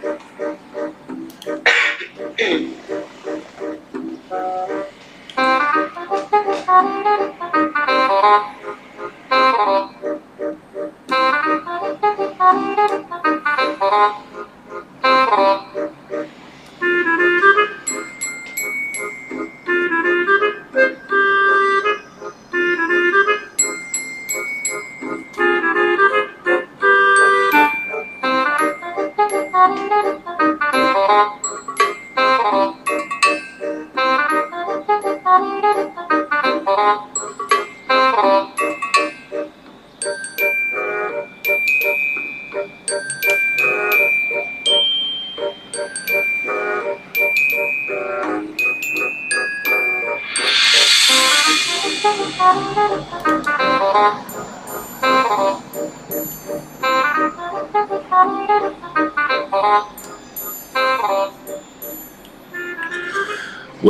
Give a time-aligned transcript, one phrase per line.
[0.00, 0.22] Thank
[8.52, 8.57] you.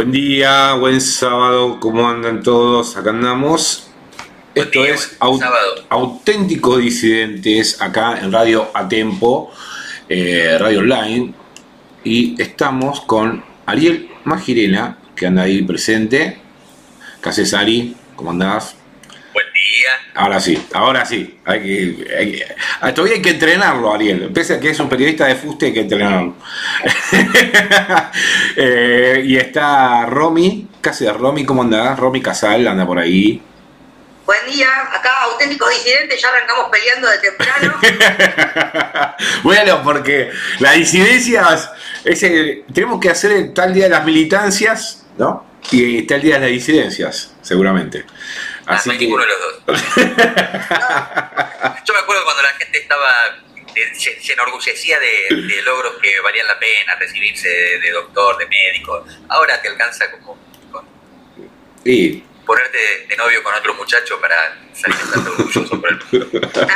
[0.09, 2.97] Buen día, buen sábado, ¿cómo andan todos?
[2.97, 3.91] Acá andamos.
[4.55, 5.19] Esto es
[5.91, 9.53] Auténticos Disidentes, acá en Radio Atempo,
[10.09, 11.35] eh, Radio Online.
[12.05, 16.39] Y estamos con Ariel Magirena, que anda ahí presente.
[17.23, 17.95] ¿Qué haces, Ari?
[18.17, 18.79] ¿Cómo andás?
[20.15, 21.39] Ahora sí, ahora sí.
[21.45, 22.45] Hay que,
[22.81, 24.31] ah, todavía hay que entrenarlo, Ariel.
[24.35, 26.35] Pese a que es un periodista de fuste, hay que entrenarlo.
[28.61, 31.95] Eh, y está Romy, casi de Romy, ¿cómo anda?
[31.95, 33.41] Romy Casal anda por ahí.
[34.27, 37.81] Buen día, acá auténticos disidentes, ya arrancamos peleando de temprano.
[39.45, 41.71] bueno, porque las disidencias,
[42.03, 45.47] ese, tenemos que hacer el tal día de las militancias, ¿no?
[45.71, 48.07] Y está el día de las disidencias, seguramente.
[48.67, 48.99] Ah, Así que...
[48.99, 49.83] ninguno de los dos.
[49.95, 53.39] Yo me acuerdo cuando la gente estaba
[53.75, 59.05] eh, se, enorgullecía de, logros que valían la pena, recibirse de, doctor, de médico.
[59.29, 60.39] Ahora te alcanza como
[60.71, 60.87] con
[62.49, 62.79] ponerte
[63.09, 65.99] de, novio con otro muchacho para salir tan orgulloso por el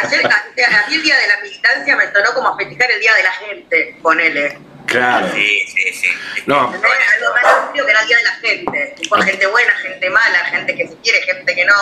[0.02, 0.20] Ayer,
[0.90, 3.96] el día de la militancia me sonó como a festejar el día de la gente,
[4.02, 4.58] ponele.
[4.86, 5.30] Claro.
[5.32, 6.08] Sí, sí, sí.
[6.46, 6.68] No.
[6.68, 8.94] Algo más amplio que era el día de la gente.
[9.08, 11.74] Por gente buena, gente mala, gente que se quiere, gente que no.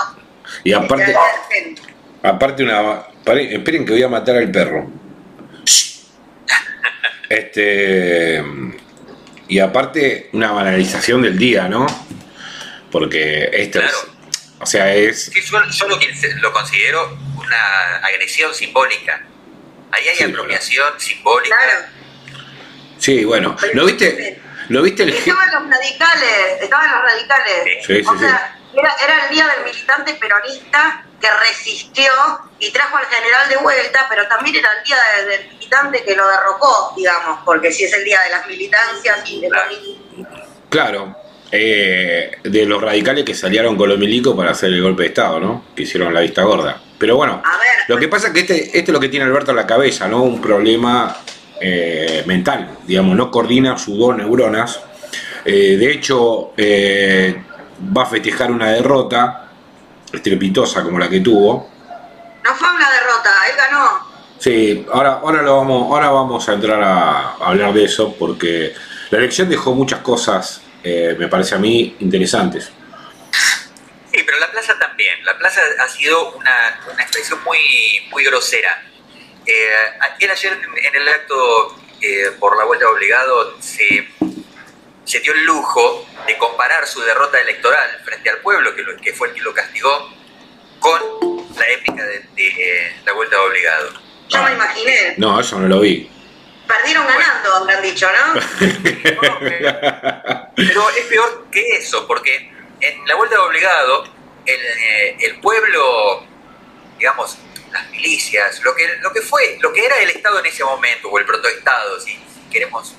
[0.63, 1.17] Y aparte,
[2.23, 4.89] aparte una, esperen que voy a matar al perro.
[7.29, 8.43] Este
[9.51, 11.87] y aparte una banalización del día, ¿no?
[12.91, 13.93] Porque esto es,
[14.61, 15.31] o sea, es.
[15.33, 15.99] yo, lo,
[16.41, 19.25] lo, considero una agresión simbólica.
[19.91, 21.91] Ahí hay apropiación simbólica.
[22.99, 24.41] Sí, bueno, ¿lo viste?
[24.69, 27.85] ¿Lo viste el Estaban los radicales, estaban los radicales.
[27.85, 32.11] Sí, sí, o sea, era, era, el día del militante peronista que resistió
[32.59, 34.97] y trajo al general de vuelta, pero también era el día
[35.29, 39.41] del, militante que lo derrocó, digamos, porque si es el día de las militancias y
[39.41, 39.51] de
[40.69, 41.15] Claro,
[41.53, 45.41] eh, de los radicales que salieron con los milicos para hacer el golpe de Estado,
[45.41, 45.67] ¿no?
[45.75, 46.81] Que hicieron la vista gorda.
[46.99, 47.43] Pero bueno,
[47.89, 50.09] lo que pasa es que este, este es lo que tiene Alberto en la cabeza,
[50.09, 50.23] ¿no?
[50.23, 51.17] Un problema
[51.61, 54.81] eh, mental, digamos, no coordina sus dos neuronas.
[55.45, 56.53] Eh, de hecho,
[57.97, 59.50] va a festejar una derrota
[60.13, 61.71] estrepitosa como la que tuvo.
[62.45, 64.11] No fue una derrota, él ganó.
[64.39, 68.75] Sí, ahora, ahora, lo vamos, ahora vamos a entrar a, hablar de eso porque
[69.11, 72.73] la elección dejó muchas cosas, me parece a mí, interesantes.
[74.13, 75.25] Sí, pero la plaza también.
[75.25, 77.59] La plaza ha sido una, una expresión muy,
[78.11, 78.83] muy grosera
[79.47, 84.09] eh, ayer en el acto eh, por la vuelta obligado se,
[85.11, 89.29] se, dio el lujo de comparar su derrota electoral frente al pueblo, que, que fue
[89.29, 90.11] el que lo castigó,
[90.79, 91.01] con
[91.57, 93.93] la épica de, eh, la vuelta obligado.
[94.29, 95.15] Yo me imaginé.
[95.17, 96.09] No, eso no lo vi.
[96.67, 98.41] Perdieron ganando, habrán dicho, ¿no?
[100.55, 104.05] pero es peor que eso, porque en la vuelta obligado
[104.47, 106.25] el, eh, el pueblo,
[106.97, 107.39] digamos,
[107.73, 111.09] las milicias, lo que, lo que fue, lo que era el Estado en ese momento,
[111.09, 112.17] o el protoestado, si
[112.51, 112.95] queremos.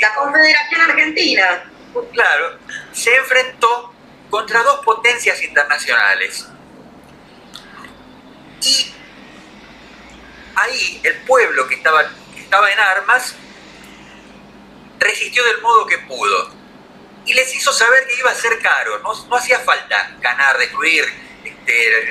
[0.00, 1.70] La Confederación Argentina.
[2.12, 2.58] Claro,
[2.92, 3.92] se enfrentó
[4.30, 6.46] contra dos potencias internacionales.
[8.62, 8.92] Y
[10.54, 12.04] ahí el pueblo que estaba,
[12.36, 13.34] estaba en armas
[14.98, 16.50] resistió del modo que pudo.
[17.24, 21.04] Y les hizo saber que iba a ser caro, no, no hacía falta ganar, destruir,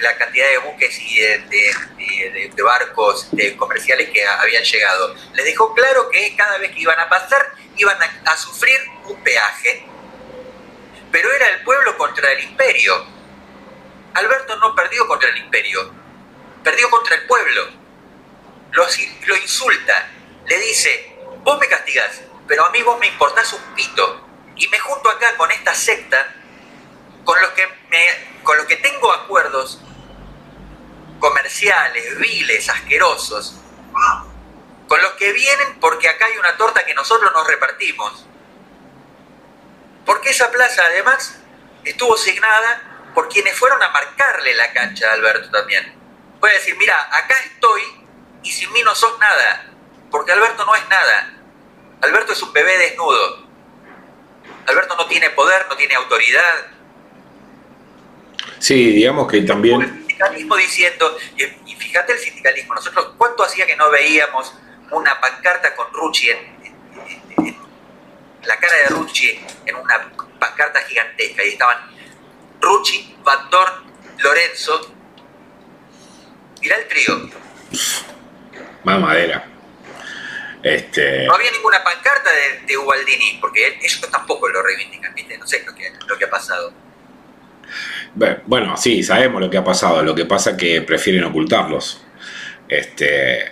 [0.01, 5.15] la cantidad de buques y de, barcos comerciales que habían llegado.
[5.33, 9.85] Les dejó claro que cada vez que iban a pasar iban a, sufrir un peaje.
[11.11, 13.05] Pero era el pueblo contra el imperio.
[14.13, 15.93] Alberto no perdió contra el imperio,
[16.63, 17.67] perdió contra el pueblo.
[18.71, 18.85] Lo,
[19.25, 20.09] lo insulta,
[20.47, 24.27] le dice, vos me castigás, pero a mí vos me importás un pito.
[24.55, 26.33] Y me junto acá con esta secta
[27.25, 29.81] con los que, me, con los que tengo acuerdos
[31.19, 33.55] comerciales, viles, asquerosos,
[34.87, 38.25] con los que vienen porque acá hay una torta que nosotros nos repartimos.
[40.05, 41.39] Porque esa plaza además
[41.83, 45.95] estuvo asignada por quienes fueron a marcarle la cancha a Alberto también.
[46.39, 47.81] Puede decir, mira, acá estoy
[48.43, 49.65] y sin mí no sos nada,
[50.11, 51.33] porque Alberto no es nada.
[52.01, 53.47] Alberto es un bebé desnudo.
[54.67, 56.74] Alberto no tiene poder, no tiene autoridad.
[58.65, 59.79] Sí, digamos que también...
[59.79, 61.15] El sindicalismo diciendo,
[61.67, 64.55] y fíjate el sindicalismo, nosotros cuánto hacía que no veíamos
[64.89, 67.55] una pancarta con Rucci en,
[68.41, 71.77] la cara de Rucci en una pancarta gigantesca y estaban
[72.59, 73.47] Rucci, Van
[74.17, 74.95] Lorenzo.
[76.59, 77.29] Mirá el trío.
[78.83, 79.45] Más madera.
[80.63, 81.27] Este...
[81.27, 85.37] No había ninguna pancarta de, de Ubaldini, porque ellos tampoco lo reivindican, ¿viste?
[85.37, 86.84] No sé lo que, lo que ha pasado.
[88.45, 90.01] Bueno, sí, sabemos lo que ha pasado.
[90.01, 92.01] Lo que pasa es que prefieren ocultarlos.
[92.67, 93.51] Este,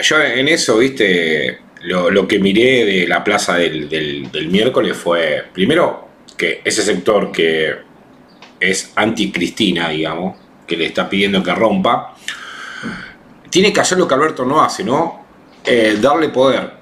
[0.00, 6.60] yo en eso, viste, lo, que miré de la plaza del, miércoles fue, primero, que
[6.64, 7.76] ese sector que
[8.58, 10.36] es anti-Cristina, digamos,
[10.66, 12.14] que le está pidiendo que rompa,
[13.48, 15.24] tiene que hacer lo que Alberto no hace, ¿no?
[15.64, 16.72] Eh, darle poder.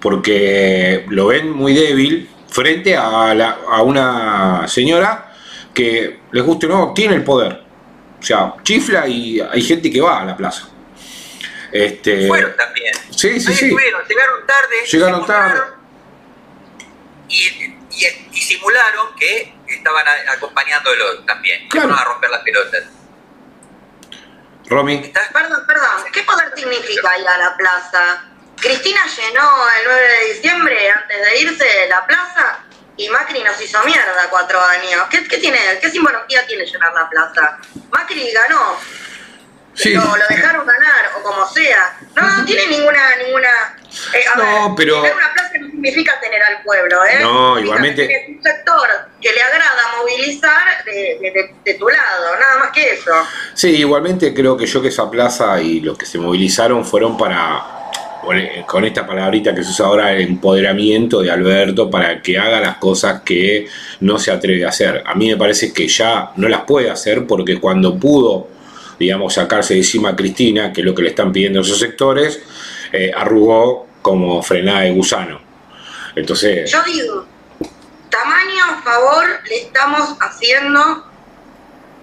[0.00, 5.25] Porque lo ven muy débil frente a una señora
[5.76, 7.62] que, les guste o no, tiene el poder.
[8.18, 10.68] O sea, chifla y hay gente que va a la plaza.
[11.70, 12.94] Este, Fueron también.
[13.10, 13.68] Sí, sí, sí.
[13.68, 14.86] llegaron tarde.
[14.90, 15.60] Llegaron tarde.
[17.28, 17.74] Y,
[18.40, 21.68] simularon que estaban acompañándolo también.
[21.68, 21.94] Claro.
[21.94, 22.84] a romper las pelotas.
[24.68, 25.12] Romy.
[25.32, 26.04] Perdón, perdón.
[26.12, 28.24] ¿Qué poder significa ir a la plaza?
[28.56, 32.65] Cristina llenó el 9 de diciembre, antes de irse, la plaza
[32.96, 35.02] y Macri nos hizo mierda cuatro años.
[35.10, 37.58] ¿Qué, qué tiene, qué simbología tiene llenar la plaza?
[37.90, 38.78] Macri ganó
[39.84, 41.98] lo, dejaron ganar, o como sea.
[42.14, 43.48] No, no tiene ninguna, ninguna.
[44.14, 45.02] Eh, no, pero.
[45.02, 47.18] Tener una plaza no significa tener al pueblo, ¿eh?
[47.20, 48.04] No, igualmente.
[48.04, 48.88] Es un sector
[49.20, 53.12] que le agrada movilizar de, tu lado, nada más que eso.
[53.54, 57.75] Sí, igualmente creo que yo que esa plaza y los que se movilizaron fueron para
[58.66, 62.76] con esta palabrita que se usa ahora, el empoderamiento de Alberto para que haga las
[62.78, 63.66] cosas que
[64.00, 65.02] no se atreve a hacer.
[65.06, 68.56] A mí me parece que ya no las puede hacer porque cuando pudo
[68.98, 72.40] digamos, sacarse de encima a Cristina, que es lo que le están pidiendo esos sectores,
[72.92, 75.40] eh, arrugó como frenada de gusano.
[76.14, 76.70] Entonces...
[76.70, 77.26] Yo digo,
[78.08, 81.05] tamaño favor le estamos haciendo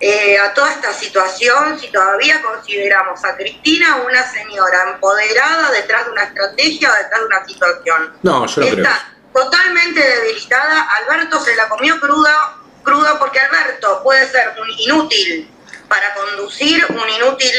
[0.06, 6.12] eh, a toda esta situación si todavía consideramos a Cristina una señora empoderada detrás de
[6.12, 8.14] una estrategia o detrás de una situación.
[8.22, 10.90] No, yo no Está totalmente debilitada.
[10.98, 15.50] Alberto se la comió cruda, cruda porque Alberto puede ser un inútil
[15.88, 17.54] para conducir, un inútil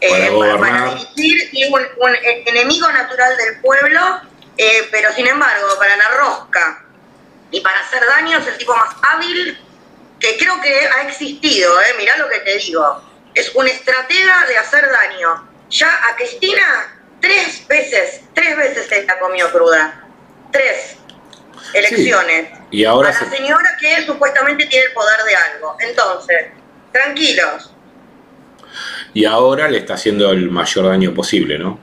[0.00, 0.30] eh,
[0.60, 1.82] para, dirigir y un,
[2.46, 4.20] enemigo natural del pueblo,
[4.56, 6.84] eh, pero sin embargo, para la rosca
[7.50, 9.58] y para hacer daño es el tipo más hábil
[10.18, 13.02] que creo que ha existido, eh, mirá lo que te digo.
[13.34, 15.48] Es un estratega de hacer daño.
[15.70, 20.04] Ya a Cristina tres veces, tres veces se la comió cruda.
[20.50, 20.96] Tres
[21.72, 22.50] elecciones.
[22.70, 25.76] Y ahora a la señora que supuestamente tiene el poder de algo.
[25.80, 26.46] Entonces,
[26.92, 27.72] tranquilos.
[29.14, 31.78] Y ahora le está haciendo el mayor daño posible, ¿no?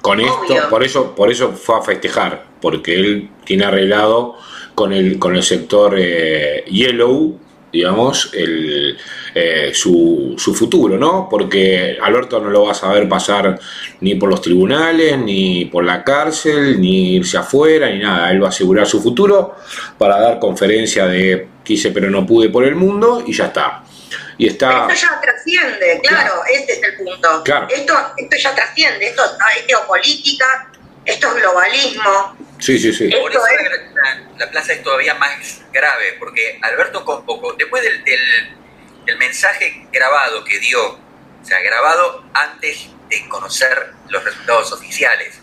[0.00, 4.38] Con esto, por eso, por eso fue a festejar, porque él tiene arreglado
[4.78, 7.36] con el, con el sector eh, Yellow,
[7.72, 8.96] digamos, el,
[9.34, 11.26] eh, su, su, futuro, ¿no?
[11.28, 13.58] Porque Alberto no lo va a saber pasar
[14.02, 18.30] ni por los tribunales, ni por la cárcel, ni irse afuera, ni nada.
[18.30, 19.56] Él va a asegurar su futuro
[19.98, 23.82] para dar conferencia de quise pero no pude por el mundo y ya está.
[24.38, 24.86] Y está...
[24.86, 27.42] Esto ya trasciende, claro, este es el punto.
[27.68, 30.70] Esto, esto ya trasciende, esto es geopolítica,
[31.08, 32.36] esto es globalismo.
[32.58, 33.08] Sí, sí, sí.
[33.08, 33.40] Por eso
[34.38, 40.58] la, plaza es todavía más grave, porque Alberto Conpoco, después del, del, mensaje grabado que
[40.58, 45.40] dio, o sea, grabado antes de conocer los resultados oficiales,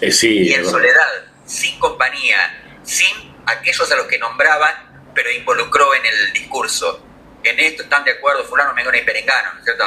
[0.00, 5.94] eh, sí, y en soledad, sin compañía, sin aquellos a los que nombraban, pero involucró
[5.94, 7.04] en el discurso.
[7.44, 9.84] En esto están de acuerdo fulano, mengano y perengano, ¿no es cierto?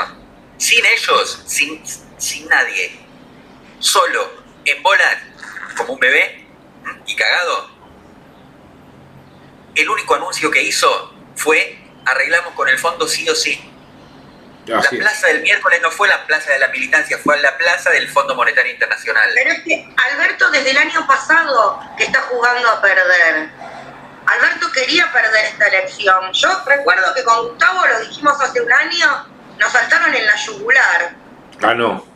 [0.58, 1.84] Sin ellos, sin,
[2.18, 2.98] sin nadie,
[3.80, 5.18] solo, en bolas,
[5.78, 6.46] como un bebé,
[7.06, 7.70] y cagado,
[9.76, 13.68] el único anuncio que hizo fue arreglamos con el fondo sí o sí.
[14.66, 18.08] La plaza del miércoles no fue la plaza de la militancia, fue la plaza del
[18.08, 19.30] Fondo Monetario Internacional.
[19.34, 23.50] Pero es que Alberto desde el año pasado que está jugando a perder.
[24.28, 26.32] Alberto quería perder esta elección.
[26.34, 29.26] Yo recuerdo que con Gustavo lo dijimos hace un año,
[29.58, 31.16] nos saltaron en la yugular.
[31.64, 32.11] Ah, no.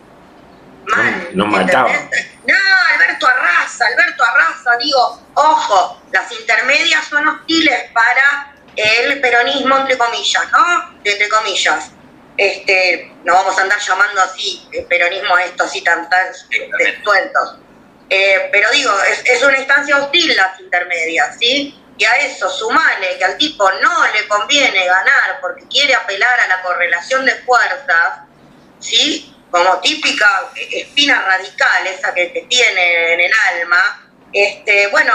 [0.88, 1.30] Mal.
[1.34, 2.10] Nos no mataban.
[2.46, 2.56] No,
[2.94, 4.78] Alberto arrasa, Alberto arrasa.
[4.78, 11.00] Digo, ojo, las intermedias son hostiles para el peronismo, entre comillas, ¿no?
[11.04, 11.92] Entre comillas.
[12.38, 17.58] Este, no vamos a andar llamando así el peronismo a esto así tan, tan sueltos.
[18.10, 21.82] Eh, pero digo, es, es, una instancia hostil las intermedias, ¿sí?
[21.98, 26.48] Y a eso sumale que al tipo no le conviene ganar porque quiere apelar a
[26.48, 28.20] la correlación de fuerzas,
[28.80, 29.35] ¿sí?
[29.56, 34.06] Como típica espina radical, esa que, que tiene en el alma.
[34.34, 35.14] Este, bueno,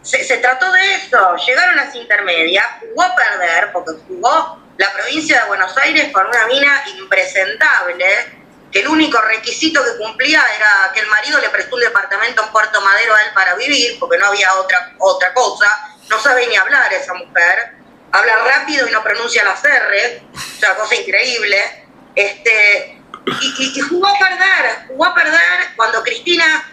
[0.00, 5.48] se, trató de eso, llegaron las intermedias, jugó a perder, porque jugó la provincia de
[5.48, 8.06] Buenos Aires con una mina impresentable,
[8.72, 12.50] que el único requisito que cumplía era que el marido le prestó un departamento en
[12.50, 16.56] Puerto Madero a él para vivir, porque no había otra, otra cosa, no sabe ni
[16.56, 17.74] hablar esa mujer,
[18.12, 21.84] habla rápido y no pronuncia las R, o sea, cosa increíble.
[22.14, 22.97] Este,
[23.40, 26.64] y, y, jugó a perder, jugó a perder cuando Cristina,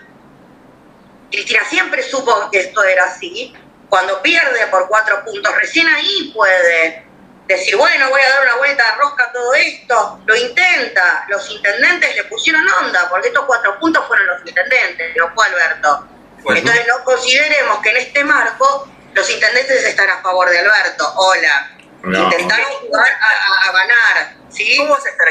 [1.31, 3.53] Cristina siempre supo que esto era así,
[3.89, 7.05] cuando pierde por cuatro puntos, recién ahí puede
[7.47, 11.49] decir, bueno, voy a dar una vuelta de rosca a todo esto, lo intenta, los
[11.51, 16.07] intendentes le pusieron onda, porque estos cuatro puntos fueron los intendentes, no fue Alberto.
[16.47, 21.11] Entonces no consideremos que en este marco los intendentes están a favor de Alberto.
[21.15, 21.71] Hola.
[22.03, 24.35] Intentaron jugar a, ganar.
[24.49, 24.77] ¿sí?
[24.77, 25.27] ¿Cómo vas a estar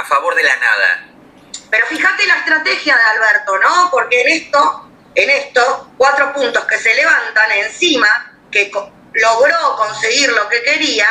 [0.00, 1.06] a, favor de la nada?
[1.70, 3.90] Pero fíjate la estrategia de Alberto, ¿no?
[3.90, 8.70] Porque en esto, en esto, cuatro puntos que se levantan encima, que
[9.14, 11.06] logró conseguir lo que quería,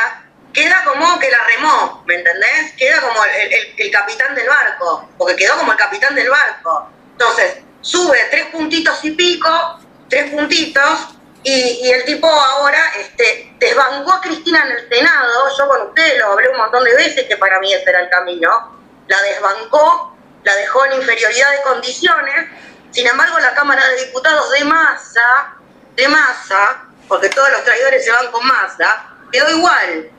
[0.52, 2.72] queda como que la remó, ¿me entendés?
[2.76, 6.90] Queda como el, capitán del barco, porque quedó como el capitán del barco.
[7.12, 11.08] Entonces, sube tres puntitos y pico, tres puntitos,
[11.42, 16.32] y, el tipo ahora este, desbancó a Cristina en el Senado, yo con usted lo
[16.32, 18.79] hablé un montón de veces que para mí ese era el camino,
[19.10, 22.48] la desbancó, la dejó en inferioridad de condiciones,
[22.92, 25.56] sin embargo la Cámara de Diputados de masa,
[25.96, 30.10] de masa, porque todos los traidores se van con masa, quedó igual.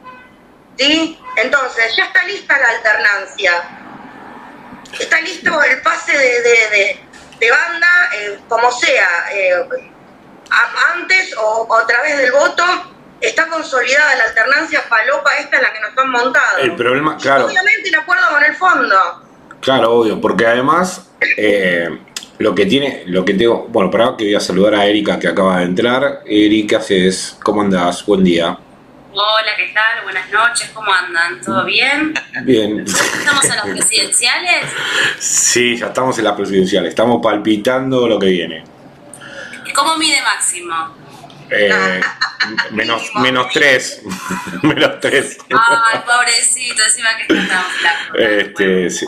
[0.77, 1.17] ¿Sí?
[1.37, 3.63] Entonces, ya está lista la alternancia.
[4.99, 9.25] Está listo el pase de, banda, eh, como sea.
[9.31, 9.69] Eh,
[10.93, 12.65] antes o, a través del voto
[13.21, 16.57] está consolidada la alternancia palopa esta en la que nos han montado.
[16.57, 17.45] El problema, claro.
[17.45, 18.95] obviamente el acuerdo con el fondo.
[19.61, 21.87] Claro, obvio, porque además eh,
[22.39, 25.27] lo que tiene, lo que tengo, bueno, para que voy a saludar a Erika que
[25.27, 26.21] acaba de entrar.
[26.25, 27.37] Erika, haces?
[27.43, 28.03] ¿Cómo andás?
[28.05, 28.57] Buen día.
[29.13, 30.03] Hola, ¿qué tal?
[30.03, 31.41] Buenas noches, ¿cómo andan?
[31.41, 32.13] ¿Todo bien?
[32.43, 32.79] Bien.
[32.79, 34.65] ¿Estamos en las presidenciales?
[35.19, 38.63] Sí, ya estamos en las presidenciales, estamos palpitando lo que viene.
[39.75, 41.00] ¿Cómo mide Máximo?
[41.51, 42.01] Eh,
[42.71, 44.01] menos, menos tres.
[44.63, 45.37] menos tres.
[45.49, 48.17] Ay, pobrecito, encima que está flaco.
[48.17, 49.05] Este, sí.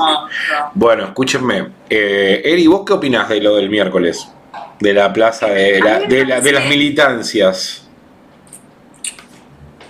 [0.73, 1.71] Bueno, escúchenme.
[1.89, 4.27] Eh, Eri, ¿vos qué opinás de lo del miércoles?
[4.79, 7.87] De la plaza de, la, de, la, de las militancias.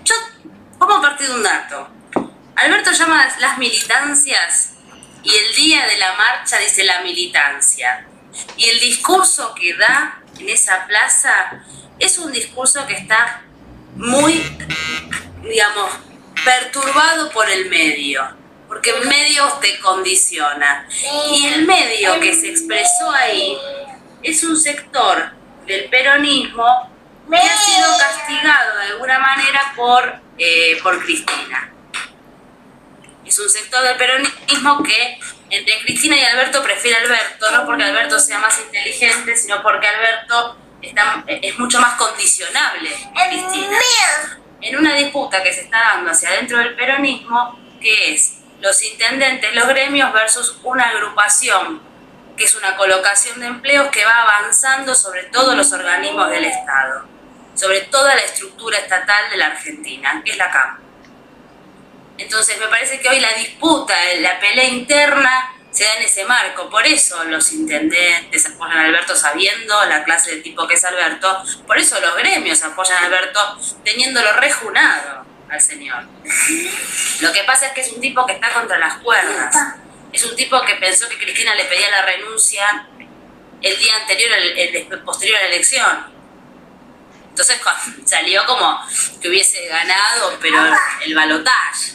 [0.04, 0.16] Yo,
[0.78, 1.90] vamos a partir de un dato.
[2.56, 4.74] Alberto llama las militancias
[5.24, 8.06] y el día de la marcha dice la militancia.
[8.58, 11.64] Y el discurso que da en esa plaza
[12.00, 13.42] es un discurso que está
[13.96, 14.44] muy,
[15.44, 15.92] digamos,
[16.44, 18.28] perturbado por el medio,
[18.68, 20.88] porque el medio te condiciona.
[21.32, 23.58] Y el medio que se expresó ahí
[24.22, 25.32] es un sector
[25.66, 26.90] del peronismo
[27.30, 31.72] que ha sido castigado de alguna manera por, eh, por Cristina.
[33.26, 35.20] Es un sector del peronismo que
[35.54, 40.58] entre Cristina y Alberto prefiere Alberto, no porque Alberto sea más inteligente, sino porque Alberto
[40.82, 42.90] está, es mucho más condicionable
[43.30, 43.78] Cristina.
[44.62, 49.54] En una disputa que se está dando hacia adentro del peronismo, que es los intendentes,
[49.54, 51.82] los gremios versus una agrupación,
[52.36, 57.06] que es una colocación de empleos que va avanzando sobre todos los organismos del Estado,
[57.54, 60.83] sobre toda la estructura estatal de la Argentina, que es la CAM.
[62.18, 66.70] Entonces me parece que hoy la disputa, la pelea interna se da en ese marco.
[66.70, 71.44] Por eso los intendentes apoyan a Alberto sabiendo la clase de tipo que es Alberto.
[71.66, 76.04] Por eso los gremios apoyan a Alberto teniéndolo rejunado al señor.
[77.22, 79.56] Lo que pasa es que es un tipo que está contra las cuerdas.
[80.12, 82.88] Es un tipo que pensó que Cristina le pedía la renuncia
[83.62, 86.13] el día anterior, el, posterior a la elección.
[87.34, 87.60] Entonces
[88.06, 88.80] salió como
[89.20, 90.60] que hubiese ganado, pero
[91.04, 91.94] el balotaje.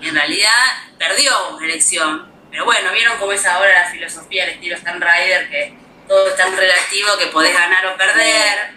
[0.00, 0.50] en realidad
[0.98, 2.26] perdió elección.
[2.50, 5.76] Pero bueno, vieron cómo es ahora la filosofía del estilo Stan Rider, que
[6.08, 8.70] todo es tan relativo que podés ganar o perder.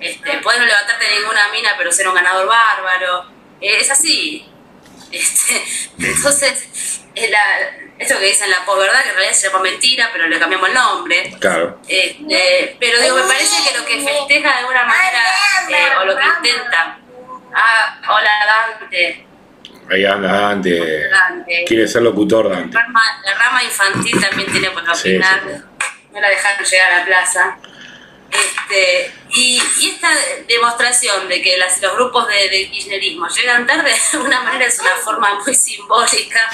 [0.00, 3.30] Este, podés no levantarte ninguna mina, pero ser un ganador bárbaro.
[3.60, 4.46] Eh, es así.
[5.12, 5.62] Este,
[5.96, 7.40] entonces, es la,
[7.98, 10.74] esto que dicen la verdad que en realidad se llama mentira, pero le cambiamos el
[10.74, 11.34] nombre.
[11.38, 11.80] Claro.
[11.86, 15.20] Este, pero digo, me parece que lo que festeja de alguna manera,
[15.68, 16.98] eh, o lo que intenta.
[17.54, 19.26] Ah, hola Dante.
[19.90, 21.08] Ahí anda Dante.
[21.66, 22.76] Quiere ser locutor Dante.
[22.76, 25.42] La rama, infantil también tiene por opinar.
[26.12, 27.58] No la dejaron llegar a la plaza.
[28.34, 30.10] Este, y, esta
[30.48, 35.40] demostración de que los grupos de, kirchnerismo llegan tarde, de alguna manera es una forma
[35.40, 36.50] muy simbólica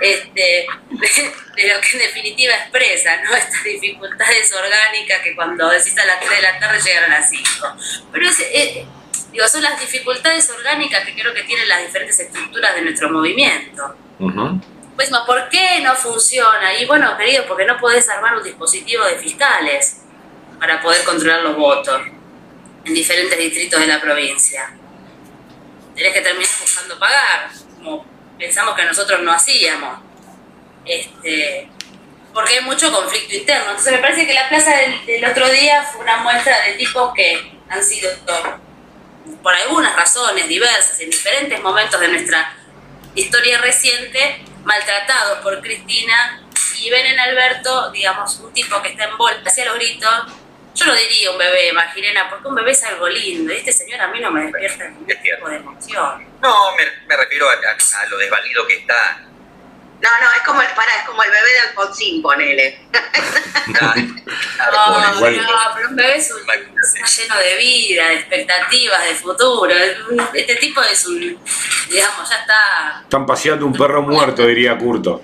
[0.00, 3.34] este, de, lo que en definitiva expresa, ¿no?
[3.34, 7.30] Estas dificultades orgánicas que cuando decís a las 3 de la tarde llegan a las
[7.30, 7.76] 5.
[8.12, 8.86] Pero eh,
[9.32, 13.96] digo, son las dificultades orgánicas que creo que tienen las diferentes estructuras de nuestro movimiento.
[14.94, 16.74] Pues, ¿por qué no funciona?
[16.80, 20.05] Y bueno, querido, porque no podés armar un dispositivo de fiscales
[20.58, 22.00] para poder controlar los votos
[22.84, 24.70] en diferentes distritos de la provincia.
[25.94, 28.06] Tenés que terminar buscando pagar, como
[28.38, 30.00] pensamos que nosotros no hacíamos.
[30.84, 31.68] Este,
[32.32, 33.70] porque hay mucho conflicto interno.
[33.70, 34.70] Entonces me parece que la plaza
[35.06, 38.10] del, otro día fue una muestra de tipos que han sido,
[39.42, 42.54] por algunas razones diversas, en diferentes momentos de nuestra
[43.14, 46.42] historia reciente, maltratados por Cristina
[46.78, 50.26] y ven en Alberto, digamos, un tipo que está envuelto hacia los gritos
[50.76, 53.52] yo lo diría un bebé, Magirena, porque un bebé es algo lindo.
[53.52, 56.26] Y este señor a mí no me despierta ningún tipo de emoción.
[56.42, 59.22] No, me, refiero a, lo desvalido que está.
[60.02, 62.78] No, no, es como el, para, es como el bebé de Alfonsín, ponele.
[63.80, 65.20] no, no,
[65.74, 69.74] pero un bebé es un, está lleno de vida, de expectativas, de futuro.
[70.34, 71.18] Este tipo es un,
[71.88, 73.00] digamos, ya está...
[73.02, 75.22] Están paseando un perro muerto, diría Curto.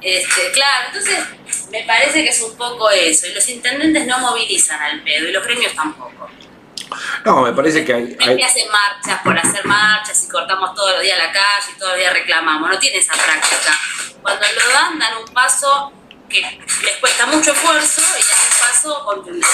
[0.00, 1.18] Este, claro, entonces
[1.70, 3.26] me parece que es un poco eso.
[3.26, 6.28] Y los intendentes no movilizan al pedo y los gremios tampoco.
[7.24, 8.42] No, me parece que hay, hay...
[8.42, 12.00] hacen marchas por hacer marchas y cortamos todos los días la calle y todos los
[12.00, 12.70] días reclamamos.
[12.70, 13.76] No tiene esa práctica.
[14.22, 15.92] Cuando lo dan, dan un paso
[16.28, 19.46] que les cuesta mucho esfuerzo y dan un paso contundente.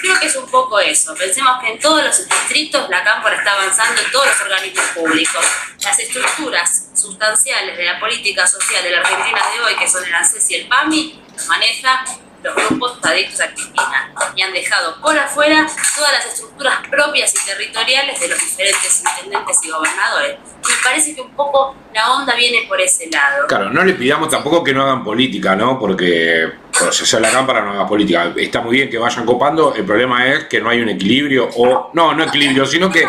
[0.00, 1.14] Creo que es un poco eso.
[1.14, 5.44] Pensemos que en todos los distritos la Cámpora está avanzando en todos los organismos públicos.
[5.82, 10.14] Las estructuras sustanciales de la política social de la Argentina de hoy, que son el
[10.14, 12.04] ANSES y el PAMI, maneja
[12.42, 17.46] los grupos adictos a Cristina y han dejado por afuera todas las estructuras propias y
[17.46, 20.38] territoriales de los diferentes intendentes y gobernadores.
[20.68, 23.46] Me parece que un poco la onda viene por ese lado.
[23.46, 25.78] Claro, no le pidamos tampoco que no hagan política, ¿no?
[25.78, 26.52] Porque
[26.90, 28.32] sea la cámara no haga política.
[28.36, 31.90] Está muy bien que vayan copando, el problema es que no hay un equilibrio o...
[31.94, 33.06] No, no equilibrio, sino que...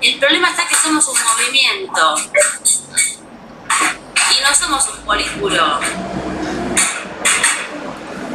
[0.00, 2.14] El problema está que somos un movimiento
[4.30, 5.80] y no somos un polículo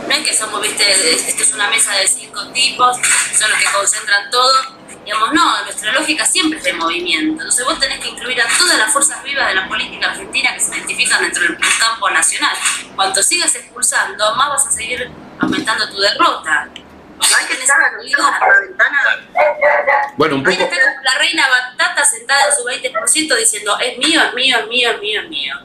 [0.10, 2.98] no es que somos, viste, esto es una mesa de cinco tipos,
[3.38, 4.80] son los que concentran todo.
[5.06, 7.41] Digamos, no, nuestra lógica siempre es de movimiento.
[7.43, 10.60] Entonces vos tenés que incluir a todas las fuerzas vivas de la política argentina que
[10.60, 12.56] se identifican dentro del campo nacional.
[12.95, 16.69] Cuanto sigas expulsando, más vas a seguir aumentando tu derrota.
[16.74, 20.13] No hay que estar a por la ventana.
[20.17, 20.69] Bueno, un poco.
[21.04, 25.00] La reina Batata sentada en su 20% diciendo es mío, es mío, es mío, es
[25.00, 25.56] mío, es mío.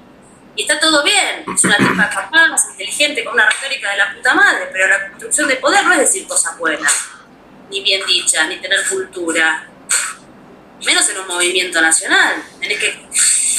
[0.56, 2.68] Y está todo bien, es una tipa capaz,
[3.90, 6.92] de la puta madre, pero la construcción de poder no es decir cosas buenas,
[7.70, 9.68] ni bien dichas, ni tener cultura.
[10.84, 12.42] Menos en un movimiento nacional.
[12.60, 13.08] Tenés que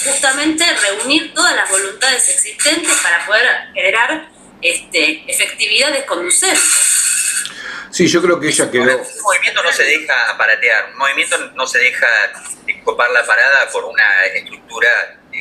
[0.06, 4.30] justamente reunir todas las voluntades existentes para poder generar
[4.62, 6.62] este, efectividades conducentes.
[7.92, 8.84] Sí, yo creo que ella quedó.
[8.84, 12.08] Un movimiento no se deja aparatear, un movimiento no se deja
[12.84, 14.90] copar la parada por una estructura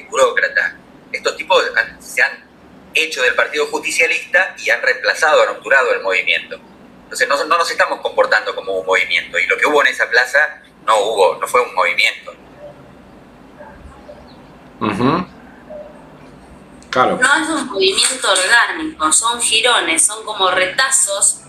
[0.08, 0.76] burócrata
[1.16, 1.64] estos tipos
[2.00, 2.44] se han
[2.94, 6.58] hecho del Partido Justicialista y han reemplazado, han obturado el movimiento.
[7.04, 10.62] Entonces no, nos estamos comportando como un movimiento y lo que hubo en esa plaza
[10.86, 12.34] no hubo, no fue un movimiento.
[16.90, 17.18] Claro.
[17.20, 21.40] No es un movimiento orgánico, son girones, son como retazos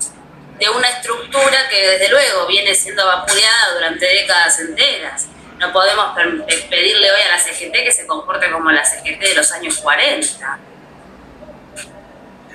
[0.58, 5.28] de una estructura que desde luego viene siendo vapuleada durante décadas enteras.
[5.60, 6.16] No podemos
[6.70, 10.60] pedirle hoy a la CGT que se comporte como la CGT de los años 40.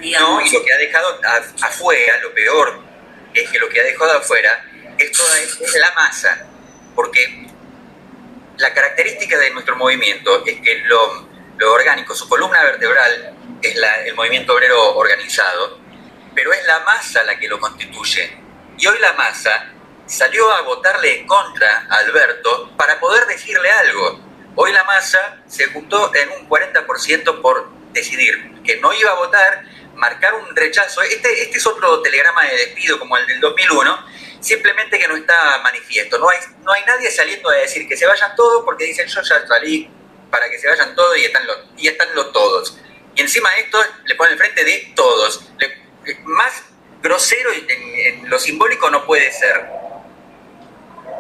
[0.01, 1.21] No, y lo que ha dejado
[1.63, 2.81] afuera, lo peor
[3.35, 4.65] es que lo que ha dejado afuera
[4.99, 6.47] es toda es la masa,
[6.95, 7.47] porque
[8.57, 14.05] la característica de nuestro movimiento es que lo, lo orgánico, su columna vertebral es la,
[14.05, 15.79] el movimiento obrero organizado,
[16.35, 18.39] pero es la masa la que lo constituye.
[18.79, 19.73] Y hoy la masa
[20.07, 24.21] salió a votarle en contra a Alberto para poder decirle algo.
[24.57, 29.65] Hoy la masa se juntó en un 40% por decidir que no iba a votar,
[30.01, 31.03] marcar un rechazo.
[31.03, 34.07] Este, este es otro telegrama de despido como el del 2001,
[34.41, 36.19] simplemente que no está manifiesto.
[36.19, 39.21] No hay, no hay nadie saliendo a decir que se vayan todos porque dicen yo
[39.21, 39.89] ya salí
[40.31, 42.79] para que se vayan todos y están los, y están los todos.
[43.15, 45.45] Y encima esto le ponen frente de todos.
[46.25, 46.65] más
[47.03, 49.67] grosero en, en lo simbólico no puede ser.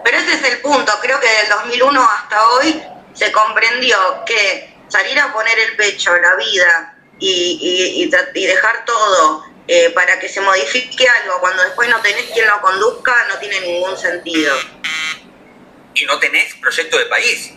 [0.03, 0.93] Pero ese es el punto.
[1.03, 6.37] Creo que del 2001 hasta hoy se comprendió que salir a poner el pecho, la
[6.37, 12.25] vida y, y, dejar todo eh, para que se modifique algo cuando después no tenés
[12.33, 14.57] quien lo conduzca no tiene ningún sentido.
[15.95, 17.53] Y no tenés proyecto de país.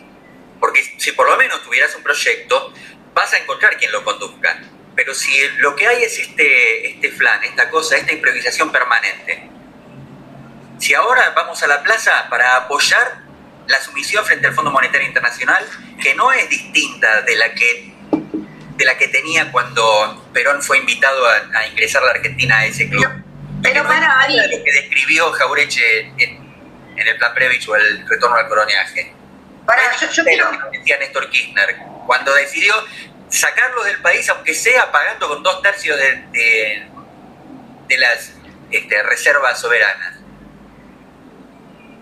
[0.59, 2.73] Porque si por lo menos tuvieras un proyecto,
[3.13, 4.61] vas a encontrar quien lo conduzca.
[4.95, 9.49] Pero si lo que hay es este, este flan, esta cosa, esta improvisación permanente,
[10.79, 13.23] si ahora vamos a la plaza para apoyar
[13.67, 15.65] la sumisión frente al Fondo Monetario Internacional,
[16.01, 17.93] que no es distinta de la que,
[18.75, 22.89] de la que tenía cuando Perón fue invitado a, ingresar a la Argentina a ese
[22.89, 23.07] club.
[23.61, 26.43] Pero, para, lo que describió Jaureche en,
[26.97, 29.13] el plan Previch o el retorno al coloniaje.
[29.65, 30.49] Para, yo, yo quiero...
[30.71, 32.73] decía Néstor Kirchner, cuando decidió
[33.29, 36.87] sacarlo del país, aunque sea pagando con dos tercios de,
[37.87, 38.33] de, las
[38.69, 40.15] este, reservas soberanas.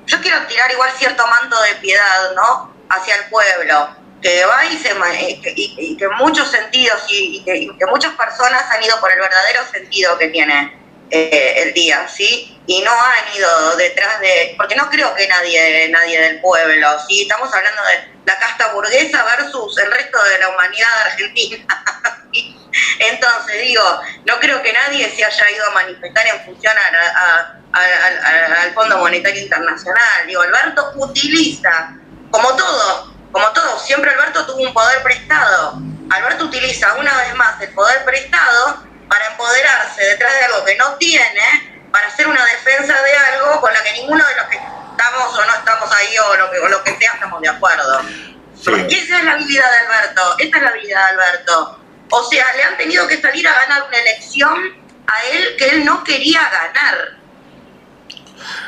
[0.07, 2.75] Yo quiero tirar igual cierto manto de piedad, ¿no?
[2.89, 4.93] Hacia el pueblo, que va y, se,
[5.55, 10.27] y, que muchos sentidos y, que, muchas personas han ido por el verdadero sentido que
[10.27, 10.77] tiene
[11.09, 12.57] eh, el día, ¿sí?
[12.67, 17.23] Y no han ido detrás de, porque no creo que nadie, nadie del pueblo, ¿sí?
[17.23, 21.65] Estamos hablando de la casta burguesa versus el resto de la humanidad argentina.
[22.99, 23.83] Entonces, digo,
[24.25, 29.41] no creo que nadie se haya ido a manifestar en función a al, Fondo Monetario
[29.41, 30.27] Internacional.
[30.27, 31.93] Digo, Alberto utiliza,
[32.29, 35.81] como todo, como todo, siempre Alberto tuvo un poder prestado.
[36.09, 40.95] Alberto utiliza una vez más el poder prestado para empoderarse detrás de algo que no
[40.95, 45.37] tiene, para hacer una defensa de algo con la que ninguno de los que estamos
[45.37, 48.01] o no estamos ahí o lo que, o lo que sea estamos de acuerdo.
[48.53, 51.79] Esa es la habilidad de Alberto, esta es la habilidad de Alberto.
[52.09, 55.85] O sea, le han tenido que salir a ganar una elección a él que él
[55.85, 57.17] no quería ganar.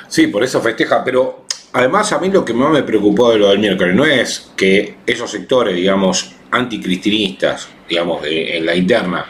[0.07, 1.42] Sí, por eso festeja, pero
[1.73, 4.97] además a mí lo que más me preocupó de lo del miércoles no es que
[5.05, 9.25] esos sectores, digamos, anticristinistas, digamos, en la interna,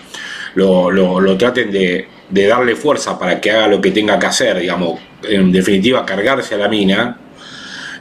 [0.55, 4.99] lo, lo, traten de, darle fuerza para que haga lo que tenga que hacer, digamos,
[5.23, 7.17] en definitiva cargarse a la mina.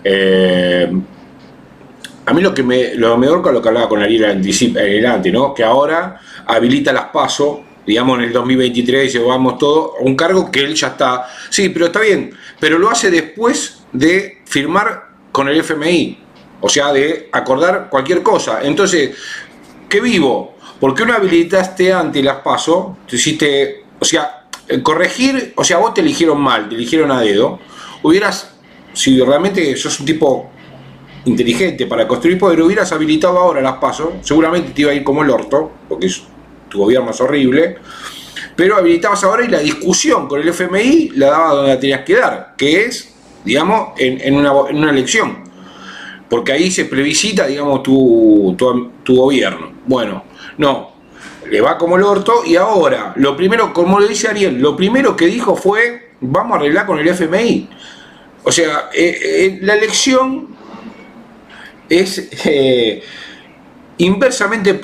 [0.05, 0.90] Eh,
[2.24, 5.55] a mí lo que me, lo me con lo que hablaba con Ariel adelante, ¿no?
[5.55, 10.74] Que ahora habilita las pasos digamos en el 2023 llevamos todo un cargo que él
[10.74, 16.18] ya está, sí, pero está bien, pero lo hace después de firmar con el FMI,
[16.60, 18.60] o sea, de acordar cualquier cosa.
[18.62, 19.16] Entonces,
[19.88, 20.56] ¿qué vivo?
[20.78, 22.98] ¿Por qué no habilitaste antes las pasos?
[23.08, 24.46] Te hiciste, o sea,
[24.82, 27.58] corregir, o sea, vos te eligieron mal, te eligieron a dedo,
[28.02, 28.54] hubieras,
[28.92, 30.50] si realmente sos un tipo
[31.24, 35.22] inteligente para construir poder, hubieras habilitado ahora las pasos, seguramente te iba a ir como
[35.22, 36.22] el orto, porque es
[36.72, 37.76] tu gobierno es horrible,
[38.56, 42.16] pero habilitabas ahora y la discusión con el FMI la daba donde la tenías que
[42.16, 45.44] dar, que es, digamos, en, una, elección.
[46.30, 48.56] Porque ahí se plebiscita, digamos, tu,
[49.04, 49.70] tu, gobierno.
[49.87, 50.24] Bueno,
[50.56, 50.92] no,
[51.50, 55.14] le va como el orto y ahora, lo primero, como le dice Ariel, lo primero
[55.14, 57.68] que dijo fue, vamos a arreglar con el FMI.
[58.44, 60.48] O sea, eh, eh, la elección
[61.90, 63.02] es eh,
[63.98, 64.80] inversamente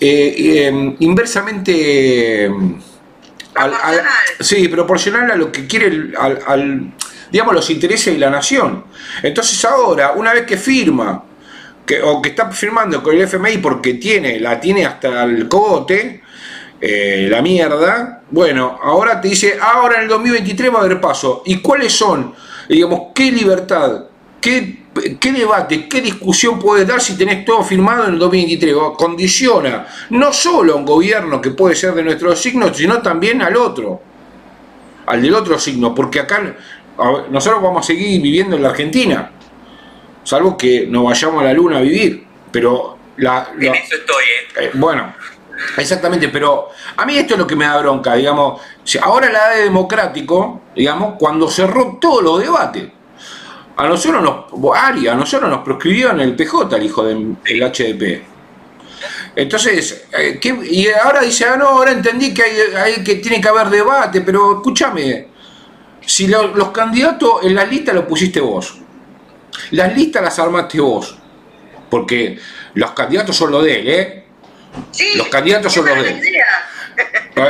[0.00, 2.78] eh, em, inversamente em,
[4.40, 6.92] sí, proporcional a lo que quiere al,
[7.30, 8.84] digamos los intereses de la nación.
[9.22, 11.24] Entonces ahora, una vez que firma
[11.86, 16.22] que, o que está firmando con el FMI porque tiene, la tiene hasta el cogote,
[16.80, 21.42] eh, la mierda, bueno, ahora te dice, ahora en el 2023 va a haber paso.
[21.46, 22.34] ¿Y cuáles son,
[22.68, 24.04] digamos, qué libertad,
[24.40, 24.83] qué
[25.18, 28.74] ¿Qué debate, qué discusión puede dar si tenés todo firmado en el 2023?
[28.96, 33.56] Condiciona no solo a un gobierno que puede ser de nuestro signo, sino también al
[33.56, 34.00] otro,
[35.06, 36.54] al del otro signo, porque acá
[37.30, 39.30] nosotros vamos a seguir viviendo en la Argentina,
[40.22, 43.48] salvo que nos vayamos a la luna a vivir, pero la...
[43.58, 44.64] en eso estoy, ¿eh?
[44.66, 44.70] ¿eh?
[44.74, 45.12] Bueno,
[45.76, 48.60] exactamente, pero a mí esto es lo que me da bronca, digamos,
[49.02, 52.84] ahora la edad de democrático, digamos, cuando cerró todos los debates.
[53.76, 58.34] A nosotros nos, Ari, a nosotros nos proscribió en el PJ el hijo del HDP.
[59.36, 62.42] Entonces, eh, y ahora dice, ah, no, ahora entendí que,
[62.76, 65.28] hay, que tiene que haber debate, pero escúchame,
[66.06, 68.78] si los candidatos en las listas lo pusiste vos,
[69.72, 71.16] las listas las armaste vos,
[71.90, 72.38] porque
[72.74, 74.24] los candidatos son los de él, ¿eh?
[74.90, 76.18] Sí, los candidatos son los de él.
[76.18, 76.42] Eh,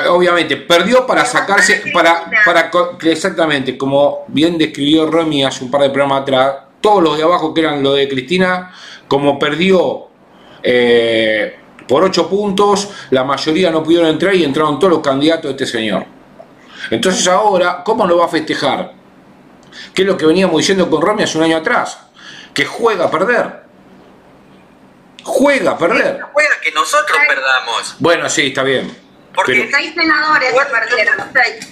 [0.09, 2.71] obviamente, perdió para sacarse, para, para,
[3.03, 7.55] exactamente, como bien describió Romy hace un par de programas atrás, todos los de abajo
[7.55, 8.73] que eran lo de Cristina,
[9.09, 10.09] como perdió
[10.63, 15.51] eh, por ocho puntos, la mayoría no pudieron entrar y entraron todos los candidatos de
[15.51, 16.07] este señor.
[16.91, 18.93] Entonces ahora, ¿cómo lo va a festejar?
[19.95, 21.99] ¿Qué es lo que veníamos diciendo con Romy hace un año atrás?
[22.53, 23.65] Que juega a perder.
[25.23, 26.21] Juega a perder.
[26.33, 27.97] Juega que nosotros perdamos.
[27.99, 29.04] Bueno, sí, está bien.
[29.35, 31.69] Porque seis senadores se perdieron, seis.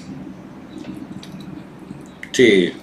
[2.33, 2.77] Sí.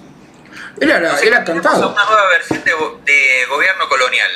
[0.80, 1.92] Era, era cantado.
[1.92, 2.72] Una nueva versión de,
[3.04, 4.30] de, gobierno colonial,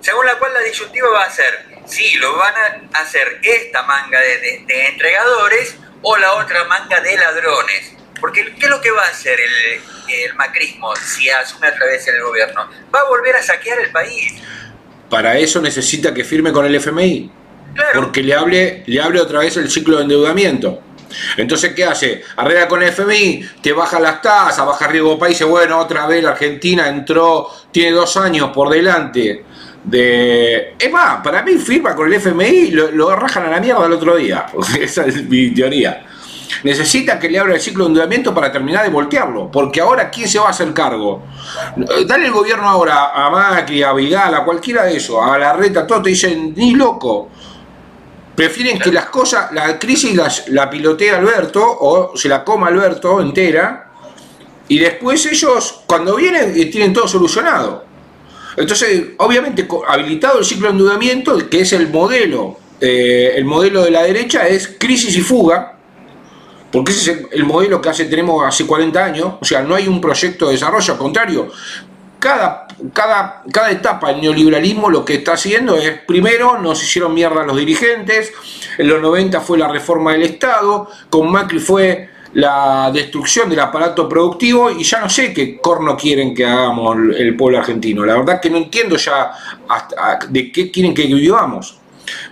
[0.00, 2.54] según la cual la disyuntiva va a ser si lo van
[2.92, 7.94] a hacer esta manga de, de, entregadores o la otra manga de ladrones.
[8.20, 9.80] Porque ¿qué es lo que va a hacer el,
[10.12, 12.70] el macrismo si asume a través del gobierno?
[12.94, 14.34] Va a volver a saquear el país.
[15.10, 17.37] Para eso necesita que firme con el FMI.
[17.94, 20.82] Porque le hable, le hable otra vez el ciclo de endeudamiento.
[21.36, 22.22] Entonces, ¿qué hace?
[22.36, 25.46] Arregla con el FMI, te baja las tasas, baja riesgo países.
[25.46, 29.44] Bueno, otra vez la Argentina entró, tiene dos años por delante
[29.84, 30.74] de.
[30.78, 33.92] Es más, para mí firma con el FMI lo, lo rajan a la mierda el
[33.92, 34.46] otro día.
[34.80, 36.04] Esa es mi teoría.
[36.64, 39.50] Necesita que le abra el ciclo de endeudamiento para terminar de voltearlo.
[39.50, 41.22] Porque ahora, ¿quién se va a hacer cargo?
[42.06, 45.86] Dale el gobierno ahora a Macri, a Vidal, a cualquiera de esos, a la reta,
[45.86, 47.30] todo te dicen, ni loco
[48.38, 53.20] prefieren que las cosas, la crisis las, la pilotee Alberto o se la coma Alberto
[53.20, 53.90] entera
[54.68, 57.84] y después ellos cuando vienen eh, tienen todo solucionado.
[58.56, 63.90] Entonces, obviamente, habilitado el ciclo de endeudamiento, que es el modelo, eh, el modelo de
[63.90, 65.76] la derecha es crisis y fuga,
[66.70, 69.88] porque ese es el, modelo que hace, tenemos hace 40 años, o sea, no hay
[69.88, 71.50] un proyecto de desarrollo, al contrario,
[72.18, 77.44] cada, cada, cada etapa del neoliberalismo lo que está haciendo es, primero, nos hicieron mierda
[77.44, 78.32] los dirigentes,
[78.76, 84.08] en los 90 fue la reforma del Estado, con Macri fue la destrucción del aparato
[84.08, 88.04] productivo y ya no sé qué corno quieren que hagamos el pueblo argentino.
[88.04, 89.32] La verdad que no entiendo ya
[89.68, 91.78] hasta de qué quieren que vivamos.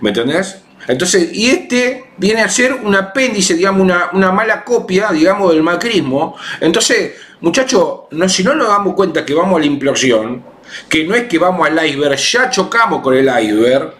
[0.01, 0.61] ¿Me entendés?
[0.87, 5.63] Entonces, y este viene a ser un apéndice, digamos, una, una mala copia, digamos, del
[5.63, 6.37] macrismo.
[6.61, 10.43] Entonces, Muchachos, no, si no nos damos cuenta que vamos a la implosión,
[10.89, 13.93] que no es que vamos al iceberg, ya chocamos con el iceberg.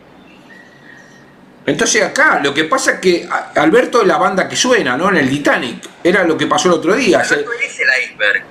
[1.67, 5.10] Entonces acá lo que pasa es que Alberto es la banda que suena, ¿no?
[5.10, 5.88] En el Titanic.
[6.04, 7.19] Era lo que pasó el otro día.
[7.19, 8.43] Alberto es el iceberg.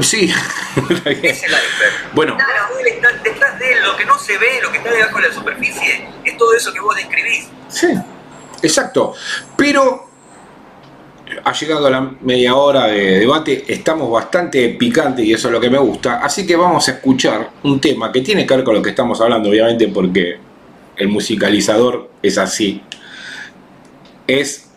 [0.00, 0.32] Sí.
[1.04, 1.42] es.
[2.12, 2.36] Bueno.
[3.24, 6.08] detrás de él, lo que no se ve, lo que está debajo de la superficie,
[6.24, 7.48] es todo eso que vos describís.
[7.68, 7.88] Sí,
[8.62, 9.14] exacto.
[9.56, 10.08] Pero
[11.44, 15.70] ha llegado la media hora de debate, estamos bastante picantes y eso es lo que
[15.70, 18.82] me gusta, así que vamos a escuchar un tema que tiene que ver con lo
[18.82, 20.38] que estamos hablando, obviamente porque
[20.96, 22.82] el musicalizador es así.
[24.26, 24.68] Es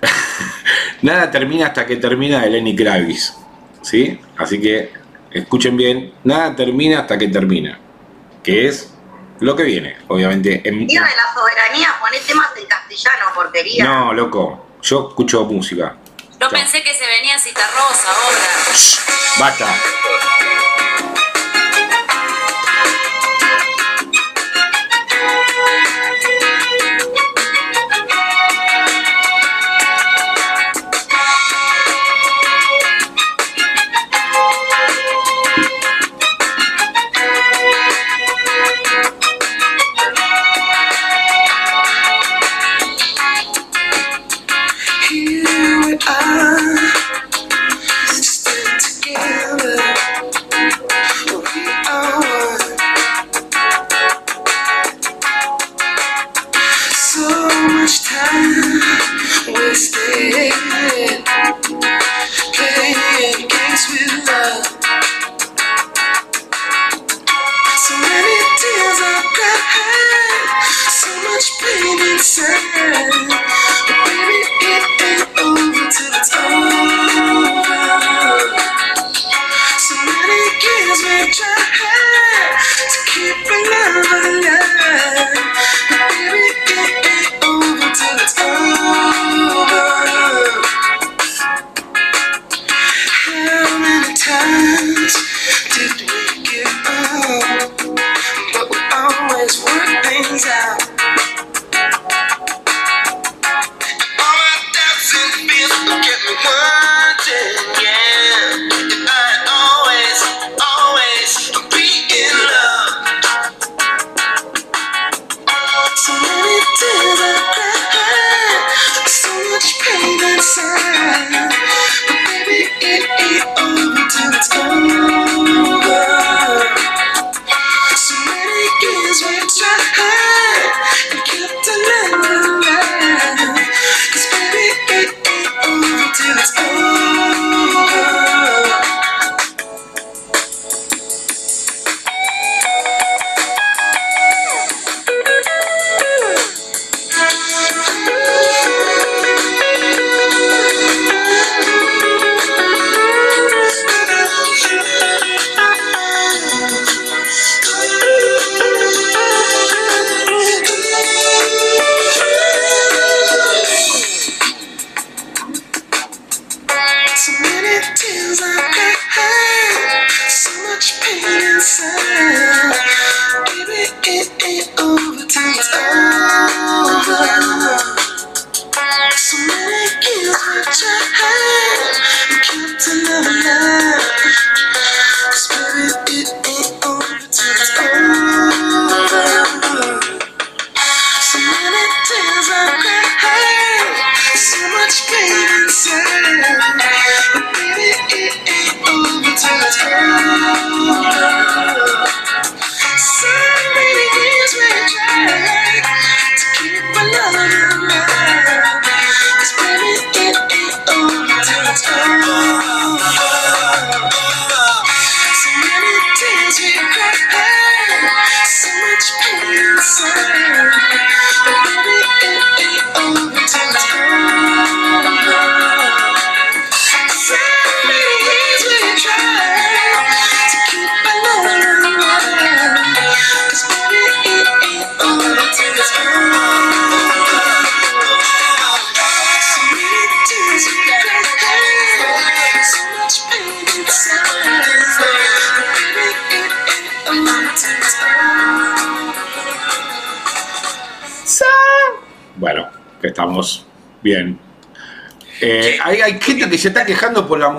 [1.02, 3.34] Nada termina hasta que termina de Lenny Kravitz,
[3.82, 4.20] ¿sí?
[4.36, 4.92] Así que
[5.30, 7.78] escuchen bien, nada termina hasta que termina,
[8.42, 8.92] que es
[9.40, 10.60] lo que viene, obviamente.
[10.64, 10.86] En...
[10.86, 13.84] Día de la soberanía, poné temas en castellano, porquería.
[13.84, 14.66] No, loco.
[14.82, 15.96] Yo escucho música.
[16.40, 18.38] Yo pensé que se venía Citarrosa ahora.
[19.38, 19.74] Basta.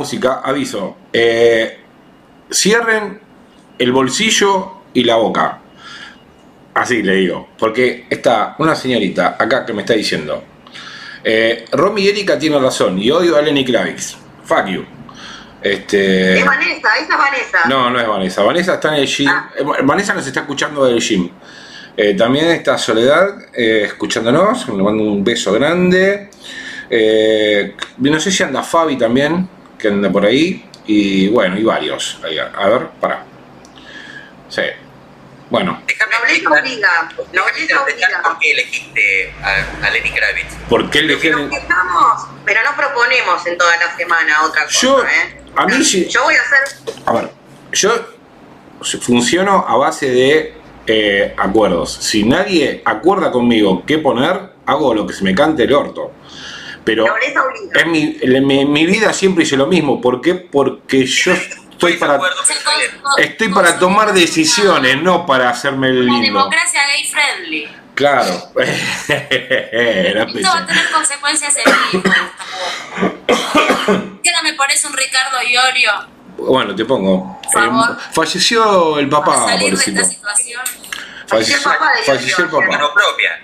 [0.01, 0.97] Música, aviso.
[1.13, 1.77] Eh,
[2.51, 3.19] cierren
[3.77, 5.59] el bolsillo y la boca.
[6.73, 10.43] Así le digo, porque está una señorita acá que me está diciendo.
[11.23, 14.17] Eh, Romy Erika tiene razón y odio a Lenny Kravitz.
[14.43, 14.85] Fuck you.
[15.61, 16.39] Este...
[16.39, 17.59] Es Vanessa, esa es Vanessa.
[17.69, 18.41] No, no es Vanessa.
[18.41, 19.29] Vanessa está en el gym.
[19.29, 19.51] Ah.
[19.55, 21.29] Eh, Vanessa nos está escuchando del gym.
[21.95, 26.29] Eh, también está Soledad eh, escuchándonos, le mando un beso grande.
[27.99, 29.47] No sé si anda Fabi también,
[29.81, 30.65] que anda por ahí.
[30.85, 32.19] Y bueno, y varios.
[32.55, 33.25] A ver, para.
[34.49, 34.63] Sí.
[35.49, 35.81] Bueno.
[35.85, 37.09] Déjame obliga.
[38.23, 40.55] ¿Por qué elegiste a, Lenny Kravitz?
[40.69, 41.49] ¿Por qué elegí a
[42.45, 44.79] Pero no proponemos en toda la semana otra cosa.
[44.79, 45.03] Yo,
[45.55, 46.07] a mí sí.
[46.07, 46.95] Yo voy a hacer.
[47.05, 47.31] A ver,
[47.73, 47.91] yo
[49.01, 50.53] funciono a base de
[50.87, 51.93] eh, acuerdos.
[51.93, 56.13] Si nadie acuerda conmigo qué poner, hago lo que se me cante el orto.
[56.83, 57.05] Pero
[57.75, 60.01] en mi, mi, vida siempre hice lo mismo.
[60.01, 60.33] ¿Por qué?
[60.35, 62.19] Porque yo estoy para
[63.17, 66.21] estoy para tomar decisiones, no para hacerme el lindo.
[66.21, 67.67] democracia gay friendly.
[67.93, 68.33] Claro.
[68.57, 72.03] Esto va a tener consecuencias en mí.
[74.23, 75.91] ¿Qué no me pones un Ricardo Iorio?
[76.37, 77.39] Bueno, te pongo.
[77.43, 77.69] Eh,
[78.13, 80.01] falleció el papá, pobrecito.
[81.27, 81.91] Falleció, el papá.
[82.05, 82.93] Falleció el papá.
[82.93, 83.39] propia.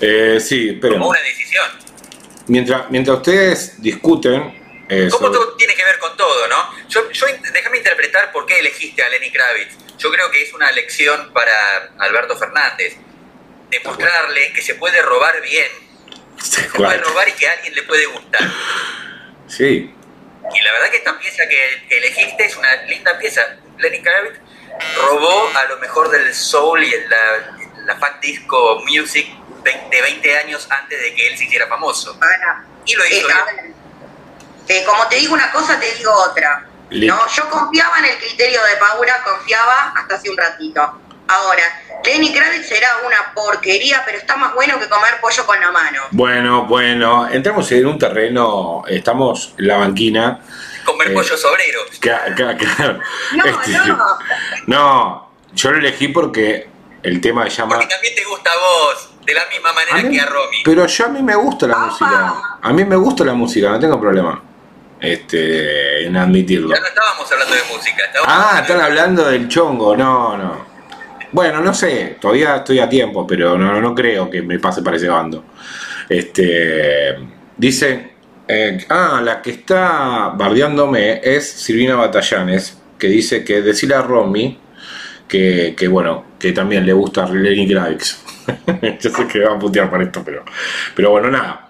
[0.00, 0.94] Eh, sí, pero.
[0.94, 1.89] Como una decisión.
[2.50, 4.58] Mientras, mientras ustedes discuten.
[4.88, 6.88] Eh, ¿Cómo todo tiene que ver con todo, no?
[6.88, 9.76] Yo, yo, déjame interpretar por qué elegiste a Lenny Kravitz.
[9.98, 11.52] Yo creo que es una lección para
[11.98, 12.96] Alberto Fernández.
[13.70, 15.68] Demostrarle que se puede robar bien.
[16.42, 18.42] Se puede robar y que a alguien le puede gustar.
[19.46, 19.94] Sí,
[20.52, 23.42] y la verdad que esta pieza que elegiste es una linda pieza.
[23.78, 24.40] Lenny Kravitz
[24.96, 27.56] robó a lo mejor del soul y la,
[27.86, 29.28] la fat disco music
[29.62, 32.18] de, 20 años antes de que él se hiciera famoso.
[32.84, 33.28] y lo hizo.
[33.28, 33.74] Eh,
[34.68, 36.66] eh, como te digo una cosa, te digo otra.
[36.90, 40.80] No, yo confiaba en el criterio de Paula, confiaba hasta hace un ratito.
[41.28, 41.62] Ahora,
[42.04, 46.02] Lenny Kravitz será una porquería, pero está más bueno que comer pollo con la mano.
[46.10, 50.40] Bueno, bueno, entramos en un terreno, estamos en la banquina.
[50.84, 51.80] Comer eh, pollo sobrero.
[52.00, 52.34] Claro,
[53.36, 54.18] No, este, no.
[54.66, 56.68] No, yo lo elegí porque
[57.02, 57.76] el tema se llama...
[57.76, 60.58] Porque también te gusta a vos, de la misma manera que a Romy.
[60.64, 62.34] Pero yo a mí me gusta la música.
[62.62, 64.42] A mí me gusta la música, no tengo problema
[65.00, 66.74] este, en admitirlo.
[66.74, 68.02] Ya no estábamos hablando de música.
[68.26, 70.70] ah, están hablando del chongo, no, no.
[71.32, 74.96] Bueno, no sé, todavía estoy a tiempo, pero no, no creo que me pase para
[74.96, 75.44] ese bando.
[76.08, 77.16] Este,
[77.56, 78.10] dice,
[78.52, 84.58] Eh, ah, la que está bardeándome es Silvina Batallanes, que dice que decirle a Romy
[85.30, 88.18] que, que bueno, que también le gusta Lenny Kravitz.
[89.00, 90.44] Yo sé que va a putear para esto, pero,
[90.94, 91.68] pero bueno, nada.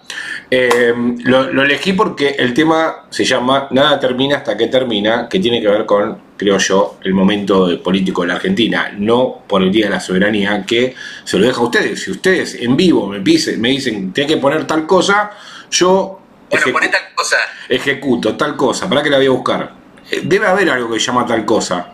[0.50, 0.92] Eh,
[1.24, 5.61] lo, lo, elegí porque el tema se llama Nada termina hasta que termina, que tiene
[5.61, 9.84] que ver con, creo yo, el momento político de la Argentina, no por el Día
[9.84, 12.02] de la Soberanía, que se lo deja a ustedes.
[12.02, 15.30] Si ustedes en vivo me, me dicen, tiene que poner tal cosa,
[15.70, 17.36] yo bueno, ejecuto, tal cosa.
[17.68, 19.72] Ejecuto tal cosa, ¿para que la voy a buscar?
[20.11, 21.92] Eh, debe haber algo que se llama tal cosa.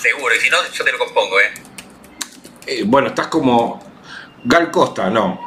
[0.00, 1.54] Seguro, y si no, yo te lo compongo, ¿eh?
[2.66, 3.82] eh bueno, estás como
[4.44, 5.38] Gal Costa, no.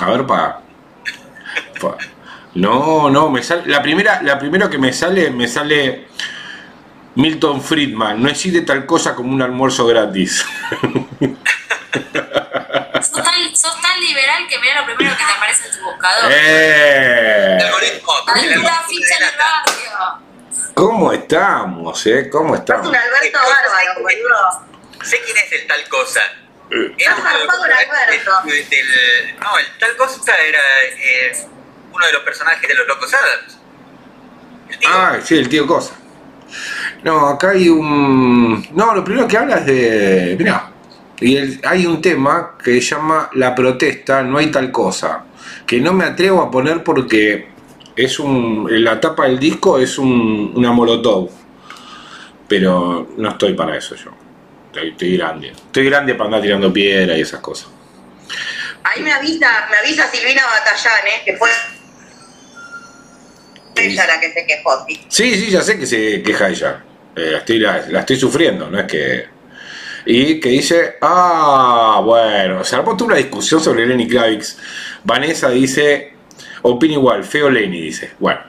[0.00, 0.60] A ver, para.
[2.54, 3.64] No, no, me sale.
[3.66, 6.08] La primera, la primera que me sale, me sale
[7.16, 8.22] Milton Friedman.
[8.22, 10.44] No existe tal cosa como un almuerzo gratis.
[13.54, 16.32] sos tan, liberal que mira lo primero que te aparece en tu buscador.
[16.32, 17.56] ¡Eh!
[17.60, 18.12] El algoritmo.
[18.88, 20.33] ficha en el barrio.
[20.74, 22.28] ¿Cómo estamos, eh?
[22.30, 22.86] ¿Cómo estamos?
[22.86, 24.66] Es un Alberto bárbaro.
[25.02, 26.20] Sé quién es el tal cosa.
[26.70, 27.46] Era uno de los
[29.40, 31.32] no, el tal cosa era eh,
[31.92, 33.58] uno de los personajes de los Locos Adams.
[34.86, 35.94] Ah, sí, el tío Cosa.
[37.02, 38.66] No, acá hay un.
[38.72, 40.36] No, lo primero que habla es de.
[40.38, 40.72] Mirá,
[41.20, 45.24] y hay un tema que se llama La protesta, no hay tal cosa,
[45.66, 47.53] que no me atrevo a poner porque
[47.96, 51.30] es un, la tapa del disco es un, una molotov,
[52.48, 54.10] pero no estoy para eso yo.
[54.74, 55.50] Estoy, grande.
[55.50, 57.68] Estoy grande para andar tirando piedra y esas cosas.
[58.82, 61.48] Ahí me avisa, me avisa Silvina Batallanes, que fue
[63.76, 64.84] ella la que se quejó.
[65.08, 66.84] Sí, sí, ya sé que se queja ella.
[67.14, 69.34] Eh, estoy, la estoy sufriendo, no es que
[70.06, 74.58] y que dice, ah, bueno, se armó toda una discusión sobre Lenny Kravitz.
[75.02, 76.13] Vanessa dice,
[76.64, 78.12] opina igual, feo Lenny, dice.
[78.18, 78.40] Bueno,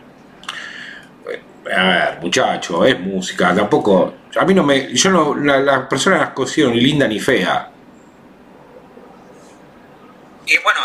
[1.75, 6.19] a ver, muchacho, es música, tampoco, a mí no me, yo no, las la personas
[6.19, 7.69] las considero ni linda ni fea.
[10.45, 10.79] Y bueno,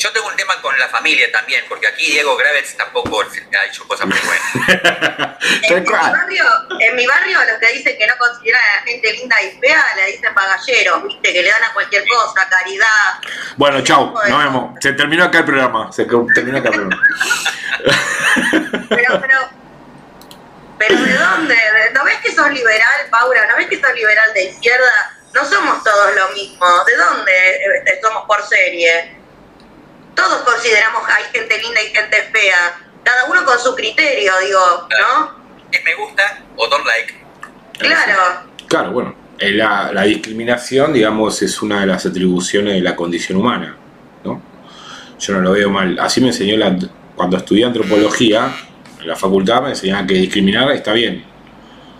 [0.00, 3.86] yo tengo un tema con la familia también, porque aquí Diego Gravitz tampoco ha hecho
[3.86, 5.38] cosas muy buenas.
[5.62, 6.44] en, mi barrio,
[6.80, 9.84] en mi barrio, los que dicen que no consideran a la gente linda y fea,
[9.96, 11.32] le dicen pagalleros, ¿viste?
[11.34, 13.20] Que le dan a cualquier cosa, caridad.
[13.56, 14.74] Bueno, chau, nos vemos.
[14.80, 15.92] Se terminó acá el programa.
[15.92, 17.02] Se terminó acá el programa.
[18.88, 19.50] pero, pero,
[20.78, 21.56] pero ¿de dónde?
[21.92, 23.46] ¿No ves que sos liberal, Paula?
[23.48, 25.14] ¿No ves que sos liberal de izquierda?
[25.34, 26.66] No somos todos lo mismo.
[26.86, 29.19] ¿De dónde eh, somos por serie?
[30.14, 34.88] Todos consideramos que hay gente linda y gente fea, cada uno con su criterio, digo,
[34.90, 35.40] ¿no?
[35.70, 37.14] Es me gusta o don't like.
[37.78, 38.50] Claro.
[38.68, 43.38] Claro, bueno, eh, la, la discriminación, digamos, es una de las atribuciones de la condición
[43.38, 43.76] humana,
[44.24, 44.42] ¿no?
[45.18, 45.98] Yo no lo veo mal.
[45.98, 46.76] Así me enseñó la,
[47.16, 48.54] cuando estudié antropología,
[49.00, 51.24] en la facultad me enseñaban que discriminar está bien.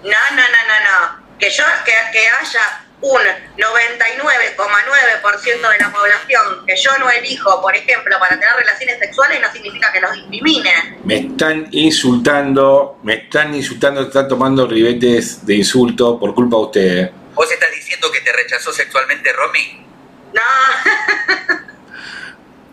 [0.03, 1.39] No, no, no, no, no.
[1.39, 3.21] Que yo, que, que haya un
[3.57, 9.51] 99,9% de la población que yo no elijo, por ejemplo, para tener relaciones sexuales, no
[9.53, 10.99] significa que los discrimine.
[11.05, 17.11] Me están insultando, me están insultando, están tomando ribetes de insulto por culpa de ustedes.
[17.35, 19.87] ¿Vos estás diciendo que te rechazó sexualmente Romy?
[20.35, 20.43] No.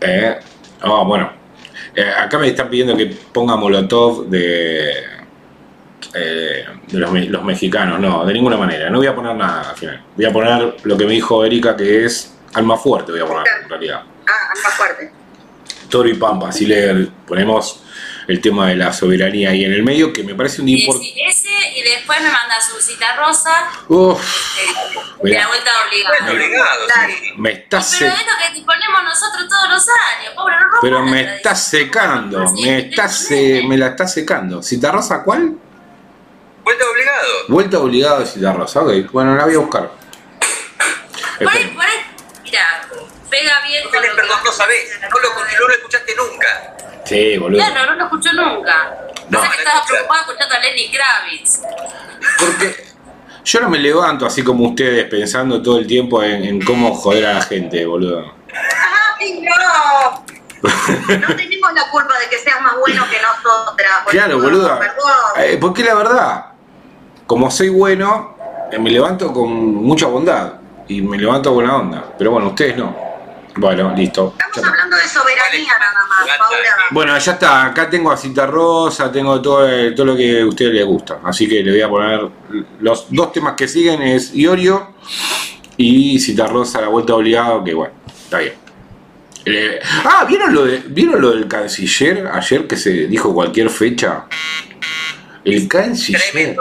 [0.00, 0.38] eh,
[0.82, 1.32] oh, bueno.
[1.94, 5.04] Eh, acá me están pidiendo que ponga Molotov de
[6.14, 8.90] eh, de los, mexicanos, no, de ninguna manera.
[8.90, 10.02] No voy a poner nada al final.
[10.16, 13.44] Voy a poner lo que me dijo Erika, que es alma fuerte, voy a poner
[13.62, 14.02] en realidad.
[14.26, 15.12] Ah, alma fuerte.
[15.88, 17.82] Toro y Pampa, así le ponemos
[18.28, 21.14] el tema de la soberanía ahí en el medio, que me parece un importante.
[21.26, 23.50] Ese, y después me manda su cita rosa.
[23.88, 24.20] Uf.
[24.58, 26.32] Eh, la vuelta obligada.
[26.32, 26.86] obligado,
[27.38, 31.36] Me está Pero es lo que ponemos nosotros todos los años, pobre, no Pero me
[31.36, 33.08] está secando, me, está
[33.66, 34.62] me la está secando.
[34.62, 35.56] ¿Cita rosa cuál?
[36.68, 37.28] Vuelta obligado.
[37.48, 39.10] Vuelta obligado de Citarrosa, ok.
[39.10, 39.90] Bueno, la voy a buscar.
[41.38, 41.96] Por ahí, por ahí,
[42.42, 42.86] mira,
[43.30, 46.76] pega bien con lo perdón, no sabés, no lo, no lo escuchaste nunca.
[47.06, 47.64] Sí, boludo.
[47.64, 48.98] Claro, no lo escuchó nunca.
[49.30, 51.60] No, sé que estaba preocupado escuchando a Lenny Kravitz.
[52.38, 52.86] Porque
[53.44, 57.24] yo no me levanto así como ustedes pensando todo el tiempo en, en cómo joder
[57.24, 58.34] a la gente, boludo.
[59.18, 60.24] ¡Ay, no!
[60.60, 63.90] No tenemos la culpa de que seas más bueno que nosotras.
[64.08, 64.78] Claro, boludo.
[65.36, 66.57] Eh, porque la verdad,
[67.28, 68.36] como soy bueno,
[68.72, 70.54] eh, me levanto con mucha bondad
[70.88, 72.14] y me levanto con la onda.
[72.16, 72.96] Pero bueno, ustedes no.
[73.54, 74.34] Bueno, listo.
[74.38, 76.76] Estamos hablando de soberanía nada más, Paula.
[76.90, 77.66] Bueno, ya está.
[77.66, 81.18] Acá tengo a Cita Rosa, tengo todo, eh, todo lo que a ustedes les gusta.
[81.22, 82.28] Así que le voy a poner
[82.80, 84.94] los dos temas que siguen es Iorio
[85.76, 87.92] y Cita Rosa, la vuelta obligado, que bueno,
[88.24, 88.54] está bien.
[89.44, 94.24] Eh, ah, ¿vieron lo, de, ¿vieron lo del canciller ayer que se dijo cualquier fecha?
[95.44, 96.56] El canciller.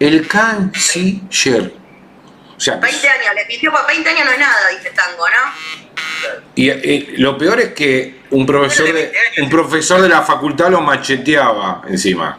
[0.00, 1.72] El canciller.
[2.56, 5.88] O sea, 20 años, le pidió por 20 años no es nada, dice Tango, ¿no?
[6.56, 10.80] Y, y, lo peor es que un profesor de, un profesor de la facultad lo
[10.80, 12.38] macheteaba encima.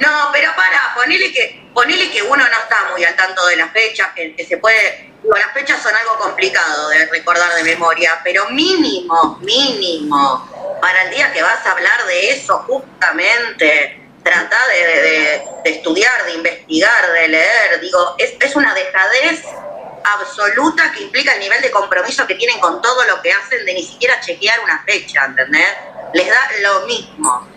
[0.00, 3.70] No, pero para, ponele que, ponele que uno no está muy al tanto de las
[3.72, 8.48] fechas, que, se puede, digo, las fechas son algo complicado de recordar de memoria, pero
[8.50, 16.24] mínimo, mínimo, para el día que vas a hablar de eso justamente, trata de, estudiar,
[16.24, 17.80] de investigar, de leer.
[17.80, 19.44] Digo, es, es una dejadez
[20.04, 23.74] absoluta que implica el nivel de compromiso que tienen con todo lo que hacen de
[23.74, 25.68] ni siquiera chequear una fecha, ¿entendés?
[26.12, 27.48] Les da lo mismo.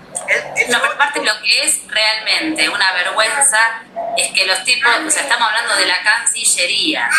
[0.69, 3.81] No, pero aparte lo que es realmente una vergüenza
[4.17, 7.09] es que los tipos, o sea, estamos hablando de la Cancillería.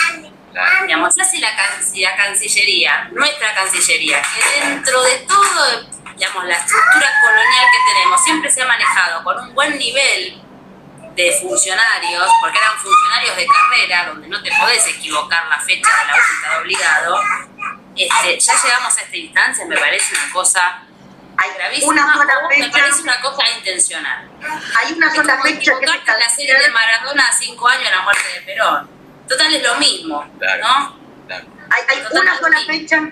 [0.82, 7.66] Digamos, si la, la Cancillería, nuestra Cancillería, que dentro de todo digamos, la estructura colonial
[7.72, 10.42] que tenemos siempre se ha manejado con un buen nivel
[11.14, 16.06] de funcionarios, porque eran funcionarios de carrera, donde no te podés equivocar la fecha de
[16.06, 17.20] la visita obligado,
[17.96, 20.82] este, ya llegamos a esta instancia, me parece una cosa
[21.56, 24.30] gravísima, una sola fecha, me parece una cosa intencional.
[24.78, 28.02] Hay una sola fecha que es la serie de Maradona a cinco años de la
[28.02, 28.90] muerte de Perón.
[29.28, 30.98] Total es lo mismo, ¿no?
[31.30, 33.02] Hay, hay una sola fecha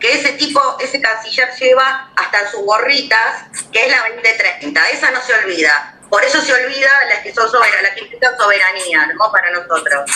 [0.00, 4.90] que ese tipo, ese canciller lleva hasta sus gorritas, que es la 2030.
[4.90, 5.94] Esa no se olvida.
[6.10, 9.32] Por eso se olvida las que son soberanas, las que implican soberanía, ¿no?
[9.32, 10.10] Para nosotros.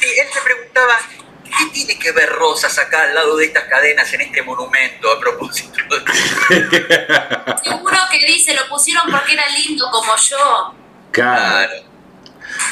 [0.00, 0.98] Sí, él se preguntaba,
[1.44, 5.18] ¿qué tiene que ver Rosas acá al lado de estas cadenas en este monumento a
[5.18, 5.72] propósito?
[7.64, 10.74] Seguro que dice, lo pusieron porque era lindo como yo.
[11.10, 11.72] Claro.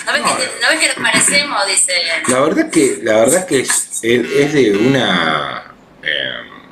[0.07, 1.66] ¿No ves, que, ¿no ves que nos parecemos?
[1.66, 1.95] Dice.
[2.28, 5.71] La verdad que, la verdad que es, es de una
[6.03, 6.62] Em,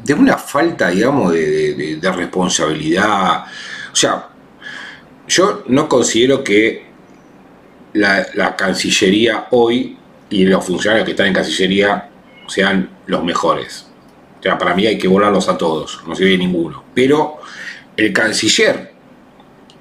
[0.00, 3.44] de una falta, digamos, de, responsabilidad.
[3.92, 4.28] O sea,
[5.26, 6.84] yo no considero que
[7.94, 9.96] la, Cancillería hoy
[10.28, 12.10] y los funcionarios que están en Cancillería
[12.48, 13.86] sean los mejores.
[14.40, 16.84] O sea, para mí hay que volarlos a todos, no se ve ninguno.
[16.92, 17.38] Pero
[17.96, 18.92] el canciller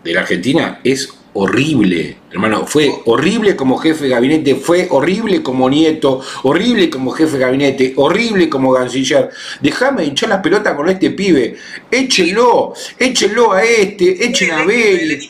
[0.04, 5.70] de la Argentina es horrible, hermano, fue horrible como jefe de gabinete, fue horrible como
[5.70, 9.30] nieto, horrible como jefe de gabinete, horrible como canciller.
[9.62, 11.56] Déjame echar la pelota con este pibe,
[11.92, 15.30] échelo, échelo a este, echen a Bel.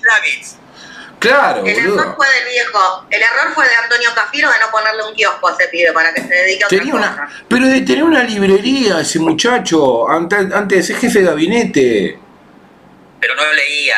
[1.19, 5.03] Claro, El error fue del viejo, el error fue de Antonio Cafiro de no ponerle
[5.07, 7.29] un kiosco a ese pibe para que se dedique a otra cosa.
[7.47, 12.19] Pero de tener una librería ese muchacho antes, antes de ser jefe de gabinete.
[13.21, 13.95] Pero no leía.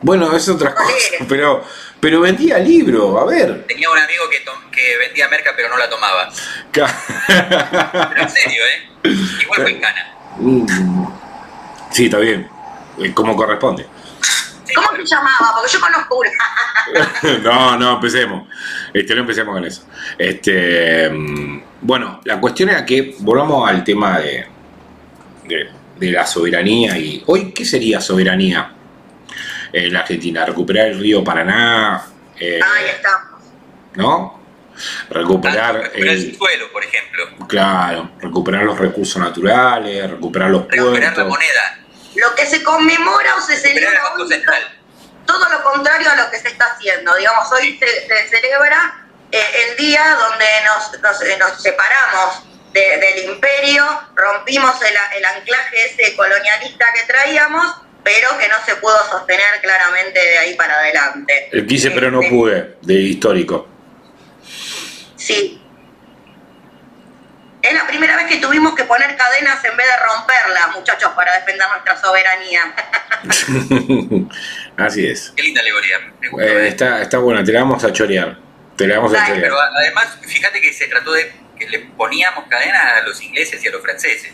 [0.00, 0.94] Bueno, es otra cosa,
[1.28, 1.64] pero,
[2.00, 3.66] pero vendía libro, a ver.
[3.66, 6.30] Tenía un amigo que, que vendía merca pero no la tomaba.
[6.72, 9.10] pero en serio, ¿eh?
[9.42, 10.14] Igual fue en cana.
[10.38, 11.06] Mm.
[11.90, 12.48] Sí, está bien,
[12.98, 13.86] eh, como corresponde.
[14.74, 15.54] ¿Cómo se llamaba?
[15.54, 17.38] Porque yo conozco una.
[17.42, 18.48] no, no, empecemos.
[18.92, 19.82] Este, no empecemos con eso.
[20.16, 24.46] Este, mm, bueno, la cuestión era que volvamos al tema de,
[25.44, 28.74] de, de la soberanía y hoy, ¿qué sería soberanía?
[29.72, 32.06] En la Argentina, recuperar el río Paraná.
[32.38, 33.42] Eh, Ahí estamos.
[33.94, 34.38] ¿No?
[35.10, 37.24] Recuperar, el, suelo, por ejemplo.
[37.48, 41.80] Claro, recuperar los recursos naturales, recuperar los recuperar la moneda.
[42.14, 44.42] Lo que se conmemora o se celebra hoy,
[45.26, 47.14] todo lo contrario a lo que se está haciendo.
[47.16, 54.80] Digamos, hoy se, celebra eh, el día donde nos, nos, eh, separamos del imperio, rompimos
[54.82, 57.74] el, el anclaje ese colonialista que traíamos
[58.08, 61.50] pero que no se pudo sostener claramente de ahí para adelante.
[61.52, 63.68] El quise pero no este, pude, de histórico.
[65.16, 65.62] Sí.
[67.60, 71.34] Es la primera vez que tuvimos que poner cadenas en vez de romperlas, muchachos, para
[71.34, 72.74] defender nuestra soberanía.
[74.78, 75.34] Así es.
[75.36, 75.98] Qué linda alegoría.
[76.40, 78.38] Eh, está, está buena, te la vamos a chorear.
[78.74, 79.42] Te la vamos a chorear.
[79.42, 83.68] Pero además, fíjate que se trató de que le poníamos cadenas a los ingleses y
[83.68, 84.32] a los franceses.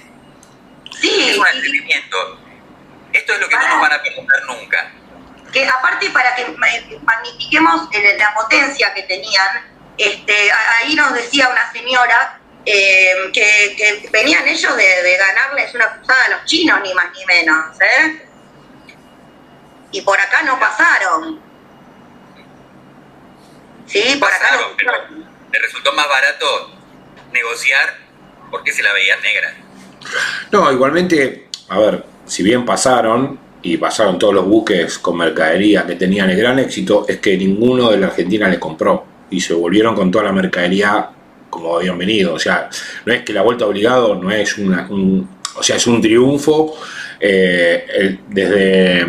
[1.00, 1.30] Sí.
[1.30, 2.43] Es un atrevimiento
[3.14, 4.92] esto es lo que no nos van a perdonar nunca.
[5.52, 6.46] Que aparte para que
[7.02, 7.88] magnifiquemos
[8.18, 9.48] la potencia que tenían,
[9.96, 16.28] este, ahí nos decía una señora eh, que, venían ellos de, ganarles una cruzada a
[16.30, 17.80] los chinos, ni más ni menos.
[17.80, 18.26] ¿eh?
[19.92, 21.40] Y por acá no pasaron.
[23.86, 24.92] Sí, por acá no pero
[25.52, 26.74] le resultó más barato
[27.30, 27.96] negociar
[28.50, 29.54] porque se la veían negra.
[30.50, 35.94] No, igualmente, a ver, si bien pasaron, y pasaron todos los buques con mercadería que
[35.94, 39.04] tenían el gran éxito, es que ninguno de la Argentina le compró.
[39.30, 41.08] Y se volvieron con toda la mercadería
[41.48, 42.34] como habían venido.
[42.34, 42.68] O sea,
[43.06, 46.76] no es que la vuelta obligado no es una, un, o sea, es un triunfo
[47.18, 49.06] eh, desde,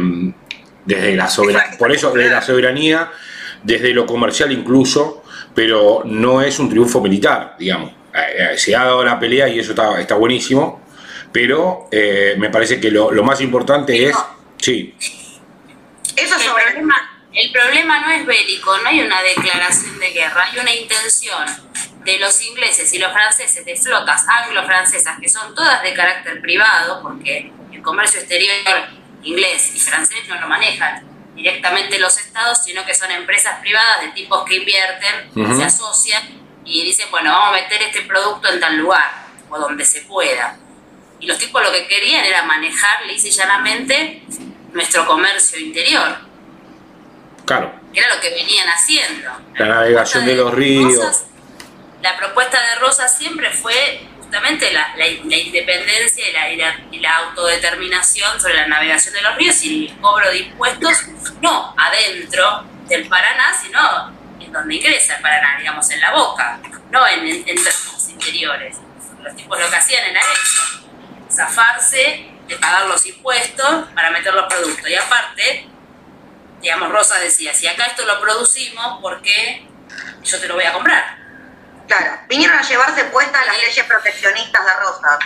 [0.86, 3.11] desde la soberanía, por eso desde la soberanía,
[3.63, 7.91] desde lo comercial incluso, pero no es un triunfo militar, digamos.
[8.13, 10.85] Eh, eh, se ha dado la pelea y eso está, está buenísimo,
[11.36, 11.90] pero
[12.38, 14.16] me parece que lo, más importante es...
[14.58, 14.96] Sí.
[16.16, 20.46] Eso es el problema, el problema no es bélico, no hay una declaración de guerra,
[20.46, 21.46] hay una intención
[22.06, 27.02] de los ingleses y los franceses, de flotas anglo-francesas, que son todas de carácter privado,
[27.02, 28.56] porque el comercio exterior
[29.24, 31.06] inglés y francés no lo manejan
[31.36, 36.24] directamente los estados, sino que son empresas privadas de tipos que invierten, se asocian
[36.64, 40.60] y dicen, bueno, vamos a meter este producto en tal lugar o donde se pueda.
[41.20, 44.24] Y los tipos lo que querían era manejar lisa y llanamente
[44.74, 46.18] nuestro comercio interior.
[47.45, 47.74] Claro.
[47.93, 49.32] Era lo que venían haciendo.
[49.57, 51.24] La navegación de, los ríos.
[52.01, 58.41] la propuesta de Rosa siempre fue justamente la, la, independencia y la, y la, autodeterminación
[58.41, 61.03] sobre la navegación de los ríos y el cobro de impuestos,
[61.41, 63.80] no adentro del Paraná, sino
[64.39, 66.59] en donde ingresa el Paraná, digamos, en la boca,
[66.91, 68.78] no en, en, términos interiores.
[69.24, 70.86] Los tipos lo que hacían era eso,
[71.36, 74.88] zafarse de pagar los impuestos para meter los productos.
[74.90, 75.68] Y aparte,
[76.62, 79.68] digamos, Rosa decía, si acá esto lo producimos, ¿por qué
[80.24, 81.18] yo te lo voy a comprar?
[81.88, 85.20] Claro, vinieron a llevarse puestas las leyes proteccionistas de Rosa.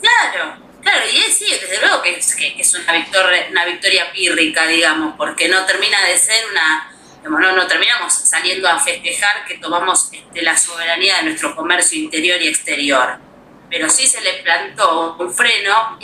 [0.00, 4.10] Claro, claro, y es, sí, desde luego que es, que, es una, victoria, una victoria
[4.12, 9.44] pírrica, digamos, porque no termina de ser una, digamos, no, no terminamos saliendo a festejar
[9.44, 13.29] que tomamos este, la soberanía de nuestro comercio interior y exterior
[13.70, 15.98] pero sí se le plantó un freno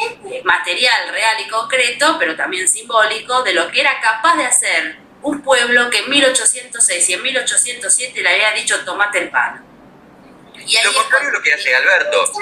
[0.45, 5.43] material, real y concreto, pero también simbólico, de lo que era capaz de hacer un
[5.43, 9.64] pueblo que en 1806 y en 1807 le había dicho tomate el pan.
[10.55, 12.33] Y lo contrario es lo que hace Alberto.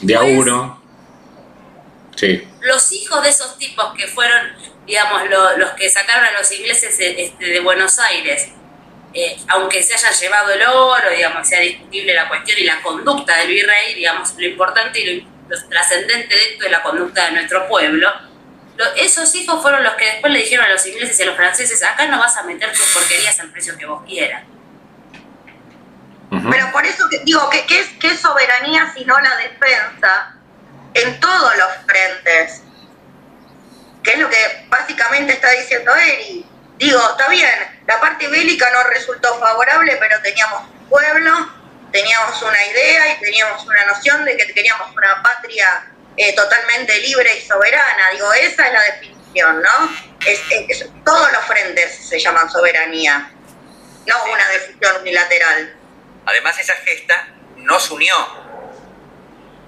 [0.00, 0.82] de a uno.
[2.16, 2.48] Sí.
[2.60, 4.54] Los hijos de esos tipos que fueron,
[4.86, 5.22] digamos,
[5.56, 8.48] los que sacaron a los ingleses este, de Buenos Aires
[9.14, 13.36] eh, aunque se haya llevado el oro, digamos, sea discutible la cuestión y la conducta
[13.38, 15.32] del virrey, digamos, lo importante y lo,
[15.68, 18.10] trascendente de esto es la conducta de nuestro pueblo,
[18.96, 21.82] esos hijos fueron los que después le dijeron a los ingleses y a los franceses,
[21.82, 24.44] acá no vas a meter tus porquerías al precio que vos quieras.
[26.50, 30.34] Pero por eso que, digo, ¿qué, es, ¿qué soberanía sino la defensa
[30.94, 32.62] en todos los frentes?
[34.02, 36.46] Que es lo que básicamente está diciendo Eri
[36.82, 37.48] Digo, está bien,
[37.86, 41.48] la parte bélica no resultó favorable, pero teníamos un pueblo,
[41.92, 47.36] teníamos una idea y teníamos una noción de que teníamos una patria eh, totalmente libre
[47.36, 48.10] y soberana.
[48.10, 49.96] Digo, esa es la definición, ¿no?
[50.26, 53.30] Es, todos los frentes se llaman soberanía,
[54.04, 55.76] no una decisión unilateral.
[56.26, 57.28] Además, esa gesta
[57.58, 58.16] nos unió,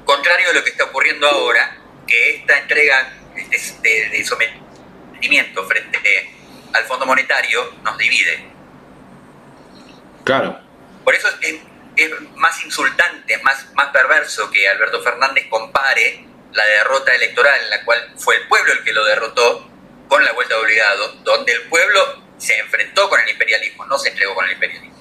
[0.05, 1.77] contrario a lo que está ocurriendo ahora,
[2.09, 6.35] que esta entrega de, de sometimiento frente a
[6.75, 8.53] al Fondo Monetario nos divide.
[10.25, 10.61] Claro.
[11.05, 11.61] Por eso es,
[12.35, 18.13] más insultante, más, más perverso que Alberto Fernández compare la derrota electoral en la cual
[18.17, 19.69] fue el pueblo el que lo derrotó
[20.09, 22.01] con la vuelta de obligado, donde el pueblo
[22.39, 24.95] se enfrentó con el imperialismo, no se entregó con el imperialismo.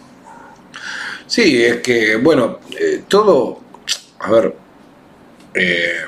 [1.27, 3.61] Sí, es que, bueno, eh, todo,
[4.19, 4.55] a ver,
[5.53, 6.05] eh,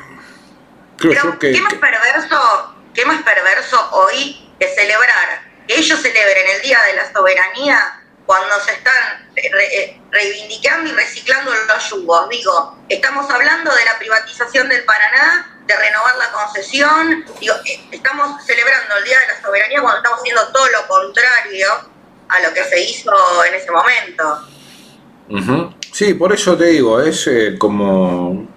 [0.98, 1.52] creo yo que...
[1.52, 6.96] ¿qué más, perverso, ¿Qué más perverso hoy de celebrar que ellos celebren el Día de
[6.96, 12.30] la Soberanía cuando se están eh, reivindicando y reciclando los yugos.
[12.30, 18.44] Digo, estamos hablando de la privatización del Paraná, de renovar la concesión, digo, eh, estamos
[18.46, 21.68] celebrando el Día de la Soberanía cuando estamos haciendo todo lo contrario
[22.30, 23.12] a lo que se hizo
[23.46, 24.48] en ese momento.
[25.92, 28.48] Sí, por eso te digo, es eh, como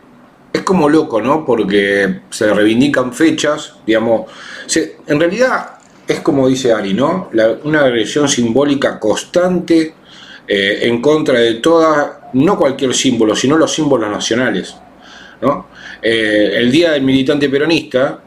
[0.52, 1.44] es como loco, ¿no?
[1.44, 4.30] Porque se reivindican fechas, digamos,
[4.74, 5.77] en realidad
[6.08, 7.30] es como dice Ari, ¿no?
[7.64, 9.94] una agresión simbólica constante
[10.46, 14.74] eh, en contra de toda, no cualquier símbolo, sino los símbolos nacionales.
[15.42, 15.66] ¿no?
[16.00, 18.20] Eh, el día del militante peronista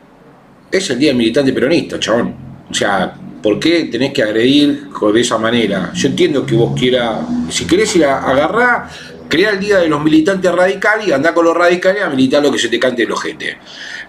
[0.72, 2.36] es el día del militante peronista, chabón.
[2.70, 5.92] O sea, ¿por qué tenés que agredir de esa manera?
[5.94, 8.90] Yo entiendo que vos quieras, si querés ir a agarrar,
[9.28, 12.52] crea el día de los militantes radicales y andá con los radicales a militar lo
[12.52, 13.58] que se te cante el ojete.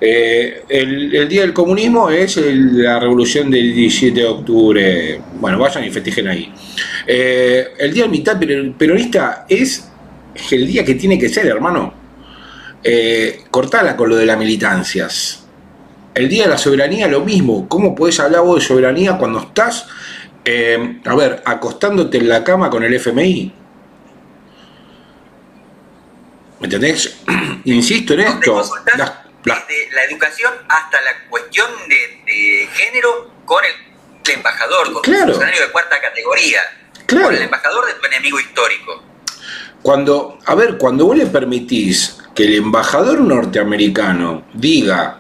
[0.05, 5.20] Eh, el, día del comunismo es la revolución del 17 de octubre.
[5.34, 6.53] Bueno, vayan y festejen ahí.
[7.07, 8.36] Eh, el día del militar
[8.76, 9.88] peronista es
[10.50, 11.94] el día que tiene que ser, hermano.
[12.82, 15.44] Eh, cortala con lo de las militancias.
[16.14, 17.68] El día de la soberanía, lo mismo.
[17.68, 19.86] ¿Cómo puedes hablar vos de soberanía cuando estás,
[21.05, 23.53] a ver, acostándote en la cama con el FMI?
[26.59, 27.20] ¿Me entendés?
[27.66, 28.64] Insisto en esto.
[29.45, 35.24] Desde la educación hasta la cuestión de, género con el, embajador, con claro.
[35.24, 36.61] el funcionario de cuarta categoría,
[37.09, 39.03] con el embajador de tu enemigo histórico.
[39.82, 45.18] Cuando, a ver, cuando vos le permitís que el embajador norteamericano diga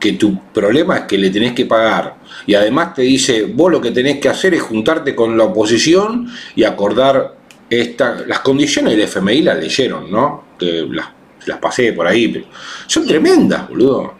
[0.00, 3.80] que tu problema es que le tenés que pagar y además te dice, vos lo
[3.80, 7.36] que tenés que hacer es juntarte con la oposición y acordar
[7.70, 10.44] esta, las condiciones del FMI las leyeron, ¿no?
[10.58, 11.06] Que las,
[11.46, 12.46] las pasé por ahí, pero
[12.86, 14.14] son tremendas, boludo.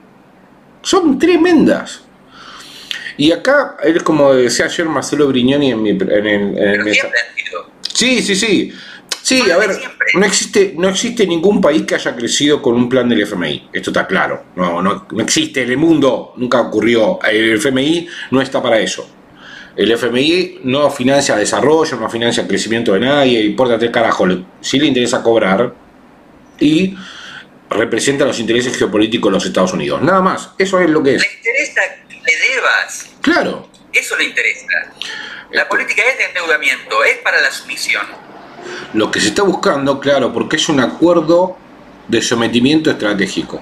[0.82, 2.02] Son tremendas.
[3.16, 6.96] Y acá, es como decía ayer Marcelo Brignoni en, mi, en, en, el
[7.92, 8.72] Sí, sí, sí.
[9.22, 9.70] Sí, a ver,
[10.14, 13.68] no existe, no existe ningún país que haya crecido con un plan del FMI.
[13.72, 14.46] Esto está claro.
[14.56, 17.20] No, no, no existe en el mundo, nunca ocurrió.
[17.22, 19.08] El FMI no está para eso.
[19.76, 24.26] El FMI no financia desarrollo, no financia crecimiento de nadie, importa el carajo.
[24.60, 25.72] Sí le interesa cobrar
[26.62, 26.96] y
[27.68, 30.02] representa los intereses geopolíticos de los Estados Unidos.
[30.02, 31.22] Nada más, eso es lo que es.
[31.22, 33.10] Le interesa que le debas.
[33.20, 33.68] Claro.
[33.92, 34.92] Eso le interesa.
[35.50, 38.06] La política es de endeudamiento, es para la sumisión.
[38.94, 41.56] Lo que se está buscando, claro, porque es un acuerdo
[42.08, 43.60] de sometimiento estratégico.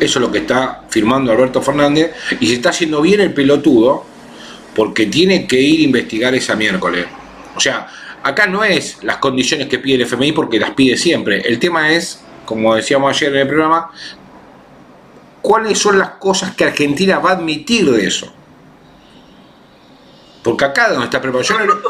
[0.00, 4.04] Eso es lo que está firmando Alberto Fernández y se está haciendo bien el pelotudo
[4.74, 7.06] porque tiene que ir a investigar esa miércoles.
[7.54, 7.86] O sea,
[8.24, 11.42] acá no es las condiciones que pide el FMI porque las pide siempre.
[11.46, 13.92] El tema es, como decíamos ayer en el programa,
[15.42, 18.34] cuáles son las cosas que Argentina va a admitir de eso.
[20.42, 21.82] Porque acá donde está preparado.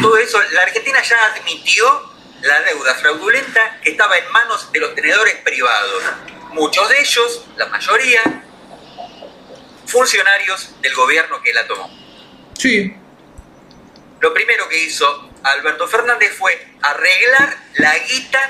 [0.00, 1.84] Todo eso, la Argentina ya admitió
[2.42, 6.02] la deuda fraudulenta que estaba en manos de los tenedores privados.
[6.52, 8.20] Muchos de ellos, la mayoría,
[9.86, 11.90] funcionarios del gobierno que la tomó.
[12.56, 12.94] Sí.
[14.20, 18.40] Lo primero que hizo Alberto Fernández fue arreglar la guita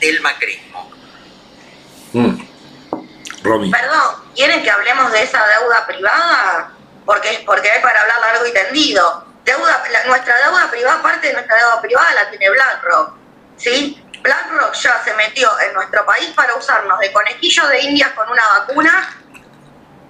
[0.00, 0.90] del macrismo.
[2.12, 2.42] Mm.
[3.42, 6.72] Perdón, ¿quieren que hablemos de esa deuda privada?
[7.04, 9.26] Porque, porque hay para hablar largo y tendido.
[9.44, 13.14] Deuda, nuestra deuda privada, parte de nuestra deuda privada la tiene BlackRock.
[13.56, 14.02] ¿sí?
[14.22, 18.46] BlackRock ya se metió en nuestro país para usarnos de conejillos de indias con una
[18.58, 19.16] vacuna,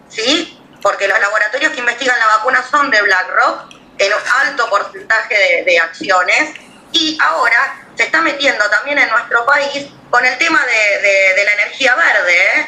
[0.09, 0.59] ¿sí?
[0.83, 3.73] porque los laboratorios que investigan la vacuna son de BlackRock,
[4.03, 6.55] en un alto porcentaje de, acciones,
[6.93, 11.95] y ahora se está metiendo también en nuestro país con el tema de, la energía
[11.95, 12.67] verde, ¿eh?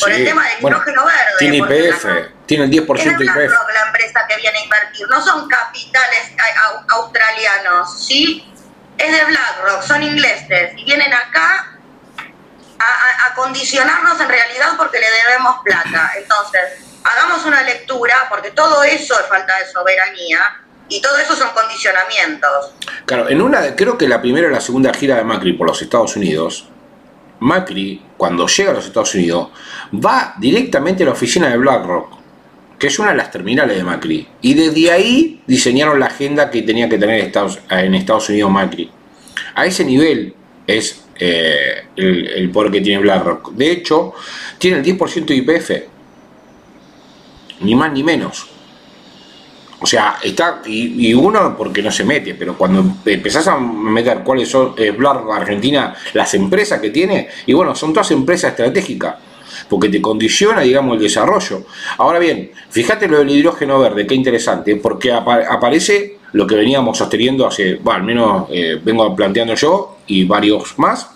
[0.00, 1.32] con el tema del hidrógeno verde.
[1.38, 2.06] Tiene IPF,
[2.46, 3.52] tiene el 10% de IPF.
[3.72, 6.32] la empresa que viene a invertir, no son capitales
[6.88, 8.50] australianos, ¿sí?
[8.98, 11.78] Es de BlackRock, son ingleses, y vienen acá
[12.78, 16.12] a, a condicionarnos en realidad porque le debemos plata.
[16.16, 21.48] Entonces, hagamos una lectura, porque todo eso es falta de soberanía y todo eso son
[21.54, 22.74] condicionamientos.
[23.06, 25.80] Claro, en una, creo que la primera o la segunda gira de Macri por los
[25.80, 26.68] Estados Unidos,
[27.40, 29.48] Macri, cuando llega a los Estados Unidos,
[29.94, 32.18] va directamente a la oficina de BlackRock,
[32.78, 36.62] que es una de las terminales de Macri, y desde ahí diseñaron la agenda que
[36.62, 38.90] tenía que tener Estados, en Estados Unidos Macri.
[39.54, 40.34] A ese nivel
[40.66, 43.52] es eh, el, el, poder que tiene BlackRock.
[43.52, 44.14] De hecho,
[44.58, 45.70] tiene el 10% de IPF
[47.60, 48.53] ni más ni menos.
[49.84, 54.48] O sea, está, y, uno porque no se mete, pero cuando empezás a meter cuáles
[54.48, 54.96] son eh,
[55.30, 59.16] Argentina, las empresas que tiene, y bueno, son todas empresas estratégicas,
[59.68, 61.66] porque te condiciona, digamos, el desarrollo.
[61.98, 67.46] Ahora bien, fíjate lo del hidrógeno verde, qué interesante, porque aparece lo que veníamos sosteniendo
[67.46, 71.10] hace, bueno, al menos eh, vengo planteando yo y varios más,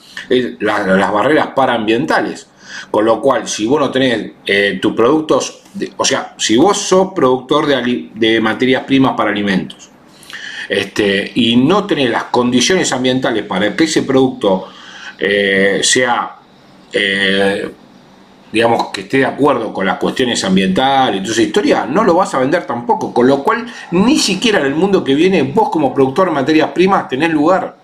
[0.60, 2.47] las barreras paraambientales.
[2.90, 5.62] Con lo cual, si vos no tenés eh, tus productos,
[5.96, 9.90] o sea, si vos sos productor de, materias primas para alimentos
[10.68, 14.68] este, y no tenés las condiciones ambientales para que ese producto
[15.18, 16.36] eh, sea,
[16.92, 17.70] eh,
[18.52, 22.38] digamos, que esté de acuerdo con las cuestiones ambientales y historia, no lo vas a
[22.38, 23.12] vender tampoco.
[23.12, 26.70] Con lo cual, ni siquiera en el mundo que viene, vos como productor de materias
[26.70, 27.77] primas tenés lugar.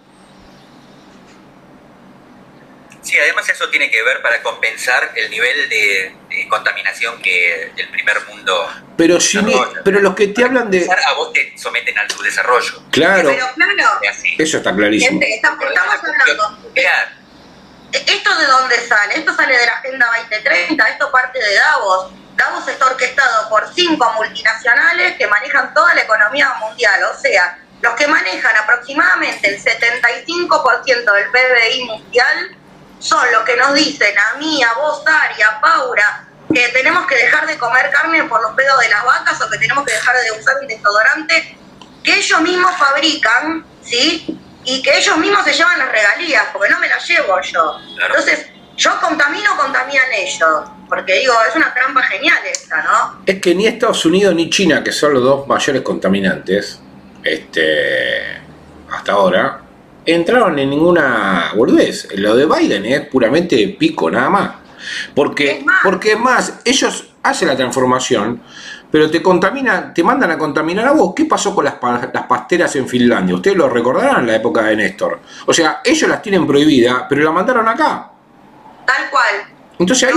[3.15, 6.17] Sí, además eso tiene que ver para compensar el nivel de,
[6.49, 8.69] contaminación que el primer mundo.
[8.97, 9.39] Pero si
[9.85, 10.85] pero los que te hablan de.
[11.07, 12.83] A vos te someten al subdesarrollo.
[12.91, 13.29] Claro.
[13.29, 14.01] Pero claro.
[14.37, 15.21] Eso está clarísimo.
[15.23, 16.59] estamos, hablando.
[17.93, 19.15] ¿Esto de dónde sale?
[19.15, 22.12] Esto sale de la Agenda 2030, esto parte de Davos.
[22.35, 27.95] Davos está orquestado por cinco multinacionales que manejan toda la economía mundial, o sea, los
[27.95, 32.57] que manejan aproximadamente el 75% del PBI mundial
[32.99, 37.17] son los que nos dicen a mí, a vos, Ari, a Paura, que tenemos que
[37.17, 40.17] dejar de comer carne por los pedos de las vacas o que tenemos que dejar
[40.17, 41.59] de usar un desodorante
[42.03, 44.41] que ellos mismos fabrican, ¿sí?
[44.65, 47.81] y que ellos mismos se llevan las regalías, porque no me las llevo yo.
[48.07, 50.71] Entonces, yo contamino, contaminan ellos.
[50.89, 53.23] Porque digo, es una trampa genial esta, ¿no?
[53.27, 56.81] Es que ni Estados Unidos ni China, que son los dos mayores contaminantes,
[57.23, 58.43] este,
[58.91, 59.61] hasta ahora,
[60.05, 62.09] entraron en ninguna boludez.
[62.17, 64.51] Lo de Biden es puramente pico, nada más.
[65.15, 68.43] Porque porque es más, ellos hacen la transformación,
[68.91, 71.15] pero te contamina, te mandan a contaminar a vos.
[71.17, 71.75] ¿Qué pasó con las,
[72.13, 73.35] las pasteras en Finlandia?
[73.35, 75.21] Ustedes lo recordarán en la época de Néstor.
[75.47, 78.11] O sea, ellos las tienen prohibidas, pero la mandaron acá.
[78.87, 79.55] Tal cual.
[79.79, 80.15] Entonces ahí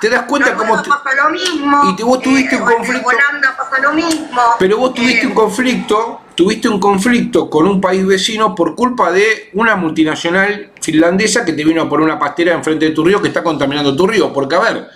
[0.00, 0.76] te, das cuenta cómo...
[0.76, 1.96] pasa lo mismo.
[1.98, 3.10] Y vos tuviste un conflicto...
[3.10, 4.42] En pasa lo mismo.
[4.58, 9.10] Pero vos tuviste eh, un conflicto, tuviste un conflicto con un país vecino por culpa
[9.10, 13.20] de una multinacional finlandesa que te vino a poner una pastera enfrente de tu río
[13.20, 14.32] que está contaminando tu río.
[14.32, 14.86] Porque a ver,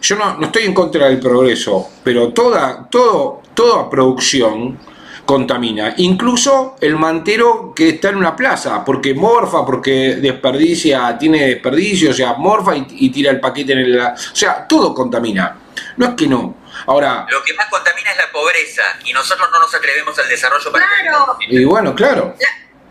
[0.00, 4.78] yo no, estoy en contra del progreso, pero toda, todo, toda producción
[5.26, 5.92] contamina.
[5.98, 12.14] Incluso el mantero que está en una plaza, porque morfa, porque desperdicia, tiene desperdicio, o
[12.14, 14.00] sea, morfa y, tira el paquete en el...
[14.00, 15.54] O sea, todo contamina.
[15.98, 16.54] No es que no.
[16.86, 17.26] Ahora...
[17.28, 20.86] Lo que más contamina es la pobreza y nosotros no nos atrevemos al desarrollo para...
[20.86, 21.36] Claro.
[21.40, 22.34] Y bueno, claro.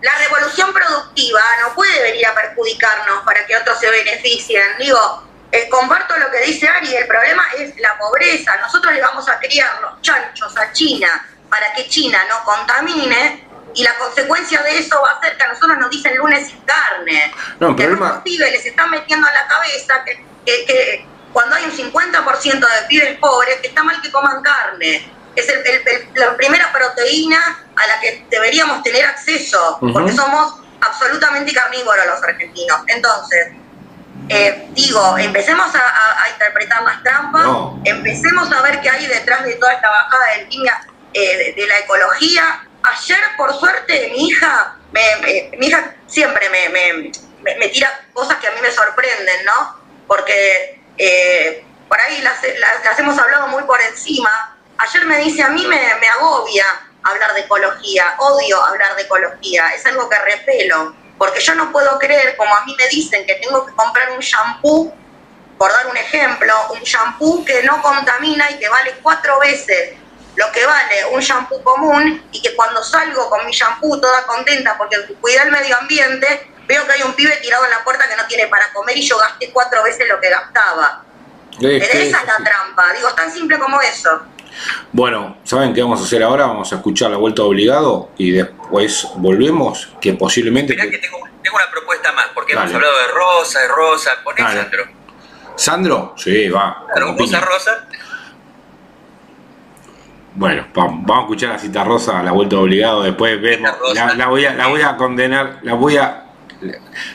[0.01, 4.63] La, revolución productiva no puede venir a perjudicarnos para que otros se beneficien.
[4.79, 8.57] Digo, eh, comparto lo que dice Ari, el problema es la pobreza.
[8.57, 13.83] Nosotros le vamos a criar los chanchos a China para que China no contamine y
[13.83, 17.31] la consecuencia de eso va a ser que a nosotros nos dicen lunes sin carne.
[17.59, 18.09] No, que problema...
[18.09, 21.05] a los pibes les están metiendo en la cabeza que, que,
[21.37, 25.07] cuando hay un 50% de pibes pobres, que está mal que coman carne.
[25.35, 25.61] Es el,
[26.15, 27.37] la primera proteína
[27.75, 32.79] a la que deberíamos tener acceso, porque somos absolutamente carnívoros los argentinos.
[32.87, 33.49] Entonces,
[34.29, 37.45] eh, digo, empecemos a, interpretar las trampas,
[37.85, 41.77] empecemos a ver qué hay detrás de toda esta bajada de línea eh, de, la
[41.77, 42.67] ecología.
[42.81, 44.75] Ayer, por suerte, mi hija,
[45.55, 47.11] mi hija siempre me,
[47.43, 49.77] me, tira cosas que a mí me sorprenden, ¿no?
[50.07, 54.57] Porque eh, por ahí las, hemos hablado muy por encima.
[54.77, 56.65] Ayer me dice, a mí me, agobia
[57.03, 61.97] hablar de ecología, odio hablar de ecología, es algo que repelo, porque yo no puedo
[61.99, 64.93] creer, como a mí me dicen que tengo que comprar un shampoo,
[65.57, 69.97] por dar un ejemplo, un shampoo que no contamina y que vale cuatro veces
[70.37, 74.77] lo que vale un shampoo común y que cuando salgo con mi shampoo toda contenta
[74.77, 78.15] porque cuida el medio ambiente, veo que hay un pibe tirado en la puerta que
[78.15, 81.03] no tiene para comer y yo gasté cuatro veces lo que gastaba.
[81.59, 84.21] esa es la trampa, digo, es tan simple como eso.
[84.91, 86.47] Bueno, ¿saben qué vamos a hacer ahora?
[86.47, 90.73] Vamos a escuchar la vuelta obligado y después volvemos, que posiblemente...
[90.73, 94.83] Mirá que tengo, una propuesta más, porque hemos hablado de Rosa, de Rosa, poné Sandro.
[95.55, 96.13] ¿Sandro?
[96.17, 96.85] Sí, va.
[96.95, 97.87] Rosa, Rosa.
[100.35, 104.53] Bueno, vamos, a escuchar a Cita Rosa, la vuelta obligado, después vemos, la, voy a,
[104.53, 106.26] la voy a condenar, la voy a...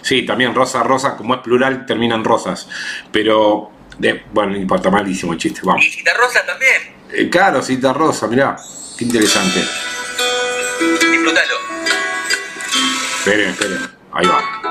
[0.02, 2.68] Sí, también Rosa, Rosa, como es plural, terminan rosas,
[3.10, 3.70] pero...
[3.98, 5.84] De, bueno, no importa, malísimo el chiste, vamos.
[5.84, 6.94] ¿Y Cita Rosa también?
[7.12, 8.56] Eh, claro, Cita Rosa, mirá,
[8.96, 9.60] qué interesante.
[11.10, 11.54] Disfrútalo.
[13.18, 13.78] Esperen, esperen,
[14.12, 14.62] ahí va.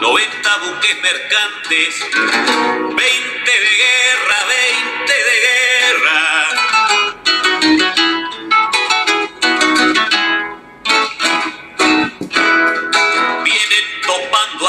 [0.00, 2.00] 90 buques mercantes,
[2.96, 3.76] 20 de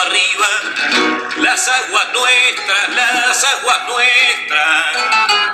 [0.09, 0.47] arriba
[1.37, 5.48] las aguas nuestras, las aguas nuestras.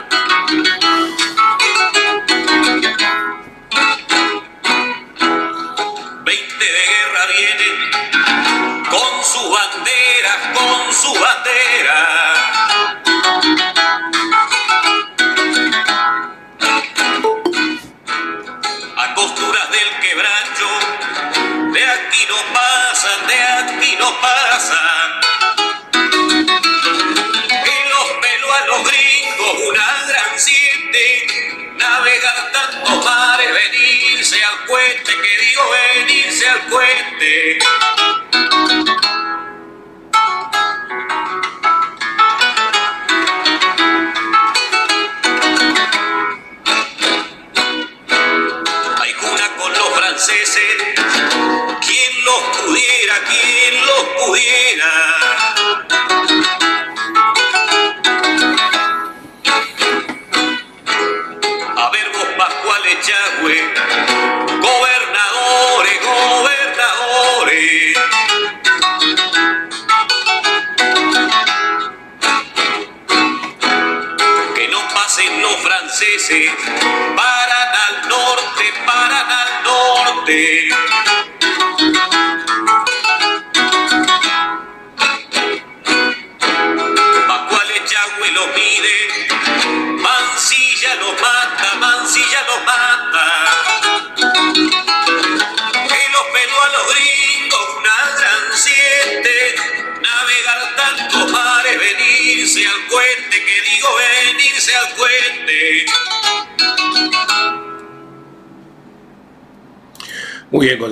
[31.90, 37.60] Navegar tantos mares, venirse al puente, que digo venirse al puente.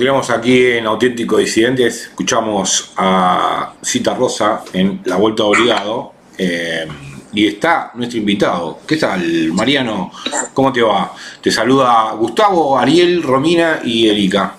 [0.04, 2.02] Continuamos aquí en Auténtico Disidentes.
[2.08, 6.12] Escuchamos a Cita Rosa en La Vuelta Obligado.
[6.38, 6.86] eh,
[7.34, 8.80] y está nuestro invitado.
[8.86, 10.12] ¿Qué tal, Mariano?
[10.54, 11.14] ¿Cómo te va?
[11.42, 14.54] Te saluda Gustavo, Ariel, Romina y Erika.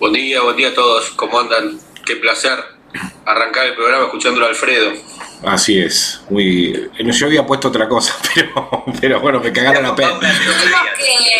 [0.00, 1.10] Buen día, buen día a todos.
[1.10, 1.78] ¿Cómo andan?
[2.06, 2.58] Qué placer
[3.26, 4.90] arrancar el programa escuchándolo a Alfredo.
[5.44, 6.22] Así es.
[6.30, 6.88] Muy...
[6.98, 10.18] eh, Yo había puesto otra cosa, pero, pero bueno, me cagaron la pena.
[10.18, 10.30] Tuvimos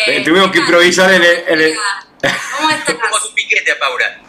[0.05, 1.73] que, Eh, tuvimos que improvisar en el- en el-
[2.21, 2.95] ¿Cómo estás?
[3.11, 4.21] Como un piquete a Paula.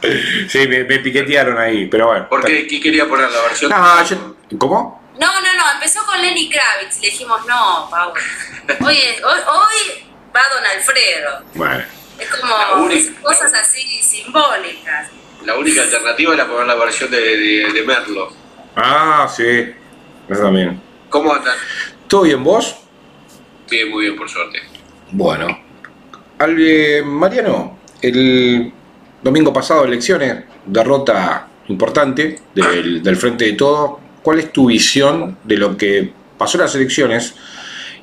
[0.49, 2.29] Sí, me, me piquetearon ahí, pero bueno.
[2.29, 2.67] ¿Por qué?
[2.67, 3.71] ¿Qué quería poner la versión?
[3.71, 5.09] No, yo- ¿Cómo?
[5.19, 7.01] No, no, no, empezó con Lenny Kravitz.
[7.01, 8.13] Le dijimos, no, Paul.
[8.87, 11.43] Hoy, es- hoy, hoy va Don Alfredo.
[11.55, 11.85] Bueno.
[12.19, 13.21] Es como única.
[13.23, 15.09] cosas así simbólicas.
[15.45, 18.33] La única alternativa era poner la versión de, de- de Merlo.
[18.77, 19.73] Ah, sí.
[20.29, 20.81] Eso también.
[21.09, 21.57] ¿Cómo andan?
[22.07, 22.77] ¿Todo bien vos?
[23.71, 24.61] Bien, muy bien, por suerte.
[25.11, 25.47] Bueno.
[26.39, 28.73] Al, eh, Mariano, el
[29.23, 34.01] domingo pasado elecciones, derrota importante del, del Frente de Todo.
[34.23, 37.35] ¿Cuál es tu visión de lo que pasó en las elecciones?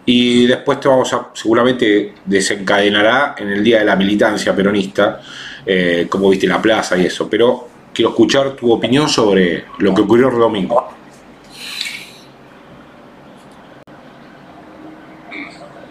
[0.05, 5.21] Y después te vamos a, seguramente desencadenará en el día de la militancia peronista,
[5.65, 7.27] eh, cómo viste la plaza y eso.
[7.29, 10.89] Pero quiero escuchar tu opinión sobre lo que ocurrió el domingo.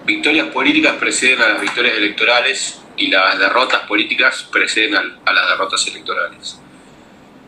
[0.07, 5.87] Victorias políticas preceden a las victorias electorales y las derrotas políticas preceden a, las derrotas
[5.89, 6.61] electorales.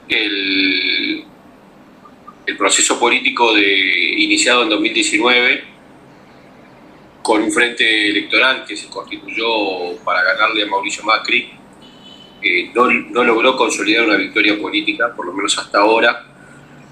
[0.08, 1.24] El,
[2.46, 5.64] el proceso político de, iniciado en 2019
[7.26, 11.50] con un frente electoral que se constituyó para ganarle a Mauricio Macri,
[12.40, 16.24] eh, no, no logró consolidar una victoria política, por lo menos hasta ahora,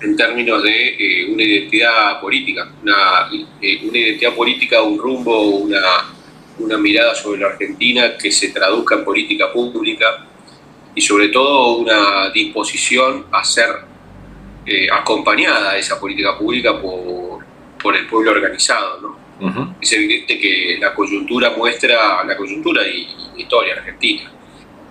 [0.00, 3.28] en términos de eh, una identidad política, una,
[3.60, 5.80] eh, una identidad política, un rumbo, una,
[6.58, 10.26] una mirada sobre la Argentina que se traduzca en política pública
[10.94, 13.68] y sobre todo una disposición a ser
[14.66, 17.44] eh, acompañada a esa política pública por,
[17.82, 19.00] por el pueblo organizado.
[19.00, 19.74] ¿no?
[19.80, 24.30] Es evidente que la coyuntura muestra, la coyuntura y, historia argentina,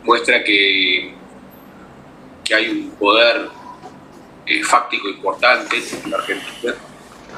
[0.04, 1.14] muestra que,
[2.44, 3.48] que hay un poder
[4.46, 6.76] eh, fáctico importante en la Argentina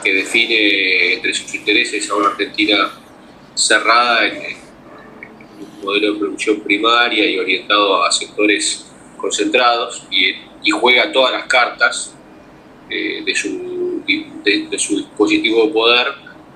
[0.03, 2.91] que define entre sus intereses a una Argentina
[3.55, 4.57] cerrada en,
[5.59, 8.85] un modelo de producción primaria y orientado a sectores
[9.17, 10.35] concentrados y,
[10.71, 12.15] juega todas las cartas
[12.89, 14.01] eh, de, su,
[14.43, 16.07] de- su dispositivo de poder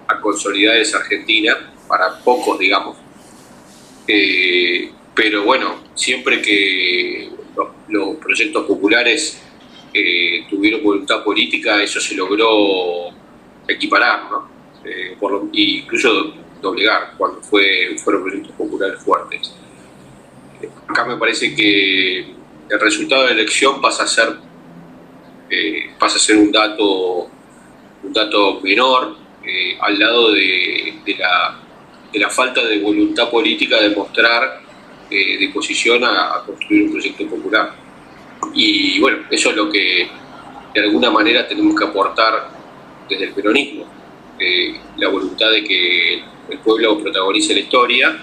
[0.08, 1.56] a consolidar esa Argentina,
[1.88, 2.98] para pocos, digamos.
[4.08, 7.30] Eh, pero bueno, siempre que
[7.88, 9.40] los, proyectos populares
[9.94, 13.10] eh, tuvieron voluntad política, eso se logró
[13.68, 14.50] equiparar, ¿no?
[15.20, 19.54] Por incluso doblegar cuando fue, fueron proyectos populares fuertes.
[20.88, 22.20] Acá me parece que
[22.70, 24.36] el resultado de la elección pasa a ser,
[25.50, 27.30] eh, pasa a ser un dato,
[28.04, 31.60] un dato menor eh, al lado de, de la,
[32.12, 34.62] de la falta de voluntad política de mostrar
[35.10, 37.74] eh, disposición a, construir un proyecto popular.
[38.54, 40.10] Y bueno, eso es lo que
[40.74, 42.50] de alguna manera tenemos que aportar
[43.10, 43.86] desde el peronismo,
[44.98, 48.18] la voluntad de que el pueblo protagonice la historia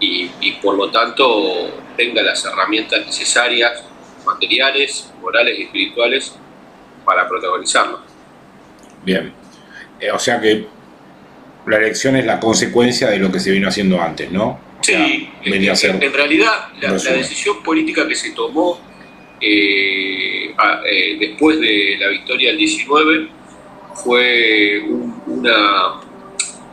[0.00, 3.84] y, y por lo tanto tenga las herramientas necesarias,
[4.26, 6.34] materiales, morales y espirituales
[7.04, 8.00] para protagonizarlo.
[9.04, 9.32] Bien.
[10.00, 10.66] Eh, o sea que
[11.66, 14.60] la elección es la consecuencia de lo que se vino haciendo antes, ¿no?
[14.80, 18.78] O sea, Sí, venía a ser- en realidad la, decisión política que se tomó
[19.40, 23.28] eh, a- eh, después de la victoria del 19
[23.94, 26.00] fue un, una-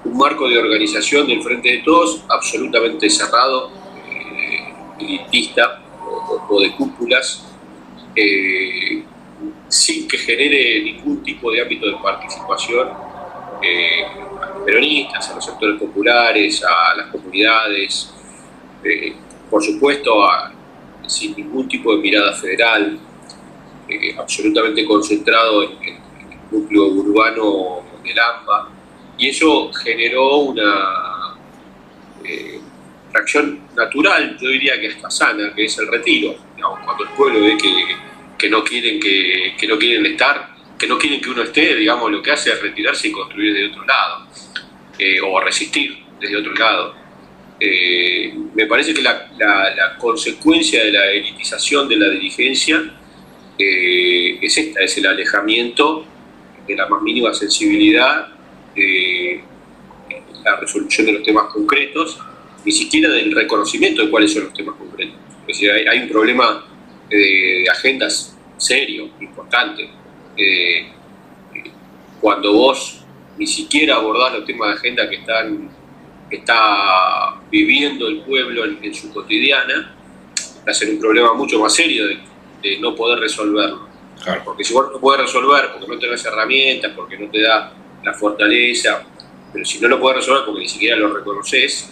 [0.04, 3.70] un marco de organización del Frente de Todos absolutamente cerrado,
[4.06, 5.82] eh, elitista
[6.50, 7.46] o, de cúpulas,
[8.16, 9.04] eh,
[9.68, 12.90] sin que genere ningún tipo de ámbito de participación
[13.62, 14.04] eh,
[14.42, 18.12] a los peronistas, a los sectores populares, a las comunidades,
[18.84, 19.14] eh,
[19.50, 20.52] por supuesto a-
[21.08, 22.98] sin ningún tipo de mirada federal,
[24.18, 28.70] absolutamente concentrado en, en- en el núcleo urbano del AMBA,
[29.22, 31.38] y eso generó una,
[33.14, 36.36] reacción natural, yo diría que hasta sana, que es el retiro.
[36.58, 37.56] cuando el pueblo ve
[38.38, 42.20] que, no quieren que, no quieren estar, que no quieren que uno esté, digamos, lo
[42.20, 44.28] que hace es retirarse y construir desde otro lado,
[44.98, 46.96] eh, o resistir desde otro lado.
[47.60, 49.28] Eh, me parece que la,
[50.00, 52.82] consecuencia de la elitización de la dirigencia
[53.60, 56.08] eh, es esta, es el alejamiento
[56.68, 58.31] de la más mínima sensibilidad,
[58.76, 59.44] de
[60.44, 62.20] la resolución de los temas concretos,
[62.64, 65.16] ni siquiera del reconocimiento de cuáles son los temas concretos.
[65.42, 66.66] Es decir, hay, un problema
[67.10, 69.90] de, agendas serio, importante.
[70.38, 70.88] Eh,
[72.20, 73.04] cuando vos
[73.38, 75.70] ni siquiera abordás los temas de agenda que están
[76.36, 79.96] está viviendo el pueblo en, su cotidiana,
[80.66, 83.90] va a ser un problema mucho más serio de, no poder resolverlo.
[84.46, 87.74] Porque si vos no podés resolver porque no tenés herramientas, porque no te da
[88.04, 89.04] la fortaleza,
[89.52, 91.90] pero si no lo podés resolver porque ni siquiera lo reconoces,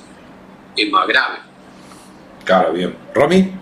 [0.75, 1.39] es más grave.
[2.43, 2.97] Claro, bien.
[3.13, 3.53] ¿Romy?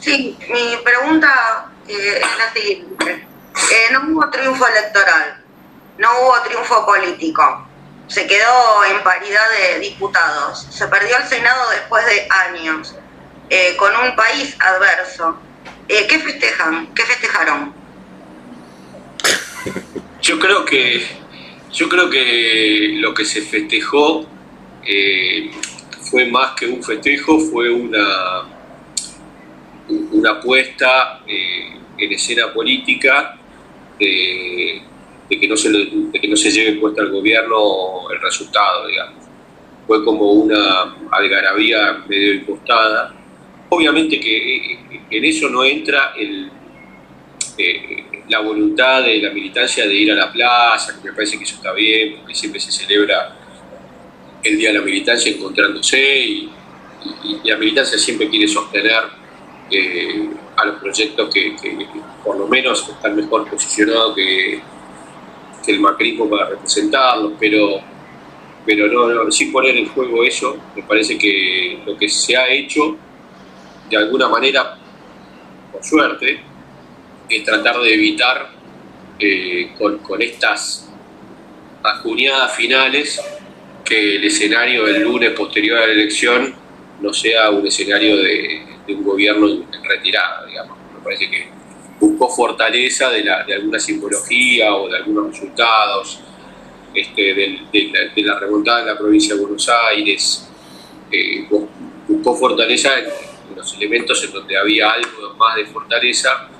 [0.00, 3.26] Sí, mi pregunta eh, es la siguiente.
[3.72, 5.42] Eh, no hubo triunfo electoral,
[5.98, 7.66] no hubo triunfo político
[8.08, 12.94] se quedó en paridad de diputados, se perdió el Senado después de años,
[13.50, 15.36] eh, con un país adverso.
[15.88, 16.92] Eh, ¿Qué festejan?
[16.94, 17.74] ¿Qué festejaron?
[20.22, 21.06] Yo creo que
[21.72, 24.26] yo creo que lo que se festejó
[24.84, 25.50] eh,
[26.10, 28.42] fue más que un festejo, fue una,
[30.12, 33.38] una apuesta en escena política
[35.28, 35.70] de que no se,
[36.20, 39.24] que no se lleve puesta al gobierno el resultado, digamos.
[39.86, 43.14] Fue como una algarabía medio impostada.
[43.68, 44.78] Obviamente que
[45.10, 46.50] en eso no entra el,
[47.58, 51.44] eh, la voluntad de la militancia de ir a la plaza, que me parece que
[51.44, 53.36] eso está bien, porque siempre se celebra
[54.42, 56.50] el Día de la Militancia encontrándose y,
[57.44, 59.04] la militancia siempre quiere sostener
[59.70, 61.54] eh, a los proyectos que,
[62.24, 64.60] por lo menos están mejor posicionados que,
[65.68, 67.80] el macrismo para representarlos, pero,
[68.64, 72.96] pero no, sin poner en juego eso, me parece que lo que se ha hecho,
[73.90, 74.78] de alguna manera,
[75.72, 76.40] por suerte,
[77.28, 78.50] es tratar de evitar
[79.18, 80.90] eh, con, estas
[81.82, 83.20] acuñadas finales
[83.84, 86.54] que el escenario del lunes posterior a la elección
[87.00, 90.76] no sea un escenario de, un gobierno en retirada, digamos.
[90.94, 91.48] Me parece que
[91.98, 96.20] buscó fortaleza de, alguna simbología o de algunos resultados
[96.94, 100.48] este, de, la, remontada en la provincia de Buenos Aires,
[101.10, 101.46] eh,
[102.08, 103.06] buscó fortaleza en,
[103.56, 106.50] los elementos en donde había algo más de fortaleza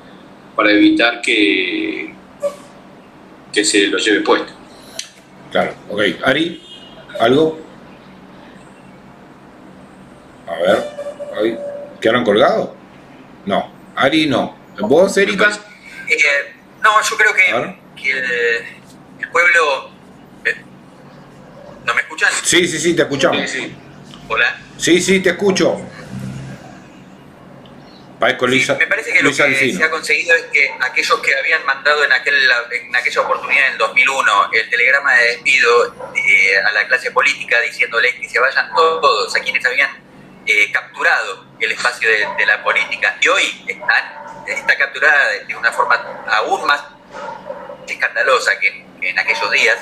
[0.57, 2.12] para evitar que,
[3.52, 4.52] que se lo lleve puesto.
[5.52, 6.02] Claro, ok.
[6.24, 6.62] Ari,
[7.20, 7.61] ¿algo?
[10.48, 11.61] A ver,
[12.00, 12.70] ¿quedaron colgados?
[13.44, 14.57] No, Ari no.
[14.80, 15.50] ¿Vos, Erika?
[16.09, 19.90] Eh, no, yo creo que, el, pueblo...
[20.44, 20.57] Eh,
[21.84, 22.30] ¿No me escuchan?
[22.42, 23.48] Sí, sí, sí, te escuchamos.
[23.50, 23.74] Sí,
[24.28, 24.59] Hola.
[24.76, 25.81] Sí, sí, te escucho.
[28.78, 32.12] Me parece que lo que se ha conseguido es que aquellos que habían mandado en,
[32.12, 37.10] aquel, en aquella oportunidad en el 2001 el telegrama de despido eh, a la clase
[37.10, 39.90] política diciéndole que se vayan todos a quienes habían
[40.72, 45.97] capturado el espacio de, de, la política y hoy están está capturada de, una forma
[46.28, 46.82] aún más
[47.86, 49.78] escandalosa que, en aquellos días,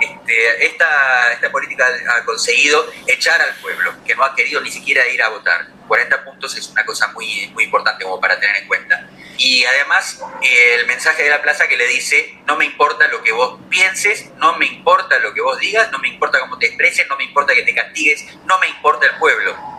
[0.00, 1.86] este, esta, esta política
[2.16, 5.66] ha conseguido echar al pueblo, que no ha querido ni siquiera ir a votar.
[5.88, 9.08] 40 puntos es una cosa muy, muy importante como para tener en cuenta.
[9.38, 13.32] Y además el mensaje de la plaza que le dice, no me importa lo que
[13.32, 17.06] vos pienses, no me importa lo que vos digas, no me importa cómo te expreses,
[17.08, 19.75] no me importa que te castigues, no me importa el pueblo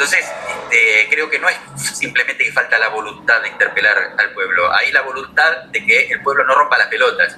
[0.00, 4.72] entonces, este, creo que no es simplemente que falta la voluntad de interpelar al pueblo,
[4.72, 7.36] hay la voluntad de que el pueblo no rompa las pelotas,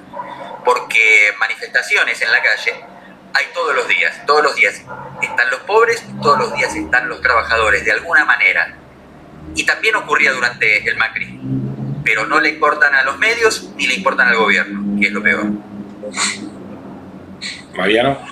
[0.63, 2.73] porque manifestaciones en la calle
[3.33, 4.81] hay todos los días, todos los días
[5.21, 8.77] están los pobres, todos los días están los trabajadores, de alguna manera.
[9.55, 11.37] Y también ocurría durante el Macri,
[12.05, 15.21] pero no le importan a los medios ni le importan al gobierno, que es lo
[15.21, 15.47] peor.
[17.75, 18.25] Mariano.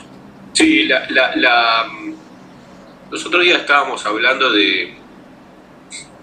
[0.53, 1.85] Sí, la, la
[3.11, 4.47] los otros días estábamos hablando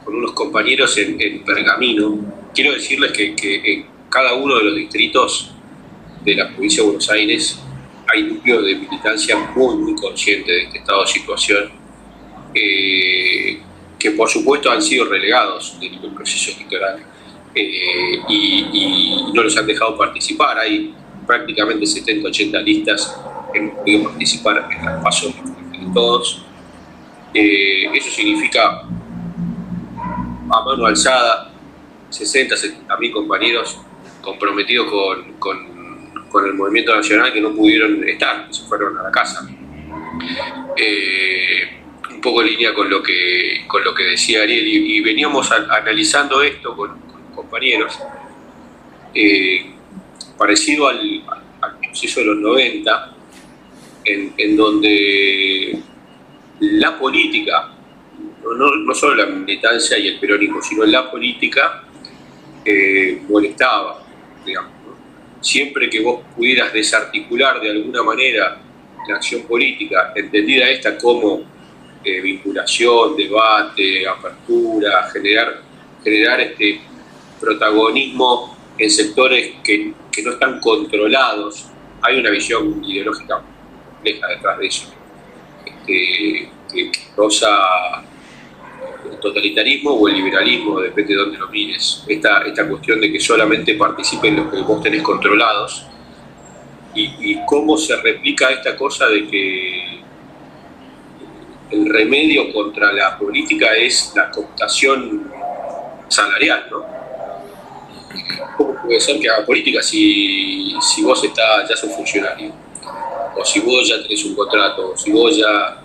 [0.05, 2.19] con unos compañeros en, Pergamino.
[2.55, 5.53] Quiero decirles que, en cada uno de los distritos
[6.25, 7.61] de la provincia de Buenos Aires
[8.11, 11.71] hay núcleos de militancia muy, muy conscientes de este estado de situación,
[12.55, 13.61] eh,
[13.99, 17.05] que por supuesto han sido relegados del proceso electoral
[17.55, 20.59] eh, y, no los han dejado participar.
[20.59, 20.95] Hay
[21.27, 23.15] prácticamente 70, 80 listas
[23.53, 26.48] que han podido participar en el paso de todos
[27.35, 28.83] Eh, eso significa
[30.51, 31.51] a mano alzada
[32.09, 33.79] 60, 70 mil compañeros
[34.23, 39.49] comprometidos con, con, el movimiento nacional que no pudieron estar, se fueron a la casa.
[40.77, 41.79] Eh,
[42.11, 46.43] un poco en línea con lo que, con lo que decía Ariel, y, veníamos analizando
[46.43, 47.01] esto con,
[47.35, 47.99] compañeros,
[49.15, 49.67] eh,
[50.37, 51.25] parecido al,
[51.83, 53.17] proceso de los 90,
[54.05, 55.83] en, en donde
[56.61, 57.73] la política
[58.57, 61.85] no, solo la militancia y el peronismo, sino la política
[62.65, 64.03] eh, molestaba,
[64.45, 64.73] digamos.
[65.41, 68.59] Siempre que vos pudieras desarticular de alguna manera
[69.09, 71.43] la acción política, entendida esta como
[72.05, 75.63] eh, vinculación, debate, apertura, generar,
[76.03, 76.81] generar este
[77.41, 79.93] protagonismo en sectores que,
[80.25, 81.67] no están controlados,
[82.03, 83.41] hay una visión ideológica
[83.89, 84.93] compleja detrás de eso,
[85.89, 86.91] que, que
[89.11, 92.05] el totalitarismo o el liberalismo, depende de dónde lo mires.
[92.07, 95.87] Esta, esta cuestión de que solamente participen los que vos tenés controlados
[96.95, 100.01] y, cómo se replica esta cosa de que
[101.71, 105.31] el remedio contra la política es la cooptación
[106.09, 106.85] salarial, ¿no?
[108.57, 112.53] ¿Cómo puede ser que haga política si, si vos estás, ya sos funcionario?
[113.37, 115.83] O si vos ya tenés un contrato, o si vos ya...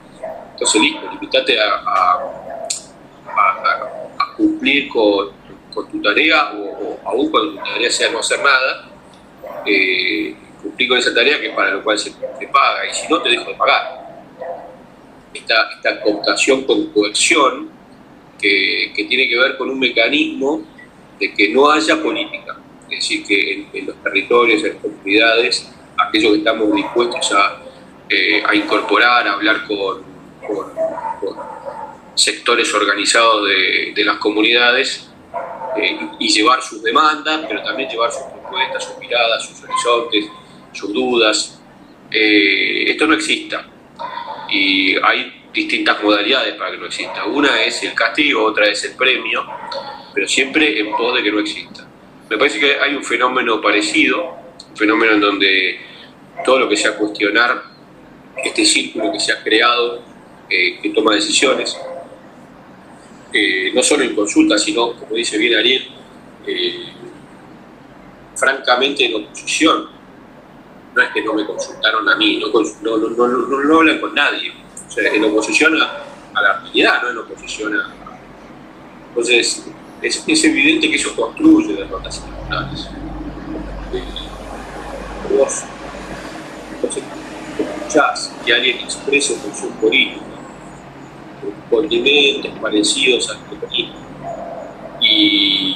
[0.53, 2.43] Entonces, listo, limitate a
[4.37, 5.31] cumplir con,
[5.73, 8.89] tu tarea o, aún cuando tu tarea sea no hacer nada,
[9.65, 13.21] eh, cumplir con esa tarea que para lo cual se te paga y si no
[13.21, 14.03] te dejo de pagar.
[15.33, 17.69] Esta, esta cooptación con coerción
[18.39, 20.61] que, que, tiene que ver con un mecanismo
[21.19, 25.71] de que no haya política, es decir, que en, los territorios, en las comunidades,
[26.07, 27.57] aquellos que estamos dispuestos a,
[28.09, 30.03] eh, incorporar, a hablar con,
[30.45, 30.73] con
[32.15, 35.09] sectores organizados de, las comunidades
[35.77, 40.25] eh, y llevar sus demandas, pero también llevar sus propuestas, sus miradas, sus horizontes,
[40.71, 41.61] sus dudas.
[42.11, 43.65] Eh, esto no exista.
[44.49, 47.25] Y hay distintas modalidades para que no exista.
[47.25, 49.45] Una es el castigo, otra es el premio,
[50.13, 51.87] pero siempre en pos de que no exista.
[52.29, 54.37] Me parece que hay un fenómeno parecido,
[54.69, 55.79] un fenómeno en donde
[56.45, 57.63] todo lo que sea cuestionar
[58.43, 60.01] este círculo que se ha creado,
[60.49, 61.77] eh, que toma decisiones,
[63.31, 65.87] eh, no solo en consulta, sino, como dice bien Ariel,
[66.45, 66.85] eh,
[68.35, 69.89] francamente en oposición.
[70.95, 74.51] No es que no me consultaron a mí, no, no, hablan con nadie.
[74.87, 76.03] O sea, en oposición a,
[76.39, 77.91] la realidad, no en oposición a...
[79.09, 79.65] Entonces,
[80.01, 82.89] es, es evidente que eso construye derrotas electorales.
[86.83, 87.03] Entonces,
[87.57, 90.21] escuchás que alguien expresa su política
[91.69, 93.95] condimentos parecidos al peronismo
[95.01, 95.75] y,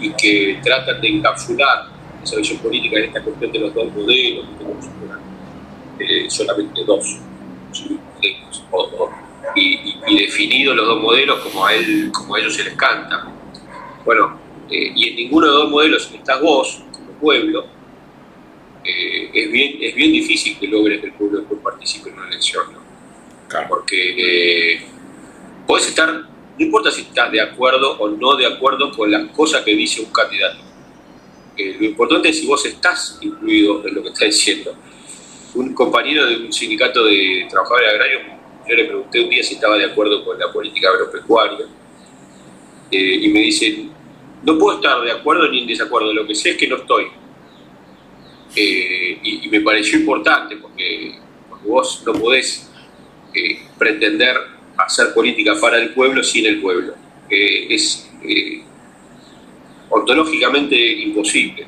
[0.00, 1.86] y, que tratan de encapsular
[2.22, 4.46] esa visión política en esta cuestión de los dos modelos,
[5.98, 7.16] eh, solamente dos,
[9.56, 13.32] y, y, definidos los dos modelos como a, él, como a ellos se les canta.
[14.04, 14.38] Bueno,
[14.70, 17.66] eh, y en ninguno de los dos modelos estás vos, como pueblo,
[18.84, 22.28] eh, es, bien, es bien difícil que logres que el pueblo después participe en una
[22.28, 22.84] elección, ¿no?
[23.68, 24.84] Porque
[25.66, 26.28] puedes estar, no
[26.58, 30.10] importa si estás de acuerdo o no de acuerdo con las cosas que dice un
[30.10, 30.58] candidato.
[31.56, 34.74] Eh, lo importante es si vos estás incluido en lo que está diciendo.
[35.54, 38.22] Un compañero de un sindicato de trabajadores agrarios,
[38.68, 41.66] yo le pregunté un día si estaba de acuerdo con la política agropecuaria
[42.90, 43.86] eh, y me dice,
[44.42, 47.06] no puedo estar de acuerdo ni en desacuerdo, lo que sé es que no estoy.
[48.56, 51.18] Eh, y, me pareció importante porque,
[51.66, 52.70] vos no podés
[53.78, 54.36] pretender
[54.76, 56.94] hacer política para el pueblo sin el pueblo.
[57.28, 58.62] es eh,
[59.90, 61.66] ontológicamente imposible.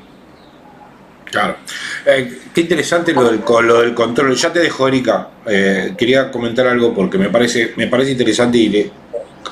[1.25, 1.57] Claro.
[2.05, 4.33] Eh, qué interesante lo del, lo del control.
[4.35, 5.29] Ya te dejo, Erika.
[5.45, 8.91] Eh, quería comentar algo porque me parece, me parece interesante y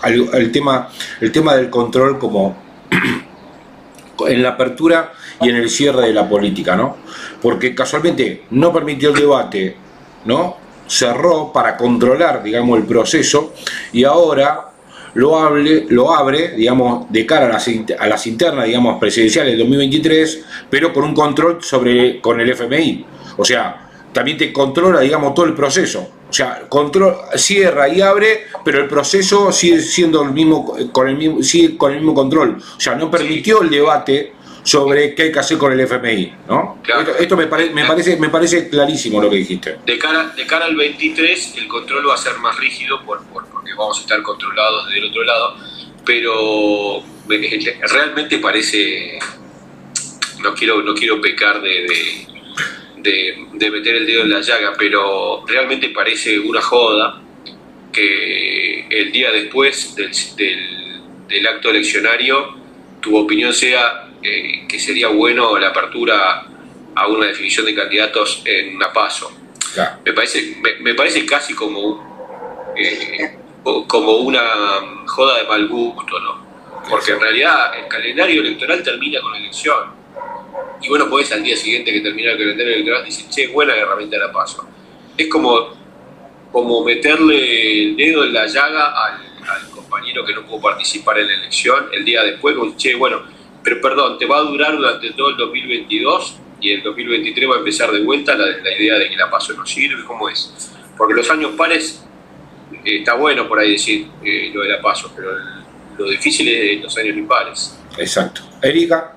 [0.04, 0.90] el, tema,
[1.22, 2.58] el tema del control como
[4.28, 6.98] en la apertura y en el cierre de la política, ¿no?
[7.42, 9.76] Porque casualmente no permitió el debate,
[10.26, 10.66] ¿no?
[10.88, 13.54] cerró para controlar, digamos, el proceso
[13.92, 14.72] y ahora
[15.16, 20.94] lo, hable, lo abre, digamos, de cara a las, internas, digamos, presidenciales del 2023, pero
[20.94, 23.06] con un control sobre, con el FMI.
[23.38, 26.10] O sea, también te controla, digamos, todo el proceso.
[26.30, 31.16] O sea, control, cierra y abre, pero el proceso sigue siendo el mismo, con el
[31.16, 32.58] mismo, sigue con el mismo control.
[32.76, 34.34] O sea, no permitió el debate
[34.66, 36.82] sobre qué hay que hacer con el FMI, ¿no?
[37.20, 39.78] Esto, me, me, parece, me parece clarísimo lo que dijiste.
[39.86, 43.74] De cara, de cara al 23, el control va a ser más rígido por, porque
[43.78, 45.56] vamos a estar controlados desde el otro lado,
[46.04, 49.20] pero realmente parece,
[50.42, 52.26] no quiero, no quiero pecar de,
[52.98, 57.22] de, meter el dedo en la llaga, pero realmente parece una joda
[57.94, 60.12] que el día después del,
[61.28, 62.56] del, acto eleccionario
[63.00, 66.48] tu opinión sea eh, que sería bueno la apertura
[66.96, 69.32] a una definición de candidatos en una paso.
[70.04, 73.38] Me, parece, me, parece casi como, eh,
[73.88, 74.42] como una
[75.06, 76.44] joda de mal gusto, ¿no?
[76.90, 79.92] Porque en realidad el calendario electoral termina con la elección.
[80.82, 84.18] Y bueno, podés al día siguiente que termina el calendario electoral decir, che, buena herramienta
[84.18, 84.68] la paso.
[85.16, 85.74] Es como,
[86.52, 89.36] como meterle el dedo en la llaga al,
[89.70, 93.35] compañero que no pudo participar en la elección el día después, con, che, bueno,
[93.66, 97.58] pero perdón, te va a durar durante todo el 2022 y el 2023 va a
[97.58, 100.72] empezar de vuelta la, la idea de que la paso no sirve, ¿cómo es?
[100.96, 102.06] Porque los años pares
[102.72, 105.32] eh, está bueno por ahí decir eh, lo de la paso, pero
[105.98, 107.76] lo difícil es los años impares.
[107.98, 108.42] Exacto.
[108.62, 109.16] Erika.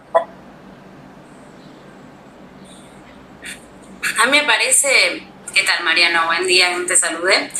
[4.18, 5.22] A mí me parece,
[5.54, 6.26] ¿qué tal Mariano?
[6.26, 7.50] Buen día, te saludé.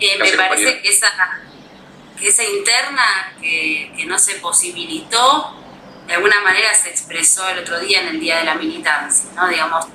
[0.00, 1.12] Eh, me parece que esa,
[2.18, 5.54] que esa interna que, que, no se posibilitó,
[6.08, 9.46] de alguna manera se expresó el otro día en el Día de la Militancia, ¿no?
[9.46, 9.86] Digamos,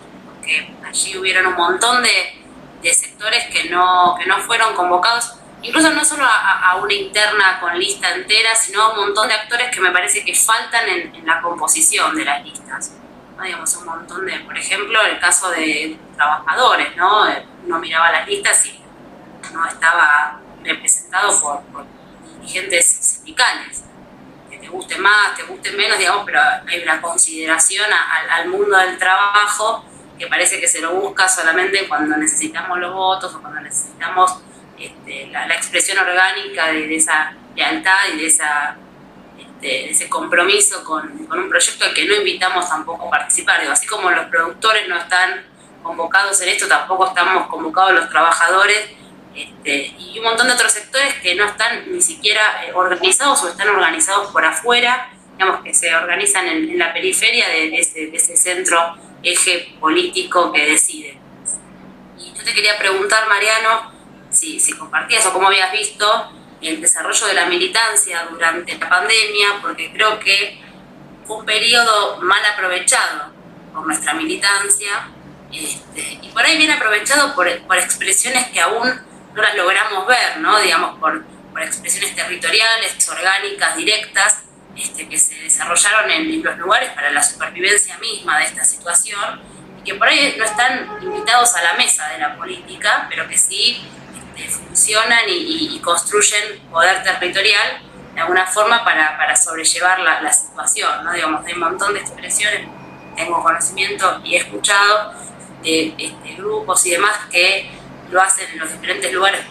[0.45, 2.43] que allí hubieron un montón de,
[2.81, 7.77] de sectores que no, que no fueron convocados incluso no solo a, una interna con
[7.79, 11.41] lista entera, sino a un montón de actores que me parece que faltan en, la
[11.41, 12.93] composición de las listas.
[13.41, 17.25] Digamos, un montón de, por ejemplo, el caso de trabajadores, ¿no?
[17.65, 18.79] Uno miraba las listas y
[19.51, 21.85] no estaba representado por,
[22.39, 23.83] dirigentes sindicales.
[24.73, 27.85] Guste más, te guste menos, digamos, pero hay una consideración
[28.31, 29.85] al mundo del trabajo
[30.17, 34.39] que parece que se lo busca solamente cuando necesitamos los votos o cuando necesitamos
[34.79, 38.75] este, la, expresión orgánica de, esa lealtad y de, esa,
[39.37, 43.61] este, ese compromiso con, un proyecto al que no invitamos tampoco a participar.
[43.61, 45.45] así como los productores no están
[45.83, 48.89] convocados en esto, tampoco estamos convocados los trabajadores
[49.35, 53.49] este, y un montón de otros sectores que no están ni siquiera eh, organizados o
[53.49, 59.75] están organizados por afuera, digamos que se organizan en, la periferia de ese, centro eje
[59.79, 61.17] político que decide.
[62.19, 63.91] Y yo te quería preguntar, Mariano,
[64.29, 66.31] si, si compartías o cómo habías visto
[66.61, 70.61] el desarrollo de la militancia durante la pandemia, porque creo que
[71.25, 73.31] fue un periodo mal aprovechado
[73.73, 75.09] por nuestra militancia
[75.51, 79.01] este, y por ahí bien aprovechado por, por, expresiones que aún
[79.33, 80.59] no las logramos ver, ¿no?
[80.59, 84.43] digamos, por, por expresiones territoriales, orgánicas, directas,
[84.75, 89.41] este, que se desarrollaron en, los lugares para la supervivencia misma de esta situación
[89.79, 93.37] y que por ahí no están invitados a la mesa de la política, pero que
[93.37, 93.81] sí
[94.35, 97.81] este, funcionan y, construyen poder territorial
[98.15, 101.11] de alguna forma para, para sobrellevar la, la, situación, ¿no?
[101.11, 102.67] Digamos, hay un montón de expresiones,
[103.15, 105.13] tengo conocimiento y he escuchado
[105.61, 107.71] de este, grupos y demás que
[108.13, 109.41] lo hacen en los diferentes lugares,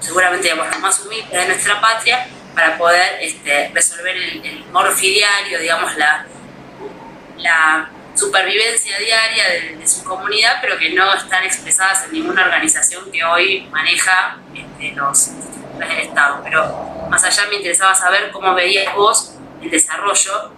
[0.00, 5.60] seguramente digamos, los más humildes de nuestra patria, para poder este, resolver el, el morfidiario,
[5.60, 6.26] digamos, la,
[8.14, 9.44] supervivencia diaria
[9.78, 14.92] de, su comunidad, pero que no están expresadas en ninguna organización que hoy maneja este,
[14.96, 15.30] los
[15.78, 16.40] del Estado.
[16.42, 20.50] Pero más allá me interesaba saber cómo veías vos el desarrollo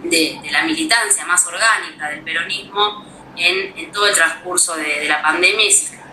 [0.00, 3.04] de, la militancia más orgánica del peronismo
[3.36, 5.66] en, todo el transcurso de, la pandemia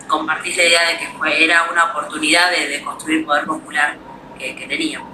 [0.06, 3.96] compartís la idea de que era una oportunidad de, construir poder popular
[4.38, 5.08] que, que teníamos.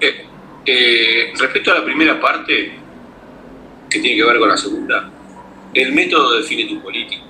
[0.00, 0.26] Eh,
[0.66, 2.72] eh, respecto a la primera parte,
[3.90, 5.10] que tiene que ver con la segunda,
[5.74, 7.22] el método define tu política.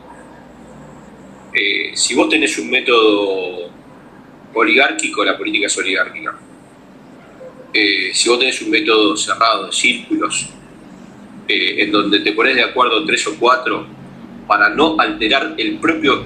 [1.52, 3.70] Eh, si vos tenés un método
[4.54, 6.38] oligárquico, la política es oligárquica.
[7.72, 10.50] Eh, si vos tenés un método cerrado de círculos,
[11.46, 13.86] en donde te pones de acuerdo tres o cuatro
[14.46, 16.24] para no alterar el propio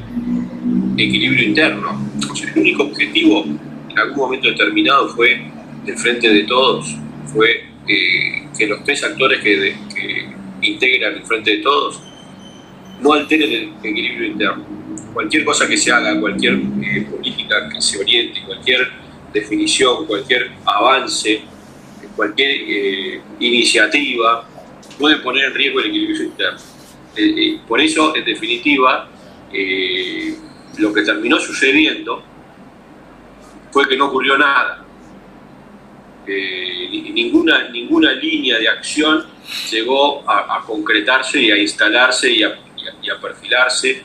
[1.01, 2.11] equilibrio interno.
[2.55, 3.45] el único objetivo
[3.89, 5.41] en algún momento determinado fue,
[5.85, 6.95] del frente de todos,
[7.33, 9.75] fue que los tres actores que,
[10.61, 12.03] integran el frente de todos
[13.01, 14.67] no alteren el equilibrio interno.
[15.15, 18.89] Cualquier cosa que se haga, cualquier eh, política que se oriente, cualquier
[19.33, 21.43] definición, cualquier avance,
[22.17, 24.49] cualquier eh, iniciativa
[24.99, 26.59] puede poner en riesgo el equilibrio interno.
[27.17, 29.09] Eh, por eso, en definitiva,
[30.79, 32.23] lo que terminó sucediendo
[33.71, 34.85] fue que no ocurrió nada.
[36.27, 39.25] eh, ninguna, ninguna línea de acción
[39.71, 42.59] llegó a, concretarse y a instalarse y a,
[43.03, 44.03] y a, perfilarse.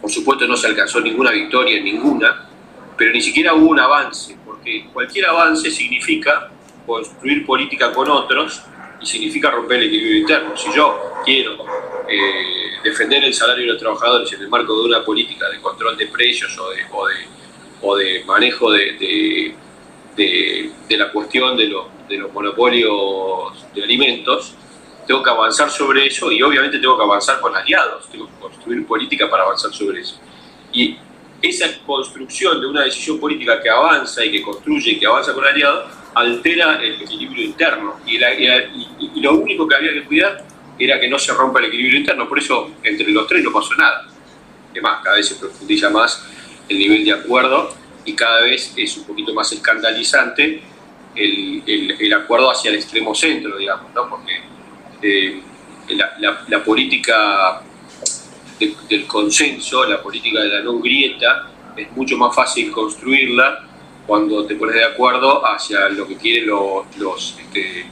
[0.00, 2.48] Por supuesto no se alcanzó ninguna victoria, ninguna,
[2.96, 6.50] pero ni siquiera hubo un avance, porque cualquier avance significa
[6.86, 8.62] construir política con otros
[9.02, 10.56] y significa romper el equilibrio interno.
[10.56, 11.64] Si yo quiero
[12.08, 15.96] eh, defender el salario de los trabajadores en el marco de una política de control
[15.96, 16.82] de precios o de,
[17.80, 19.54] o de, manejo de,
[20.16, 21.72] de, la cuestión de,
[22.08, 24.54] de los monopolios de alimentos,
[25.06, 28.86] tengo que avanzar sobre eso y obviamente tengo que avanzar con aliados, tengo que construir
[28.86, 30.20] política para avanzar sobre eso.
[30.72, 30.96] Y
[31.40, 35.44] esa construcción de una decisión política que avanza y que construye y que avanza con
[35.44, 37.96] aliados altera el equilibrio interno.
[38.06, 38.18] Y,
[39.20, 40.44] lo único que había que cuidar
[40.78, 42.28] era que no se rompa el equilibrio interno.
[42.28, 44.06] Por eso entre los tres no pasó nada.
[44.70, 46.24] Además, cada vez se profundiza más
[46.68, 47.74] el nivel de acuerdo
[48.04, 50.62] y cada vez es un poquito más escandalizante
[51.14, 51.62] el,
[51.98, 54.08] el, acuerdo hacia el extremo centro, digamos, ¿no?
[54.08, 54.40] porque
[55.02, 55.42] eh,
[55.88, 57.60] la, política
[58.58, 63.68] del consenso, la política de la no grieta, es mucho más fácil construirla
[64.06, 67.86] cuando te pones de acuerdo hacia lo que quieren los, los, este,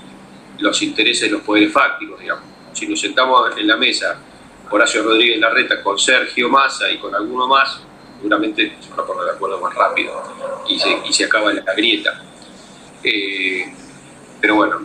[0.58, 2.44] los intereses de los poderes fácticos, digamos.
[2.72, 4.18] Si nos sentamos en la mesa,
[4.70, 7.80] Horacio Rodríguez Larreta con Sergio Massa y con alguno más,
[8.16, 10.22] seguramente se van a poner de acuerdo más rápido
[10.68, 12.22] y se, y se acaba la grieta.
[13.02, 13.72] Eh,
[14.40, 14.80] pero bueno,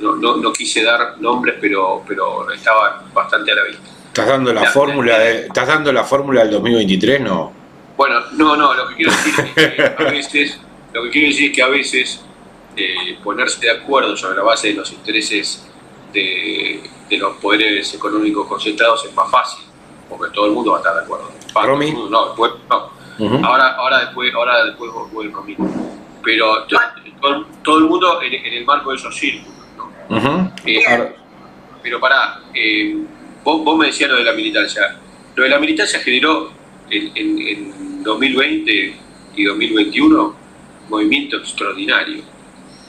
[0.00, 3.82] no, no, no, quise dar nombres, pero, pero estaban bastante a la vista.
[4.08, 7.20] ¿Estás dando la, fórmula ¿Estás dando la fórmula del 2023?
[7.20, 7.61] No.
[8.02, 10.60] Bueno, no, no, lo que quiero decir es que a veces,
[10.92, 12.24] lo que quiero decir es que a veces
[12.74, 15.70] eh, ponerse de acuerdo sobre la base de los intereses
[16.12, 19.64] de, de, los poderes económicos concentrados es más fácil,
[20.08, 21.30] porque todo el mundo va a estar de acuerdo.
[22.10, 23.46] no, después, no.
[23.46, 25.64] ahora, ahora después, ahora después voy conmigo.
[26.24, 26.66] Pero
[27.20, 29.64] todo, todo, el mundo en, el marco de esos círculos.
[29.76, 30.52] ¿no?
[30.66, 31.14] Eh,
[31.80, 32.96] pero pará, eh,
[33.44, 34.98] vos, vos, me decías lo de la militancia.
[35.36, 36.50] Lo de la militancia generó
[36.92, 38.96] en, 2020
[39.36, 40.36] y 2021
[40.88, 42.22] movimiento extraordinario,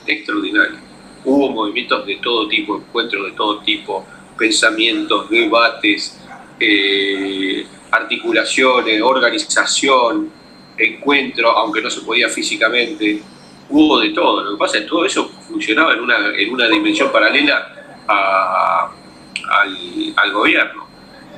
[0.06, 0.78] extraordinario.
[1.24, 6.20] Hubo movimientos de todo tipo, encuentros de todo tipo, pensamientos, debates,
[6.60, 10.30] eh, articulaciones, organización,
[10.76, 13.22] encuentro, aunque no se podía físicamente,
[13.70, 14.42] hubo de todo.
[14.42, 20.14] Lo que pasa es que todo eso funcionaba en una, en una dimensión paralela al,
[20.16, 20.86] al gobierno.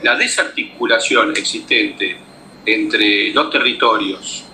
[0.02, 2.25] La desarticulación existente
[2.66, 4.44] entre los territorios,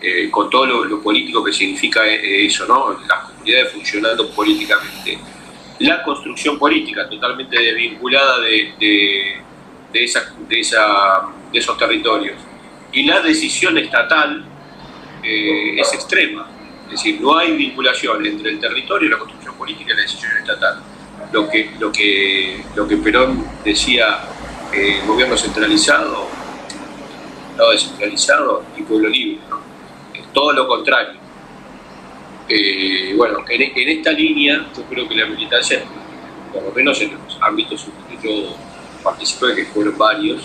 [0.00, 2.98] eh, con todo lo, político que significa eh, eso, ¿no?
[3.06, 5.18] las comunidades funcionando políticamente,
[5.80, 9.42] la construcción política totalmente desvinculada de,
[11.52, 12.36] esos territorios
[12.92, 14.44] y la decisión estatal
[15.22, 16.48] eh, es extrema.
[16.86, 20.82] Es decir, no hay vinculación entre el territorio la construcción política y la decisión estatal.
[21.32, 24.20] Lo que, lo lo Perón decía,
[25.06, 26.43] gobierno centralizado
[27.54, 29.38] Estado descentralizado y pueblo libre.
[30.32, 31.20] todo lo contrario.
[32.48, 35.84] Eh, bueno, en, esta línea yo creo que la militancia,
[36.52, 38.56] por lo menos en los ámbitos en que yo
[39.04, 40.42] participé, que fueron varios,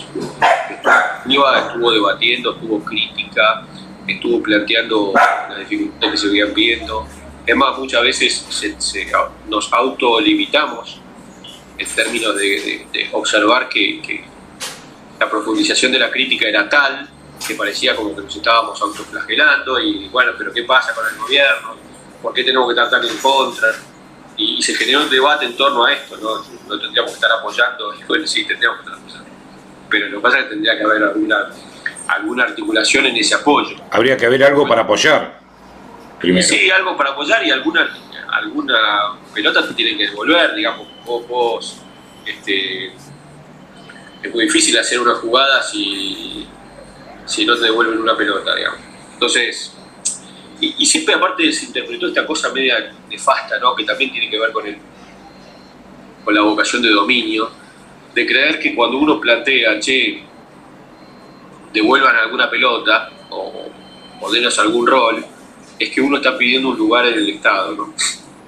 [0.70, 3.66] estuvo, estuvo debatiendo, tuvo crítica,
[4.06, 7.08] estuvo planteando las dificultades que se veían viendo.
[7.44, 8.46] Es más, muchas veces
[9.48, 11.00] nos autolimitamos
[11.76, 14.29] en términos de, observar que
[15.20, 17.06] la profundización de la crítica era tal
[17.46, 21.76] que parecía como que nos estábamos autoflagelando y bueno, pero ¿qué pasa con el gobierno?
[22.22, 23.68] ¿Por qué tenemos que tratar en contra?
[24.36, 26.38] Y, se generó un debate en torno a esto, ¿no?
[26.66, 29.30] No tendríamos que estar apoyando, y bueno, sí, tendríamos que estar apoyando.
[29.90, 31.50] Pero lo que pasa es que tendría que haber alguna,
[32.08, 33.76] alguna articulación en ese apoyo.
[33.90, 35.40] Habría que haber algo para apoyar,
[36.18, 36.46] primero.
[36.46, 37.86] Sí, algo para apoyar y alguna,
[38.32, 38.78] alguna
[39.34, 41.76] pelota te tienen que devolver, digamos, vos, vos
[42.24, 42.94] este,
[44.22, 46.46] es muy difícil hacer una jugada si,
[47.26, 48.80] si no te devuelven una pelota, digamos.
[49.14, 49.74] Entonces,
[50.60, 53.74] y, siempre aparte se interpretó esta cosa media nefasta, ¿no?
[53.74, 54.76] que también tiene que ver con, el,
[56.24, 57.50] con la vocación de dominio,
[58.14, 60.22] de creer que cuando uno plantea, che,
[61.72, 63.70] devuelvan alguna pelota o,
[64.20, 65.24] o denos algún rol,
[65.78, 67.94] es que uno está pidiendo un lugar en el Estado, ¿no?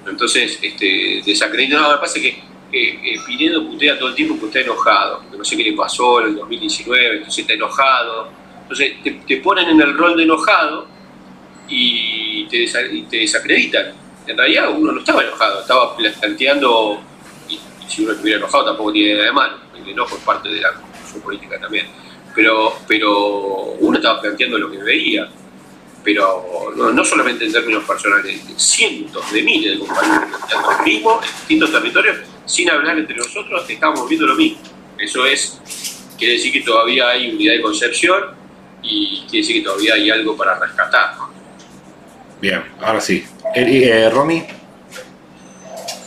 [0.07, 2.35] Entonces, este, desacredita, no, lo que pasa es
[2.73, 6.21] eh, Pinedo putea todo el tiempo porque está enojado, que no sé qué le pasó
[6.21, 8.29] en el 2019, entonces está enojado.
[8.63, 8.93] Entonces
[9.27, 10.87] te, ponen en el rol de enojado
[11.67, 12.67] y te,
[13.11, 13.93] desacreditan.
[14.25, 16.99] En realidad uno no estaba enojado, estaba planteando,
[17.47, 20.61] y, si uno estuviera enojado tampoco tiene nada de malo, el enojo es parte de
[20.61, 21.87] la construcción política también,
[22.33, 25.29] pero, pero uno estaba planteando lo que veía.
[26.03, 31.71] pero no, solamente en términos personales, cientos de miles de compañeros del mismo en distintos
[31.71, 34.59] territorios, sin hablar entre nosotros, estamos viendo lo mismo.
[34.97, 35.59] Eso es,
[36.17, 38.35] quiere decir que todavía hay unidad de concepción
[38.81, 41.15] y quiere decir que todavía hay algo para rescatar.
[42.41, 43.25] Bien, ahora sí.
[43.55, 44.45] Eh, eh, Romy.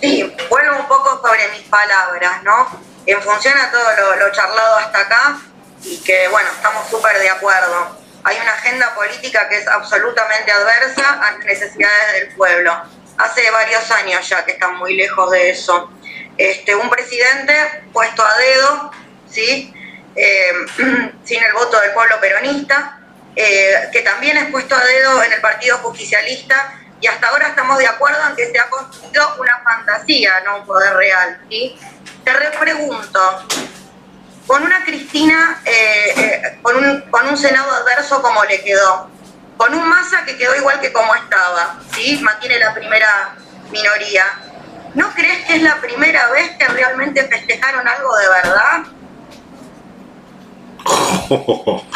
[0.00, 2.66] Sí, vuelvo un poco sobre mis palabras, ¿no?
[3.06, 5.40] En función a todo lo, lo charlado hasta acá
[5.84, 11.12] y que, bueno, estamos súper de acuerdo hay una agenda política que es absolutamente adversa
[11.12, 12.72] a las necesidades del pueblo.
[13.18, 15.88] Hace varios años ya que están muy lejos de eso.
[16.36, 17.54] Este, un presidente
[17.92, 18.90] puesto a dedo,
[19.30, 19.72] ¿sí?
[20.14, 20.52] Eh,
[21.24, 23.00] sin el voto del pueblo peronista,
[23.34, 27.78] eh, que también es puesto a dedo en el Partido Justicialista y hasta ahora estamos
[27.78, 31.40] de acuerdo en que se ha construido una fantasía, no un poder real.
[31.50, 31.78] ¿sí?
[32.24, 33.46] Te repregunto,
[34.46, 39.10] con una Cristina, eh, con, un, con un Senado adverso como le quedó,
[39.56, 42.18] con un Massa que quedó igual que como estaba, ¿sí?
[42.22, 43.36] mantiene la primera
[43.70, 44.24] minoría.
[44.96, 48.82] ¿No crees que es la primera vez que realmente festejaron algo de verdad?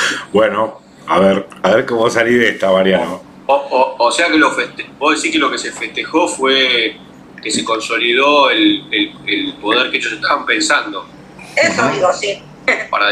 [0.32, 3.22] bueno, a ver, a ver cómo salir de esta, Mariano.
[3.46, 6.96] O, sea que lo feste vos decís que lo que se festejó fue
[7.42, 8.84] que se consolidó el,
[9.26, 11.08] el poder que ellos estaban pensando.
[11.56, 12.42] Eso digo, sí.
[12.90, 13.06] Para,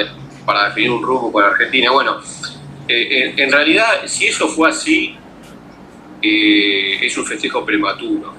[0.45, 1.91] para definir un rumbo con Argentina.
[1.91, 2.21] Bueno,
[2.89, 5.17] eh, en, realidad, si eso fue así,
[6.23, 8.35] eh, es un festejo prematuro,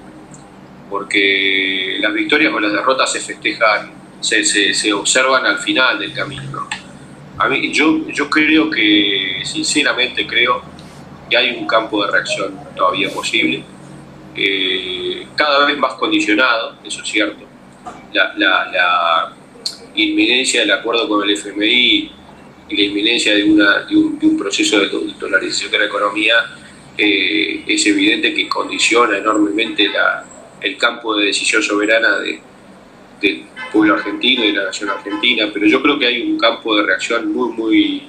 [0.90, 6.68] porque las victorias o las derrotas se festejan, se, se, observan al final del camino.
[7.38, 10.62] A mí, yo, yo creo que, sinceramente creo,
[11.30, 13.62] que hay un campo de reacción todavía posible,
[14.36, 17.46] eh, cada vez más condicionado, eso es cierto.
[18.12, 19.32] la, la
[19.94, 22.12] inminencia del acuerdo con el FMI
[22.68, 24.88] y la inminencia de, una, de, un, proceso de
[25.18, 26.34] dolarización de la economía,
[26.96, 30.24] eh, es evidente que condiciona enormemente la,
[30.60, 32.40] el campo de decisión soberana de,
[33.20, 36.76] del pueblo argentino y de la nación argentina, pero yo creo que hay un campo
[36.76, 38.08] de reacción muy, muy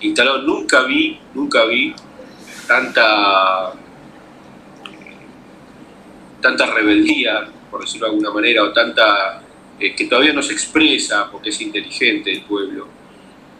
[0.00, 0.42] instalado.
[0.42, 1.94] Nunca vi, nunca vi
[2.66, 3.72] tanta,
[6.40, 9.42] tanta rebeldía, por decirlo de alguna manera, o tanta
[9.78, 12.86] eh, que todavía no se expresa, porque es inteligente el pueblo,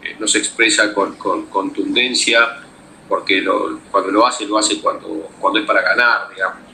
[0.03, 2.63] eh, no se expresa con, contundencia,
[3.09, 3.45] porque
[3.91, 6.70] cuando lo hace, lo hace cuando, cuando es para ganar, digamos.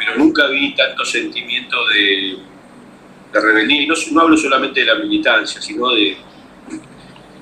[0.00, 2.38] Pero nunca vi tanto sentimiento de,
[3.34, 6.16] rebeldía, y no, hablo solamente de la militancia, sino de,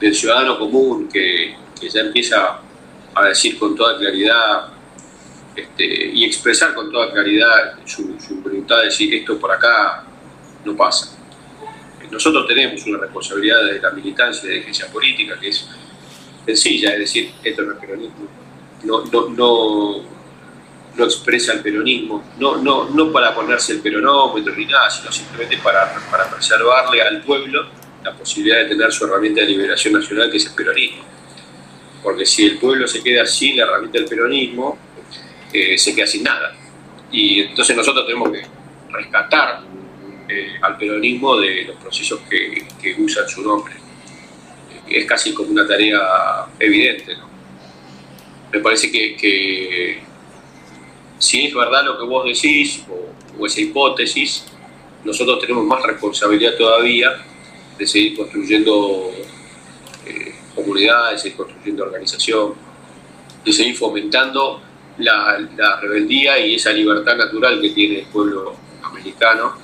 [0.01, 2.59] del ciudadano común que, ya empieza
[3.14, 4.70] a decir con toda claridad
[5.55, 10.05] este, y expresar con toda claridad su, su, voluntad de decir esto por acá
[10.64, 11.16] no pasa.
[12.10, 15.68] Nosotros tenemos una responsabilidad de la militancia y de agencia política que es
[16.44, 18.26] sencilla, es decir, esto no es peronismo,
[18.82, 20.18] no, no, no,
[20.99, 25.59] no expresa el peronismo, no, no, no para ponerse el peronómetro ni nada, sino simplemente
[25.59, 27.66] para, para preservarle al pueblo
[28.03, 31.05] la posibilidad de tener su herramienta de liberación nacional que es el peronismo.
[32.03, 34.79] Porque si el pueblo se queda sin la herramienta del peronismo,
[35.53, 36.55] eh, se queda sin nada.
[37.11, 38.43] Y entonces nosotros tenemos que
[38.91, 39.62] rescatar
[40.29, 42.66] eh, al peronismo de los procesos que,
[42.99, 43.75] usan su nombre.
[44.89, 47.16] Es casi como una tarea evidente.
[48.53, 50.03] Me parece que,
[51.19, 54.45] si es verdad lo que vos decís, o, esa hipótesis,
[55.05, 57.24] nosotros tenemos más responsabilidad todavía
[57.78, 59.11] de seguir construyendo
[60.07, 62.55] eh, comunidades, seguir construyendo organización,
[63.45, 64.61] de seguir fomentando
[64.99, 69.55] la, la, rebeldía y esa libertad natural que tiene el pueblo americano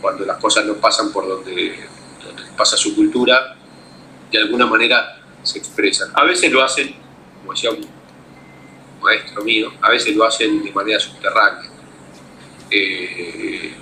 [0.00, 1.78] cuando las cosas no pasan por donde,
[2.56, 3.56] pasa su cultura,
[4.30, 6.10] de alguna manera se expresan.
[6.14, 6.94] A veces lo hacen,
[7.40, 7.86] como decía un
[9.00, 11.70] maestro mío, a veces lo hacen de manera subterránea.
[12.70, 13.74] Eh,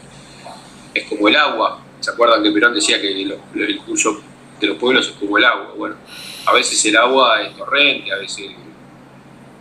[0.94, 1.82] es como el agua.
[2.00, 4.22] ¿Se acuerdan que Perón decía que el curso
[4.60, 5.74] de los pueblos es como el agua?
[5.76, 5.96] Bueno,
[6.46, 8.50] a veces el agua es torrente, a veces,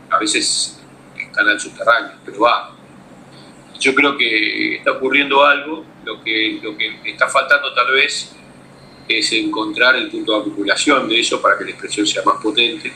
[0.09, 0.79] a veces
[1.17, 2.73] es canal subterráneo, pero va.
[3.79, 8.31] Yo creo que está ocurriendo algo lo que, lo que está faltando tal vez
[9.07, 12.91] es encontrar el punto de acumulación de eso para que la expresión sea más potente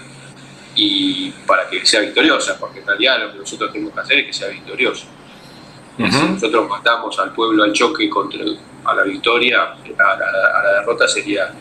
[0.75, 4.25] y para que sea victoriosa, porque en realidad lo que nosotros tenemos que hacer es
[4.27, 5.05] que sea victorioso.
[5.97, 8.43] Si nosotros matamos al pueblo al choque contra
[8.85, 11.53] a la victoria, a la, derrota sería,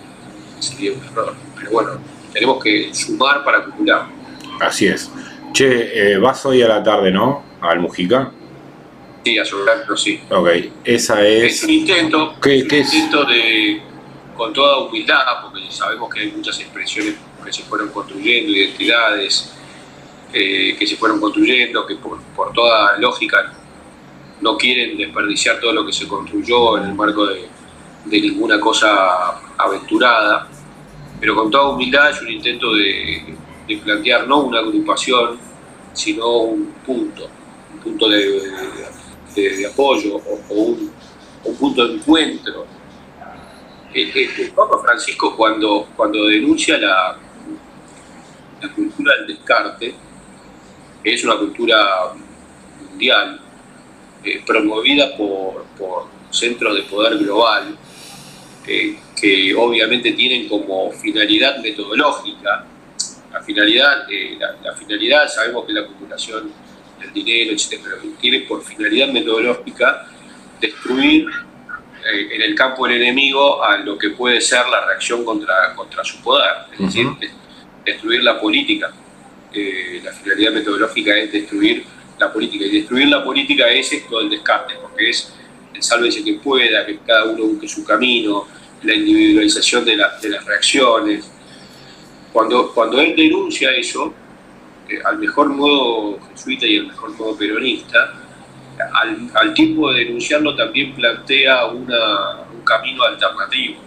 [0.59, 1.35] sería un error.
[1.59, 1.91] Pero bueno,
[2.33, 4.07] tenemos que sumar para acumular.
[4.61, 5.11] Así es.
[5.53, 7.43] Che, eh, vas hoy a la tarde, ¿no?
[7.61, 8.31] Al Mujica.
[9.25, 9.45] Sí, a
[9.97, 10.23] sí.
[10.31, 10.49] Ok,
[10.85, 11.57] esa es...
[11.57, 13.83] Es un intento, ¿Qué, un intento de,
[14.35, 19.53] con toda humildad, porque sabemos que hay muchas expresiones que se fueron construyendo, identidades,
[20.33, 22.21] eh, que se fueron construyendo, que por,
[22.53, 23.53] toda lógica
[24.41, 27.49] no quieren desperdiciar todo lo que se construyó en el marco de,
[28.05, 30.49] ninguna cosa aventurada,
[31.19, 33.37] pero con toda humildad es un intento de,
[33.83, 35.39] plantear no una agrupación,
[35.93, 37.29] sino un punto,
[37.75, 40.93] un punto de, apoyo o, un,
[41.59, 42.67] punto de encuentro.
[43.93, 47.19] El, el, Papa Francisco cuando, cuando denuncia la,
[48.61, 49.95] la cultura del descarte,
[51.03, 52.13] es una cultura
[52.81, 53.41] mundial,
[54.23, 55.65] eh, promovida por,
[56.31, 57.77] centros de poder global,
[58.67, 62.67] eh, que obviamente tienen como finalidad metodológica,
[63.33, 66.53] la finalidad, eh, la, finalidad sabemos que es la acumulación
[67.01, 70.07] del dinero, etc., pero tiene por finalidad metodológica
[70.61, 71.27] destruir
[72.03, 76.23] en el campo del enemigo a lo que puede ser la reacción contra, contra su
[76.23, 77.07] poder, es decir,
[77.85, 78.93] destruir la política.
[79.53, 81.85] Eh, la finalidad metodológica es destruir
[82.19, 82.65] la política.
[82.65, 85.33] Y destruir la política es esto del descarte, porque es
[85.75, 88.47] el sálvese que pueda, que cada uno busque su camino,
[88.83, 91.31] la individualización de, de las reacciones.
[92.33, 94.15] Cuando, cuando él denuncia eso,
[94.89, 98.15] eh, al mejor modo jesuita y al mejor modo peronista,
[98.95, 103.81] al, al tiempo de denunciarlo también plantea una, un camino alternativo,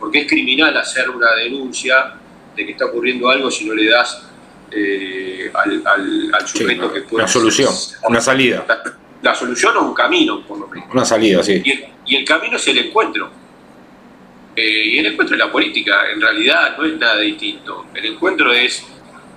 [0.00, 2.14] porque es criminal hacer una denuncia
[2.58, 4.20] de que está ocurriendo algo si no le das
[4.72, 5.82] eh, al,
[6.32, 7.22] al, sujeto que pueda...
[7.22, 7.72] Una solución,
[8.08, 8.66] una salida.
[9.22, 10.88] La, solución o un camino, por lo menos.
[10.92, 11.62] Una salida, sí.
[12.04, 13.30] Y el, camino es el encuentro.
[14.56, 17.86] Eh, y el encuentro es la política, en realidad no es nada distinto.
[17.94, 18.84] El encuentro es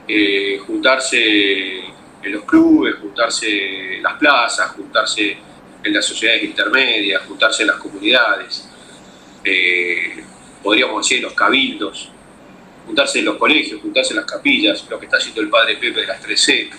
[0.08, 1.78] eh, juntarse
[2.24, 5.38] en los clubes, juntarse en las plazas, juntarse
[5.84, 8.68] en las sociedades intermedias, juntarse en las comunidades,
[10.64, 12.12] podríamos decir en los cabildos,
[12.92, 16.02] juntarse en los colegios, juntarse en las capillas, lo que está haciendo el padre Pepe
[16.02, 16.70] de las 3C.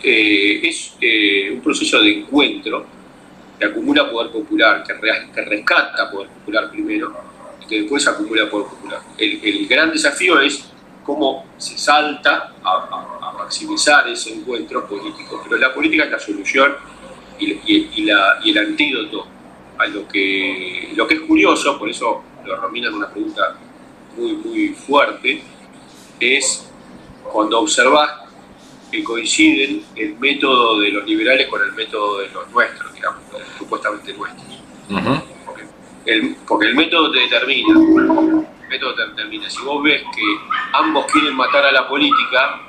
[0.00, 2.86] Eh, es eh, un proceso de encuentro
[3.58, 4.92] que acumula poder popular, que,
[5.42, 7.12] rescata poder popular primero,
[7.60, 9.00] y que después acumula poder popular.
[9.18, 10.64] El, gran desafío es
[11.04, 16.74] cómo se salta a, maximizar ese encuentro político, pero la política es la solución
[17.38, 19.26] y, la, y el antídoto
[19.78, 23.56] a lo que, lo que es curioso, por eso lo Romina en una pregunta
[24.18, 25.42] muy, muy fuerte,
[26.20, 26.68] es
[27.32, 28.10] cuando observas
[28.90, 33.22] que coinciden el método de los liberales con el método de los nuestros, digamos,
[33.58, 34.46] supuestamente nuestros.
[35.44, 35.62] porque,
[36.06, 39.50] el, porque, el, método te determina, el método te determina.
[39.50, 40.22] Si vos ves que
[40.72, 42.62] ambos quieren matar a la política,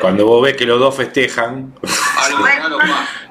[0.00, 1.74] cuando vos ves que los dos festejan,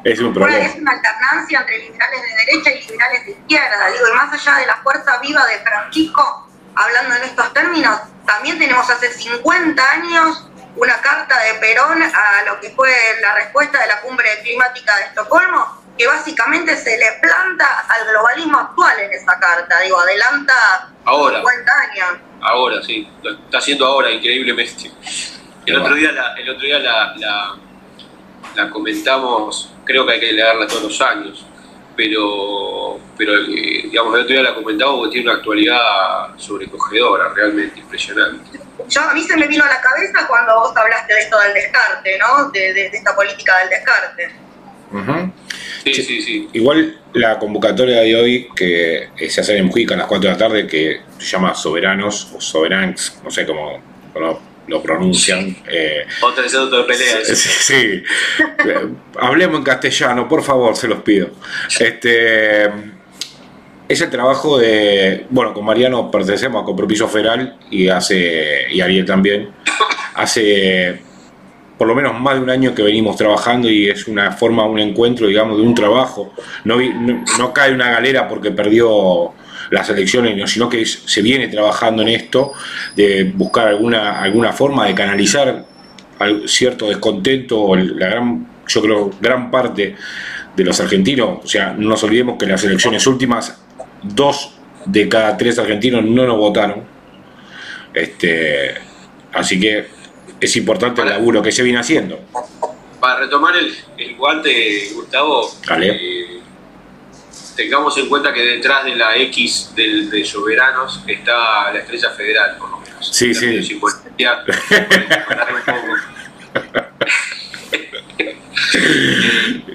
[0.03, 0.65] es un problema.
[0.65, 3.87] Es una alternancia entre liberales de derecha y liberales de izquierda.
[3.91, 8.57] Digo, y más allá de la fuerza viva de Francisco, hablando en estos términos, también
[8.59, 12.91] tenemos hace 50 años una carta de Perón a lo que fue
[13.21, 18.59] la respuesta de la cumbre climática de Estocolmo, que básicamente se le planta al globalismo
[18.59, 19.79] actual en esa carta.
[19.81, 22.21] Digo, adelanta ahora, 50 años.
[22.41, 24.91] Ahora, sí, lo está haciendo ahora increíblemente.
[25.65, 27.15] El otro día la, el otro día la,
[28.55, 31.45] la, comentamos, creo que hay que leerla todos los años,
[31.95, 37.79] pero, pero eh, digamos, el otro día la comentamos porque tiene una actualidad sobrecogedora, realmente
[37.79, 38.59] impresionante.
[38.89, 41.53] Yo, a mí se me vino a la cabeza cuando vos hablaste de esto del
[41.53, 42.49] descarte, ¿no?
[42.49, 44.31] De, de, esta política del descarte.
[45.85, 46.49] Sí, sí, sí.
[46.53, 50.37] Igual la convocatoria de hoy que se hace en Mujica a las 4 de la
[50.37, 53.81] tarde, que se llama Soberanos o Soberans, no sé cómo,
[54.67, 55.55] lo pronuncian.
[55.69, 57.23] Eh, Otra de pelea.
[57.23, 58.03] Sí, sí.
[59.19, 61.29] Hablemos en castellano, por favor, se los pido.
[61.79, 62.65] Este
[63.87, 69.05] es el trabajo de, bueno, con Mariano pertenecemos a Compromiso Federal y hace y Ariel
[69.05, 69.49] también.
[70.15, 70.99] Hace
[71.77, 74.79] por lo menos más de un año que venimos trabajando y es una forma, un
[74.79, 76.33] encuentro, digamos, de un trabajo.
[76.63, 79.33] No, no, no cae una galera porque perdió
[79.69, 82.53] las elecciones, sino que se viene trabajando en esto,
[82.95, 85.65] de buscar alguna, alguna forma de canalizar
[86.45, 89.95] cierto descontento, la gran, yo creo, gran parte
[90.55, 93.61] de los argentinos, o sea, no nos olvidemos que en las elecciones últimas,
[94.03, 94.53] dos
[94.85, 96.83] de cada tres argentinos no nos votaron.
[97.93, 98.73] Este,
[99.31, 99.87] así que
[100.39, 102.19] es importante el laburo que se viene haciendo.
[102.99, 105.49] Para retomar el, el guante, Gustavo,
[105.81, 106.41] eh,
[107.55, 112.57] tengamos en cuenta que detrás de la X del, de Soberanos está la estrella federal,
[112.57, 113.07] por lo menos.
[113.07, 113.45] Sí, sí.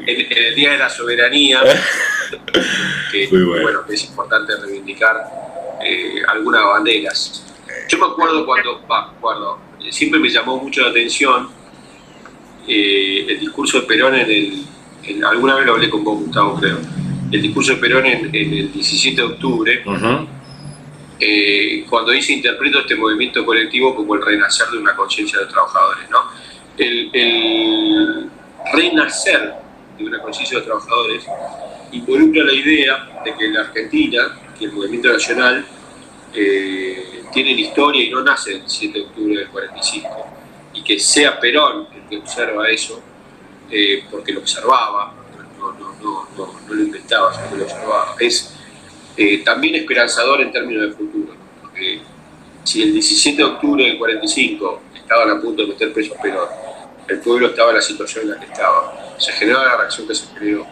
[0.07, 1.61] en, el Día de la Soberanía,
[3.11, 3.81] que, bueno.
[3.89, 5.17] es importante reivindicar
[5.83, 7.45] eh, algunas banderas.
[7.89, 8.47] Yo me acuerdo
[9.21, 9.61] cuando,
[9.91, 11.51] siempre me llamó mucho la atención
[12.67, 14.67] eh, el discurso de Perón en el,
[15.25, 16.79] alguna vez lo hablé con vos, Gustavo, creo,
[17.31, 19.83] el discurso de Perón en, el 17 de octubre,
[21.21, 26.09] eh, cuando dice interpreto este movimiento colectivo como el renacer de una conciencia de trabajadores,
[26.11, 26.19] ¿no?
[26.77, 28.31] El, el
[28.73, 29.53] renacer
[29.99, 31.25] de una conciencia de trabajadores
[31.93, 35.67] involucra la idea de que en la Argentina, que el movimiento nacional
[36.35, 40.09] eh, tiene la historia y no nace el 7 de octubre del 45,
[40.75, 43.03] y que sea Perón el que observa eso,
[43.71, 45.15] eh, porque lo observaba,
[46.03, 48.55] no, no, no, lo inventaba, sino que lo observaba, es
[49.17, 52.01] eh, también esperanzador en términos de futuro, porque
[52.65, 56.49] si el 17 de octubre del 45 estaban a punto de meter preso a Perón,
[57.09, 60.15] el pueblo estaba en la situación en la que estaba, se generó la reacción que
[60.15, 60.67] se generó,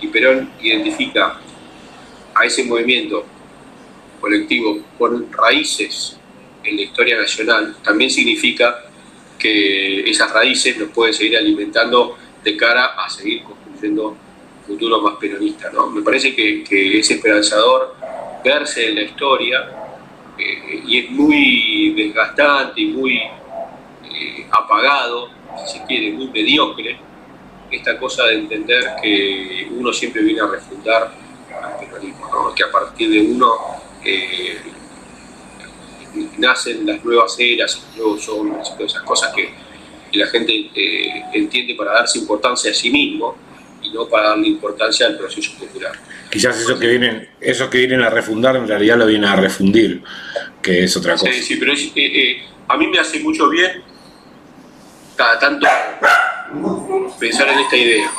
[0.00, 1.40] y Perón identifica
[2.34, 3.24] a ese movimiento
[4.20, 6.16] colectivo con raíces
[6.62, 8.84] en la historia nacional, también significa
[9.38, 14.16] que esas raíces nos pueden seguir alimentando de cara a seguir construyendo
[14.70, 15.70] futuro más peronista.
[15.72, 15.88] ¿no?
[15.88, 17.96] Me parece que, es esperanzador
[18.44, 19.68] verse en la historia
[20.38, 25.28] eh, y es muy desgastante y muy eh, apagado,
[25.66, 26.98] si se quiere, muy mediocre,
[27.70, 31.12] esta cosa de entender que uno siempre viene a refundar
[31.62, 33.52] al peronismo, que a partir de uno
[34.04, 34.56] eh,
[36.38, 39.70] nacen las nuevas eras, los nuevos hombres, todas esas cosas que,
[40.12, 43.36] la gente eh, entiende para darse importancia a sí mismo
[43.82, 45.92] y no para darle importancia al proceso cultural.
[46.30, 50.02] Quizás eso que vienen, esos que vienen a refundar en realidad lo vienen a refundir,
[50.62, 51.32] que es otra cosa.
[51.32, 53.82] Sí, sí, pero eh, a mí me hace mucho bien
[55.16, 55.66] cada tanto
[57.18, 58.10] pensar en esta idea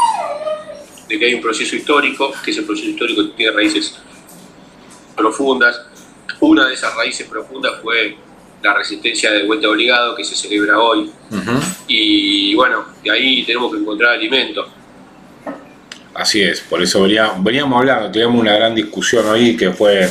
[1.07, 3.97] de que hay un proceso histórico, que ese proceso histórico tiene raíces
[5.15, 5.81] profundas.
[6.39, 8.15] Una de esas raíces profundas fue
[8.61, 11.11] la resistencia de vuelta obligado que se celebra hoy.
[11.87, 14.67] Y bueno, de ahí tenemos que encontrar alimento.
[16.13, 17.01] Así es, por eso
[17.39, 20.09] veníamos hablando, teníamos una gran discusión hoy que fue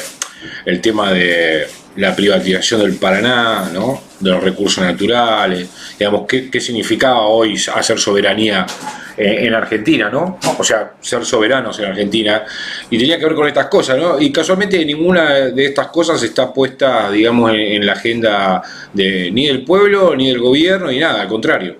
[0.64, 1.66] el tema de
[1.96, 4.02] la privatización del Paraná, ¿no?
[4.20, 5.68] de los recursos naturales,
[5.98, 8.66] digamos, qué, significaba hoy hacer soberanía
[9.16, 10.38] eh, en Argentina, ¿no?
[10.58, 12.44] O sea, ser soberanos en Argentina.
[12.90, 14.20] Y tenía que ver con estas cosas, ¿no?
[14.20, 18.62] Y casualmente ninguna de estas cosas está puesta, digamos, en, la agenda
[18.92, 21.78] de, ni del pueblo, ni del gobierno, ni nada, al contrario.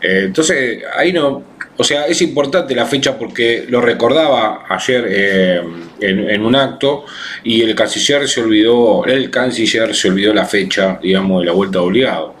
[0.00, 1.44] Eh, entonces, ahí no,
[1.80, 5.62] o sea, es importante la fecha porque lo recordaba ayer eh,
[6.00, 7.06] en, un acto
[7.42, 11.80] y el canciller se olvidó, el canciller se olvidó la fecha, digamos, de la vuelta
[11.80, 12.34] obligado.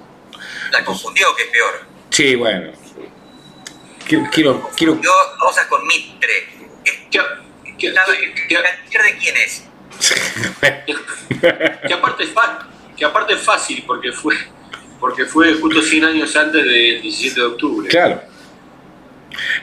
[0.72, 1.86] ¿La confundió o qué es peor?
[2.10, 2.72] Sí, bueno,
[4.06, 6.48] Quiero, quiero, Yo, cosas con Mitre.
[6.84, 9.64] ¿Qué, qué, de quién es?
[11.86, 14.34] que, aparte es fácil, que aparte es fácil porque fue,
[14.98, 17.88] porque fue justo 100 años antes del 17 de octubre.
[17.88, 18.29] Claro.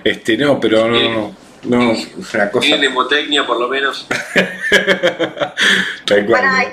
[0.03, 1.95] Este, no, pero no, no, no,
[2.33, 2.67] una cosa.
[2.67, 4.07] Tiene demotecnia por lo menos.
[6.27, 6.67] bueno, hay,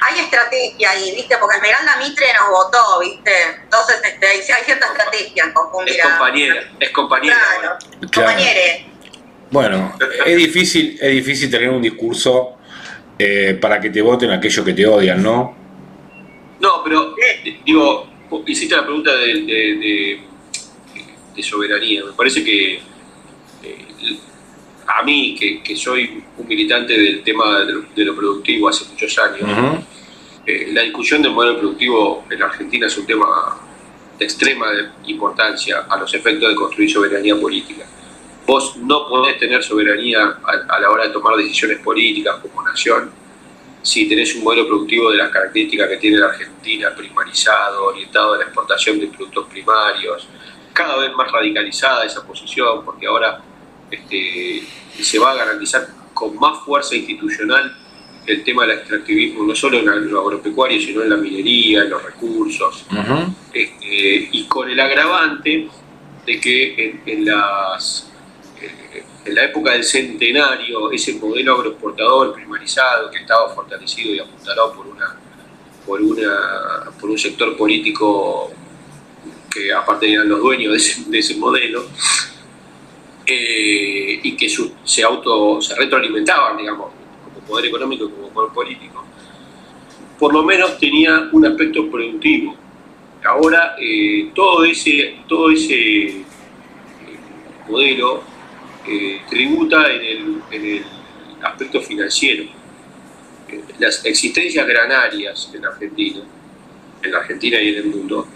[0.00, 1.36] hay, estrategia ahí, ¿viste?
[1.38, 3.32] Porque Esmeralda Mitre nos votó, ¿viste?
[3.62, 5.96] Entonces este, hay, cierta estrategia en confundir.
[5.96, 7.36] Es compañera, es compañera.
[7.60, 7.78] Claro,
[8.12, 8.86] compañere.
[9.50, 9.96] Bueno,
[10.26, 12.56] es difícil, es difícil tener un discurso
[13.18, 15.54] eh, para que te voten aquellos que te odian, ¿no?
[16.58, 17.14] No, pero
[17.64, 18.08] digo,
[18.46, 20.24] hiciste la pregunta de, de, de,
[21.42, 22.04] soberanía.
[22.04, 22.74] Me parece que
[23.62, 24.18] eh,
[24.86, 29.48] a mí, que, soy un militante del tema de lo, productivo hace muchos años,
[30.46, 33.58] eh, la discusión del modelo productivo en Argentina es un tema
[34.18, 34.66] de extrema
[35.06, 37.84] importancia a los efectos de construir soberanía política.
[38.46, 43.10] Vos no podés tener soberanía a, la hora de tomar decisiones políticas como nación
[43.80, 48.38] si tenés un modelo productivo de las características que tiene la Argentina, primarizado, orientado a
[48.38, 50.26] la exportación de productos primarios,
[50.74, 53.40] cada vez más radicalizada esa posición, porque ahora
[53.90, 54.62] este,
[55.00, 57.74] se va a garantizar con más fuerza institucional
[58.26, 62.02] el tema del extractivismo, no solo en lo agropecuario, sino en la minería, en los
[62.02, 62.86] recursos,
[63.52, 65.68] este, y con el agravante
[66.26, 68.10] de que en, las,
[68.60, 74.72] eh, en la época del centenario, ese modelo agroexportador primarizado que estaba fortalecido y apuntalado
[74.72, 75.16] por, una,
[75.84, 78.50] por, una, por un sector político
[79.54, 81.86] que aparte eran los dueños de ese, de ese modelo,
[83.26, 84.48] eh, y que
[84.84, 86.90] se auto se retroalimentaban, digamos,
[87.24, 89.02] como poder económico y como poder político,
[90.18, 92.54] por lo menos tenía un aspecto productivo.
[93.24, 96.24] Ahora eh, todo ese, todo ese eh,
[97.66, 98.22] modelo
[99.30, 100.84] tributa en el, en el,
[101.42, 102.44] aspecto financiero.
[103.78, 106.20] Las existencias granarias en Argentina,
[107.02, 108.26] en la Argentina y en el mundo,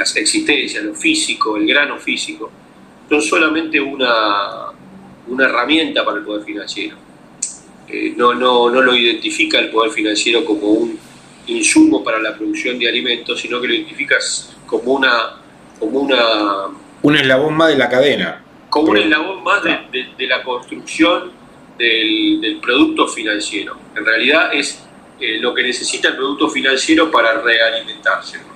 [0.00, 2.50] las existencias, lo físico, el grano físico,
[3.08, 4.68] son solamente una,
[5.28, 6.96] una herramienta para el poder financiero.
[7.86, 10.98] Eh, no, no, no lo identifica el poder financiero como un
[11.48, 14.16] insumo para la producción de alimentos, sino que lo identifica
[14.66, 15.36] como una...
[15.78, 16.18] Como una
[17.02, 18.42] un eslabón más de la cadena.
[18.68, 21.32] Como un eslabón más de, la construcción
[21.78, 23.76] del, producto financiero.
[23.96, 24.82] En realidad es
[25.20, 28.49] eh, lo que necesita el producto financiero para realimentarse.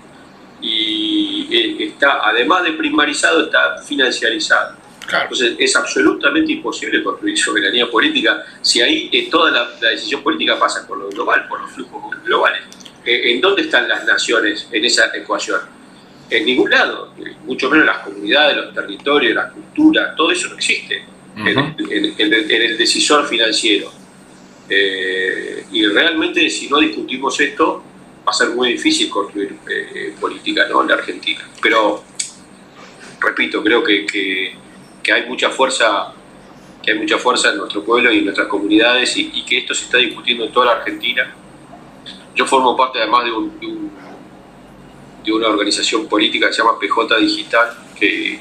[0.66, 4.76] Y eh, está, además de primarizado, está financiarizado.
[5.22, 10.86] Entonces es absolutamente imposible construir soberanía política si ahí eh, toda la, decisión política pasa
[10.86, 12.62] por lo global, por los flujos globales.
[13.04, 15.60] ¿En dónde están las naciones en esa ecuación?
[16.30, 17.12] En ningún lado,
[17.44, 21.04] mucho menos las comunidades, los territorios, la cultura, todo eso no existe
[21.36, 23.92] en, el decisor financiero.
[24.68, 27.82] Eh, y realmente si no discutimos esto,
[28.26, 30.82] va a ser muy difícil construir eh, política ¿no?
[30.82, 31.46] en la Argentina.
[31.60, 32.02] Pero,
[33.20, 36.14] repito, creo que, que, hay mucha fuerza
[36.82, 39.84] que hay mucha fuerza en nuestro pueblo y en nuestras comunidades y, que esto se
[39.84, 41.34] está discutiendo en toda la Argentina.
[42.34, 43.90] Yo formo parte además de, un,
[45.24, 47.68] de, una organización política que se llama PJ Digital,
[47.98, 48.38] que,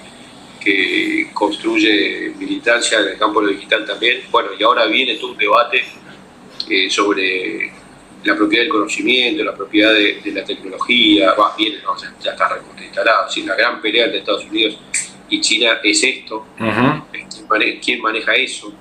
[0.60, 4.24] que construye militancia en el campo de lo digital también.
[4.30, 5.84] Bueno, y ahora viene todo un debate
[6.70, 7.72] eh, sobre
[8.24, 13.28] la propiedad del conocimiento, la propiedad de, la tecnología, va, viene, no, ya, está reinstalado.
[13.46, 14.78] la gran pelea entre Estados Unidos
[15.30, 16.46] y China es esto.
[17.84, 18.74] ¿Quién, maneja, eso?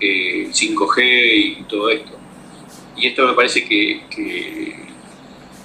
[0.00, 2.12] 5G eh, y todo esto.
[2.96, 4.02] Y esto me parece que,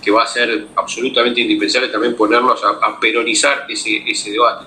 [0.04, 4.66] que, va a ser absolutamente indispensable también ponernos a, peronizar ese, ese debate.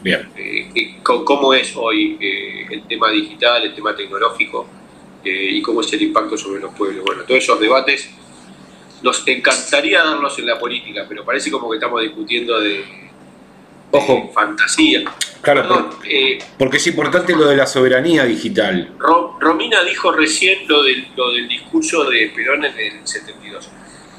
[0.00, 0.28] Bien.
[0.36, 2.18] Eh, ¿Cómo es hoy
[2.70, 4.68] el tema digital, el tema tecnológico?
[5.24, 7.04] Eh, y cómo es el impacto sobre los pueblos.
[7.04, 8.10] Bueno, todos esos debates
[9.02, 12.84] nos encantaría darlos en la política, pero parece como que estamos discutiendo de,
[13.92, 14.32] Ojo.
[14.34, 15.04] fantasía.
[15.40, 18.94] Claro, eh, porque es importante lo de la soberanía digital.
[19.40, 23.68] Romina dijo recién lo del, lo del discurso de Perón en el 72,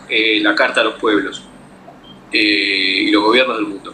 [0.09, 1.43] eh, la Carta a los Pueblos
[2.31, 3.93] y los gobiernos del mundo.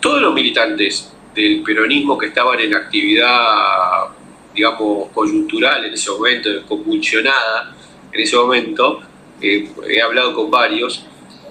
[0.00, 4.10] todos los militantes del peronismo que estaban en actividad
[4.54, 7.74] digamos, coyuntural en ese momento, convulsionada
[8.12, 9.02] en ese momento,
[9.40, 11.04] eh, he hablado con varios,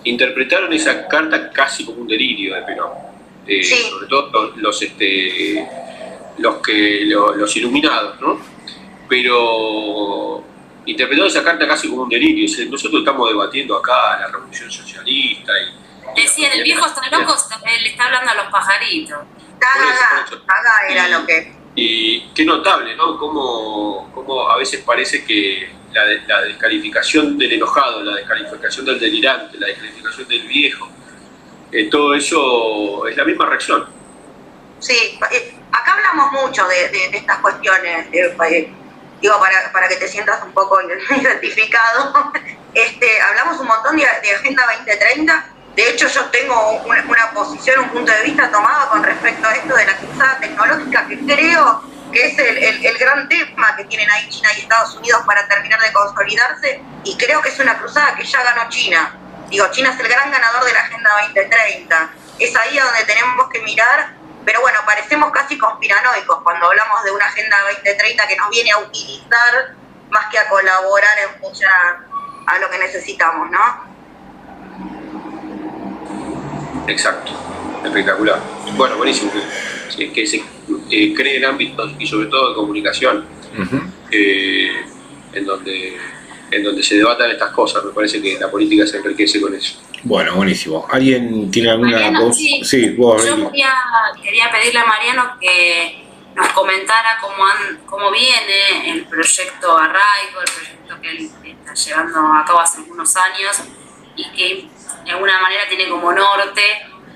[0.06, 2.92] interpretaron esa carta casi como un delirio de Perón.
[3.46, 5.68] Eh, sobre todo los, este,
[6.38, 8.40] los, que, los, iluminados, ¿no?
[9.10, 10.42] Pero
[10.86, 12.46] interpretaron esa carta casi como un delirio.
[12.70, 15.84] Nosotros estamos debatiendo acá la revolución socialista y...
[16.22, 17.36] Decían, el viejo está loco,
[17.66, 19.18] le está hablando a los pajaritos.
[19.60, 23.18] Haga, era lo que y qué notable, ¿no?
[23.18, 29.68] Cómo, cómo a veces parece que la, descalificación del enojado, la descalificación del delirante, la
[29.68, 30.90] descalificación del viejo,
[31.72, 33.88] eh, todo eso es la misma reacción.
[34.80, 38.74] Sí, eh, acá hablamos mucho de, estas cuestiones, eh,
[39.22, 40.80] digo, para, para, que te sientas un poco
[41.22, 42.32] identificado,
[42.74, 47.90] este, hablamos un montón de, de Agenda 2030 de hecho, yo tengo una, posición, un
[47.90, 51.82] punto de vista tomado con respecto a esto de la cruzada tecnológica, que creo
[52.12, 55.92] que es el, gran tema que tienen ahí China y Estados Unidos para terminar de
[55.92, 59.18] consolidarse, y creo que es una cruzada que ya ganó China.
[59.50, 62.10] Digo, China es el gran ganador de la Agenda 2030.
[62.38, 64.14] Es ahí a donde tenemos que mirar,
[64.46, 68.78] pero bueno, parecemos casi conspiranoicos cuando hablamos de una Agenda 2030 que nos viene a
[68.78, 69.74] utilizar
[70.12, 71.72] más que a colaborar en función
[72.46, 73.93] a lo que necesitamos, ¿no?
[76.88, 77.32] Exacto,
[77.84, 78.40] espectacular.
[78.76, 79.32] Bueno, buenísimo.
[79.96, 80.44] Que, se
[80.90, 83.26] eh, creen ámbitos y sobre todo de comunicación
[84.12, 84.86] eh,
[85.34, 85.98] en, donde,
[86.52, 87.84] en donde se debatan estas cosas.
[87.86, 89.80] Me parece que la política se enriquece con eso.
[90.04, 90.86] Bueno, buenísimo.
[90.90, 92.36] ¿Alguien tiene alguna voz?
[92.36, 96.04] Sí, vos, Yo quería, pedirle a Mariano que
[96.36, 101.30] nos comentara cómo, han, cómo viene el proyecto Arraigo, el proyecto que él
[101.62, 103.64] está llevando a cabo hace algunos años
[104.16, 104.68] y que
[105.04, 106.62] de alguna manera tiene como norte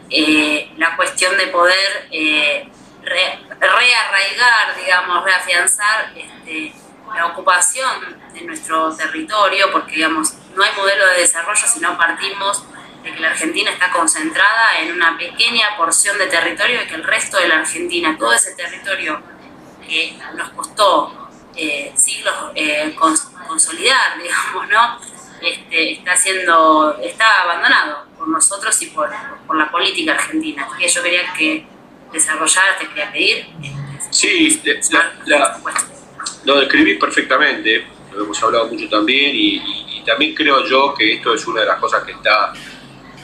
[0.09, 2.69] eh, la cuestión de poder eh,
[3.03, 6.73] rearraigar, digamos, reafianzar este,
[7.13, 12.63] la ocupación de nuestro territorio, porque digamos, no hay modelo de desarrollo si no partimos
[13.03, 17.03] de que la Argentina está concentrada en una pequeña porción de territorio y que el
[17.03, 19.21] resto de la Argentina, todo ese territorio
[19.85, 22.35] que nos costó eh, siglos
[23.47, 25.16] consolidar, digamos, ¿no?
[25.41, 30.67] Este, está siendo, está abandonado por nosotros y por, la política argentina.
[30.77, 31.65] que yo quería que
[32.11, 33.45] desarrollara, te quería pedir.
[34.09, 34.91] Este, sí,
[36.43, 41.45] lo describí perfectamente, lo hemos hablado mucho también y, también creo yo que esto es
[41.47, 42.53] una de las cosas que está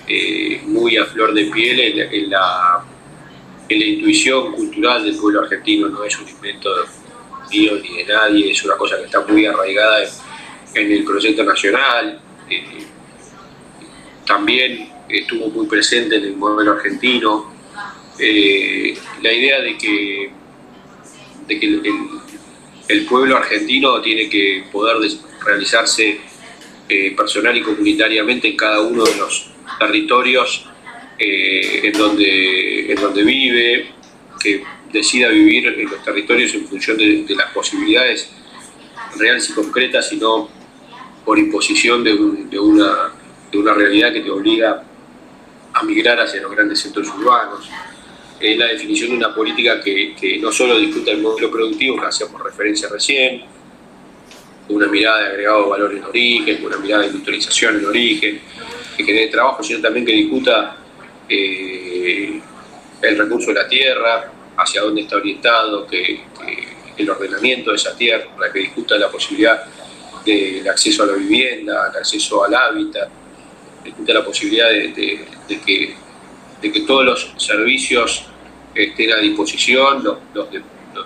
[0.05, 2.83] eh, muy a flor de piel en, la,
[3.69, 6.69] en la intuición cultural del pueblo argentino, no es un invento
[7.49, 10.09] mío ni de nadie, es una cosa que está muy arraigada en,
[10.73, 12.19] el proyecto nacional.
[12.49, 12.83] Eh,
[14.25, 17.53] también estuvo muy presente en el modelo argentino.
[18.19, 20.31] Eh, la idea de que,
[21.47, 21.81] de que
[22.87, 24.97] el, pueblo argentino tiene que poder
[25.43, 26.19] realizarse
[26.87, 30.69] eh, personal y comunitariamente en cada uno de los territorios
[31.17, 33.87] en, donde, en donde vive,
[34.41, 38.29] que decida vivir en los territorios en función de, las posibilidades
[39.17, 40.49] reales y concretas y no
[41.25, 42.11] por imposición de,
[42.49, 43.11] de, una,
[43.51, 44.83] de una realidad que te obliga
[45.73, 47.69] a migrar hacia los grandes centros urbanos.
[48.39, 52.41] Es la definición de una política que, no solo discuta el modelo productivo, que hacíamos
[52.41, 53.43] referencia recién,
[54.69, 58.41] una mirada de agregado valor en origen, una mirada de industrialización en origen,
[58.97, 60.77] que genere trabajo, sino también que discuta
[61.27, 62.41] eh,
[63.01, 66.21] el recurso de la tierra, hacia dónde está orientado, que,
[66.95, 69.63] el ordenamiento de esa tierra, que discuta la posibilidad
[70.25, 73.09] del acceso a la vivienda, el acceso al hábitat,
[73.83, 74.93] discuta la posibilidad de,
[75.47, 75.95] que,
[76.61, 78.25] de que todos los servicios
[78.73, 80.61] estén a disposición, los, de,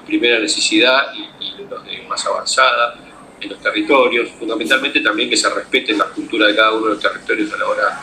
[0.06, 2.96] primera necesidad y los de más avanzada
[3.40, 7.02] en los territorios, fundamentalmente también que se respeten las culturas de cada uno de los
[7.02, 8.02] territorios a la hora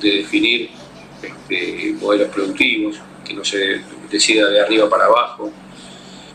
[0.00, 0.70] de definir
[1.22, 5.52] este, modelos productivos, que no se decida de arriba para abajo,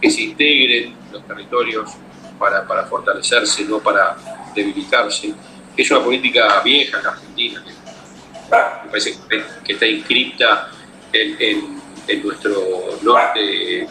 [0.01, 1.91] que se integren los territorios
[2.39, 4.15] para, fortalecerse, no para
[4.53, 5.33] debilitarse.
[5.75, 9.17] Es una política vieja en Argentina, que me parece
[9.63, 10.69] que está inscripta
[11.11, 11.75] en,
[12.23, 13.87] nuestro norte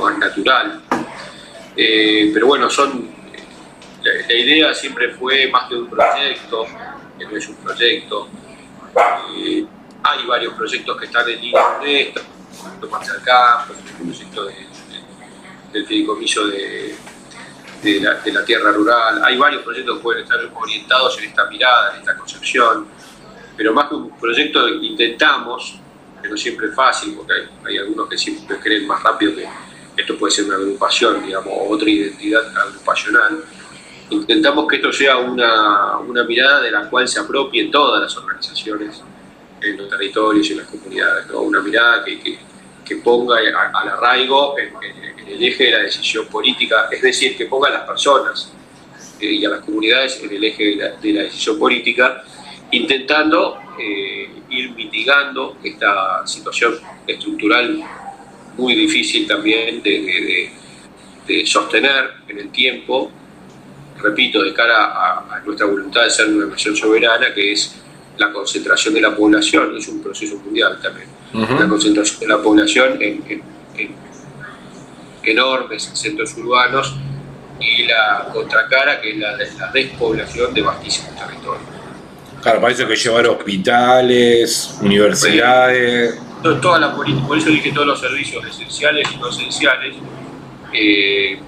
[0.00, 0.82] más natural.
[1.76, 3.14] Eh, pero bueno, son
[4.02, 6.66] la, idea siempre fue más que un proyecto,
[7.18, 8.28] que no es un proyecto.
[9.36, 9.66] Eh,
[10.02, 14.44] hay varios proyectos que están en línea con esto, el proyecto Marcial Campos, el proyecto
[15.72, 16.94] del fideicomiso de,
[17.84, 19.22] de, la, tierra rural.
[19.24, 22.86] Hay varios proyectos que pueden estar orientados en esta mirada, en esta concepción,
[23.56, 25.78] pero más que un proyecto intentamos,
[26.20, 29.46] pero siempre es fácil, porque hay, hay algunos que siempre creen más rápido que
[29.96, 33.44] esto puede ser una agrupación, digamos, otra identidad agrupacional
[34.10, 39.02] intentamos que esto sea una, una, mirada de la cual se apropien todas las organizaciones
[39.60, 42.38] en los territorios y en las comunidades, una mirada que, que,
[42.84, 44.74] que ponga al arraigo en,
[45.26, 48.52] el eje de la decisión política, es decir, que ponga a las personas
[49.18, 52.22] eh, y a las comunidades en el eje de la, de la decisión política,
[52.70, 57.82] intentando eh, ir mitigando esta situación estructural
[58.56, 60.52] muy difícil también de,
[61.46, 63.10] sostener en el tiempo
[64.00, 64.92] repito, de cara
[65.34, 67.74] a, nuestra voluntad de ser una nación soberana, que es
[68.18, 72.98] la concentración de la población, es un proceso mundial también, la concentración de la población
[73.00, 73.42] en,
[75.22, 76.96] enormes centros urbanos
[77.58, 81.66] y la contracara, que es la, la despoblación de vastísimos territorios.
[82.42, 86.20] Claro, parece que llevar hospitales, universidades.
[86.60, 89.94] toda la por eso dije todos los servicios esenciales y no esenciales.
[90.74, 91.38] Eh,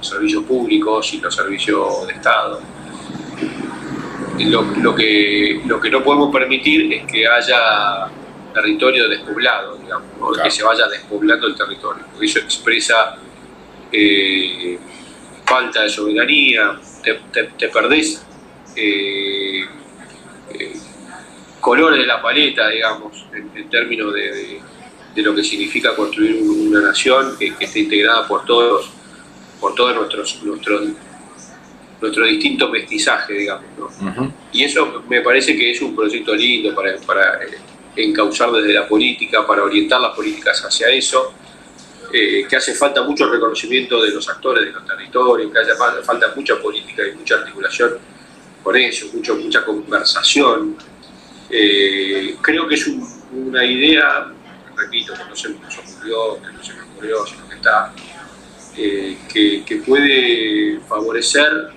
[0.00, 2.60] servicios públicos y los servicios de Estado.
[4.38, 8.08] Lo, que, lo que no podemos permitir es que haya
[8.52, 13.16] territorio despoblado, digamos, que se vaya despoblando el territorio, porque eso expresa
[13.90, 14.78] eh,
[15.44, 18.24] falta de soberanía, te, perdés
[18.76, 19.64] eh,
[20.54, 20.72] eh,
[21.60, 24.60] colores de la paleta, digamos, en, términos de,
[25.16, 28.90] lo que significa construir una nación que, que esté integrada por todos
[29.62, 30.80] por todo nuestros, nuestro,
[32.00, 33.94] nuestro distinto mestizaje, digamos.
[34.50, 37.38] Y eso me parece que es un proyecto lindo para, para
[37.96, 41.34] encauzar desde la política, para orientar las políticas hacia eso,
[42.12, 45.74] eh, que hace falta mucho reconocimiento de los actores de los territorios, que hace
[46.04, 47.98] falta mucha política y mucha articulación
[48.62, 50.76] con eso, mucho, mucha conversación.
[51.50, 52.86] Eh, creo que es
[53.32, 54.30] una idea,
[54.76, 57.92] repito, que no se nos ocurrió, que no se me ocurrió, sino que está
[58.76, 61.72] eh, que, puede favorecer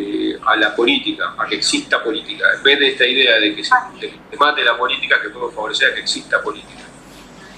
[0.00, 2.44] eh, a la política, a que exista política.
[2.56, 3.74] En vez de esta idea de que se,
[4.38, 6.84] mate la política, que puede favorecer a que exista política.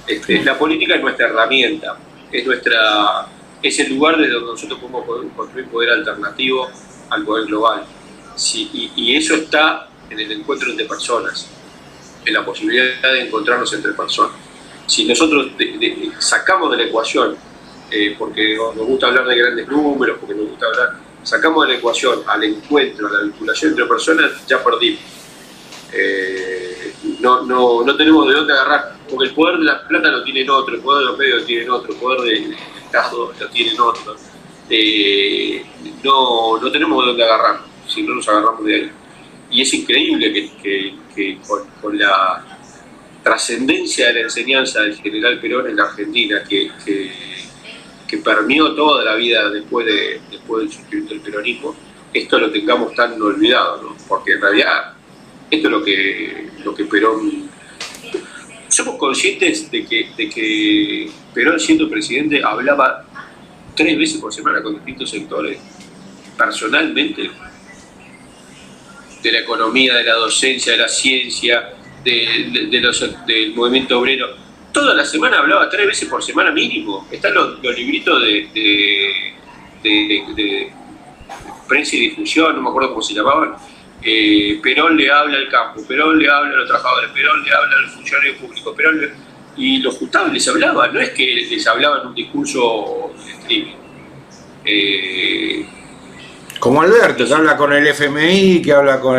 [0.06, 1.98] Este, la política es nuestra herramienta,
[2.32, 3.26] es, nuestra,
[3.62, 6.70] es el lugar desde donde nosotros podemos construir poder alternativo
[7.10, 7.84] al poder global.
[8.54, 11.46] y, eso está en el encuentro entre personas,
[12.24, 14.32] en la posibilidad de encontrarnos entre personas.
[14.86, 15.52] Si nosotros
[16.18, 17.36] sacamos de la ecuación
[17.90, 21.78] eh, porque nos gusta hablar de grandes números, porque nos gusta hablar, sacamos de la
[21.78, 25.00] ecuación al encuentro, a la vinculación entre personas, ya perdimos.
[25.92, 30.22] Eh, no, no, no tenemos de dónde agarrar, porque el poder de la plata lo
[30.22, 33.48] tienen otro, el poder de los medios lo tienen otro, el poder del Estado lo
[33.48, 34.16] tienen otro.
[34.68, 35.64] Eh,
[36.04, 38.90] no, no tenemos de dónde agarrar, si no nos agarramos de ahí.
[39.50, 41.38] Y es increíble que,
[41.80, 42.44] con, la
[43.22, 46.70] trascendencia de la enseñanza del general Perón en la Argentina, que,
[48.18, 51.76] permeó toda la vida después, de, después del surgimiento del peronismo,
[52.12, 53.96] esto lo tengamos tan olvidado, ¿no?
[54.08, 54.94] porque en realidad
[55.50, 57.50] esto es lo que, lo que Perón...
[58.68, 63.04] Somos conscientes de que, de que Perón siendo presidente hablaba
[63.74, 65.58] tres veces por semana con distintos sectores,
[66.36, 67.30] personalmente,
[69.22, 71.74] de la economía, de la docencia, de la ciencia,
[72.04, 74.28] de, los, del movimiento obrero.
[74.72, 77.08] Toda la semana hablaba tres veces por semana mínimo.
[77.10, 79.32] Están los, libritos de,
[79.82, 80.72] de,
[81.66, 83.54] prensa y difusión, no me acuerdo cómo se llamaban,
[84.02, 87.76] eh, Perón le habla al campo, Perón le habla a los trabajadores, Perón le habla
[87.76, 89.00] a los funcionarios públicos, Perón
[89.56, 93.74] y los juntados les hablaban, no es que les hablaban un discurso streaming.
[94.64, 95.66] Eh,
[96.58, 99.18] como Alberto, que habla con el FMI, que habla con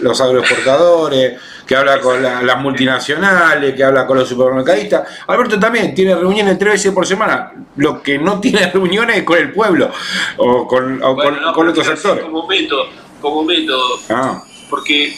[0.00, 1.34] los agroexportadores,
[1.66, 5.08] que habla con las multinacionales, que habla con los supermercadistas.
[5.26, 7.52] Alberto también tiene reuniones tres veces por semana.
[7.76, 9.90] Lo que no tiene reuniones es con el pueblo
[10.36, 12.24] o con, otros sectores.
[12.24, 12.88] Como método,
[13.20, 14.42] como método ah.
[14.70, 15.16] porque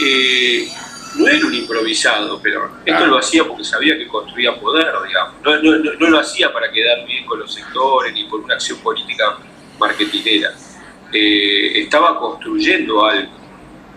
[0.00, 0.68] eh,
[1.16, 5.34] no era un improvisado, pero esto lo hacía porque sabía que construía poder, digamos.
[5.42, 9.36] No, lo hacía para quedar bien con los sectores ni por una acción política
[9.80, 10.52] marketinera.
[11.12, 13.37] Eh, estaba construyendo algo.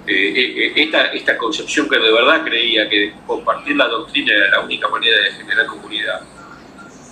[0.07, 4.88] Eh, esta, esta concepción que de verdad creía que compartir la doctrina era la única
[4.88, 6.22] manera de generar comunidad.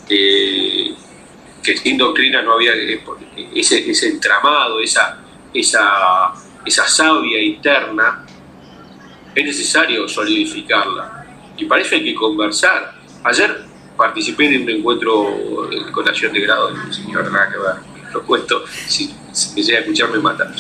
[0.08, 2.74] que sin doctrina no había
[3.54, 5.20] ese, ese entramado, esa,
[5.54, 6.34] esa,
[6.66, 8.26] esa savia interna,
[9.36, 11.26] es necesario solidificarla.
[11.58, 12.94] Y para eso hay que conversar.
[13.24, 13.66] Ayer
[13.98, 17.84] participé de un encuentro de colación de grado señor nada
[18.14, 18.64] lo cuento,
[19.32, 20.52] si, me llega a escuchar me mata.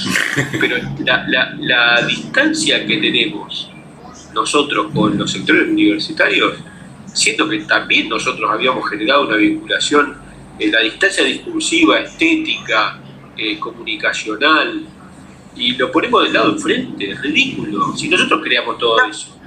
[0.59, 3.71] Pero la, la, distancia que tenemos
[4.33, 6.57] nosotros con los sectores universitarios,
[7.13, 10.17] siento que también nosotros habíamos generado una vinculación,
[10.59, 12.99] en la distancia discursiva, estética,
[13.37, 14.85] eh, comunicacional,
[15.55, 19.39] y lo ponemos del lado enfrente, es ridículo, si nosotros creamos todo eso.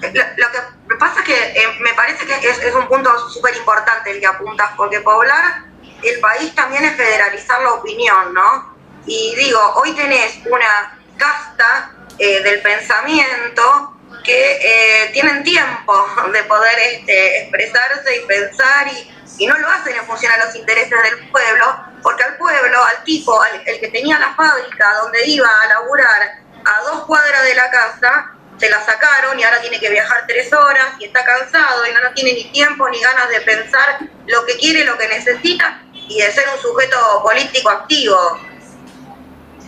[0.00, 4.20] Lo, que pasa es que eh, me parece que es, un punto súper importante el
[4.20, 5.64] que apuntas, porque poblar
[6.02, 8.67] el país también es federalizar la opinión, ¿no?
[9.08, 17.42] Y digo, hoy tenés una casta eh, del pensamiento que tienen tiempo de poder este,
[17.42, 22.24] expresarse y pensar y, no lo hacen en función a los intereses del pueblo, porque
[22.24, 27.04] al pueblo, al tipo, el que tenía la fábrica donde iba a laburar a dos
[27.04, 31.04] cuadras de la casa, se la sacaron y ahora tiene que viajar tres horas y
[31.04, 34.98] está cansado y no, tiene ni tiempo ni ganas de pensar lo que quiere, lo
[34.98, 38.40] que necesita y de ser un sujeto político activo.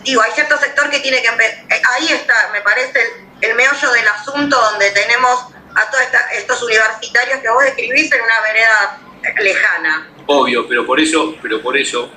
[0.03, 2.99] Digo, hay cierto sector que tiene que eh, ahí está, me parece,
[3.41, 6.03] el, meollo del asunto donde tenemos a todos
[6.35, 8.99] estos universitarios que vos describís en una vereda
[9.41, 10.09] lejana.
[10.25, 12.09] Obvio, pero por eso, pero por eso,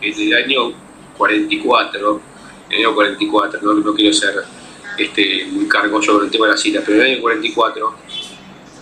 [0.00, 0.72] en el año
[1.16, 2.22] 44,
[2.70, 4.44] en el año 44, no, quiero ser
[4.98, 7.96] este, muy cargo sobre el tema de la cita, pero en el año 44,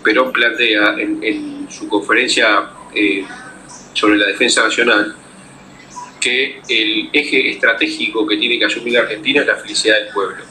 [0.03, 3.27] Perón plantea en, su conferencia eh,
[3.93, 5.17] sobre la defensa nacional
[6.27, 10.45] que el eje estratégico que tiene que asumir la Argentina es la felicidad del pueblo.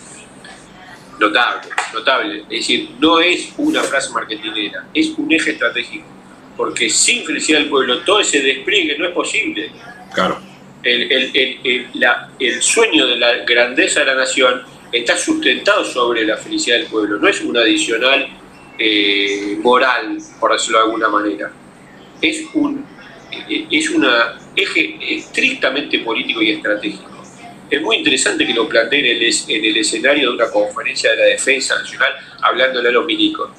[1.20, 2.40] Notable, notable.
[2.44, 6.16] Es decir, no es una frase marketinera, es un eje estratégico
[6.56, 9.70] porque sin felicidad del pueblo todo ese despliegue no es posible.
[10.14, 10.40] Claro.
[10.84, 11.12] El,
[12.40, 14.62] el, sueño de la grandeza de la nación
[14.92, 18.30] está sustentado sobre la felicidad del pueblo, no es un adicional
[18.78, 21.52] eh, moral, por decirlo de alguna manera.
[22.22, 22.86] Es un
[23.50, 27.12] eh, es una eje estrictamente político y estratégico.
[27.70, 31.18] Es muy interesante que lo planteen en el, en el escenario de una conferencia de
[31.18, 33.50] la defensa nacional hablándole a los milicos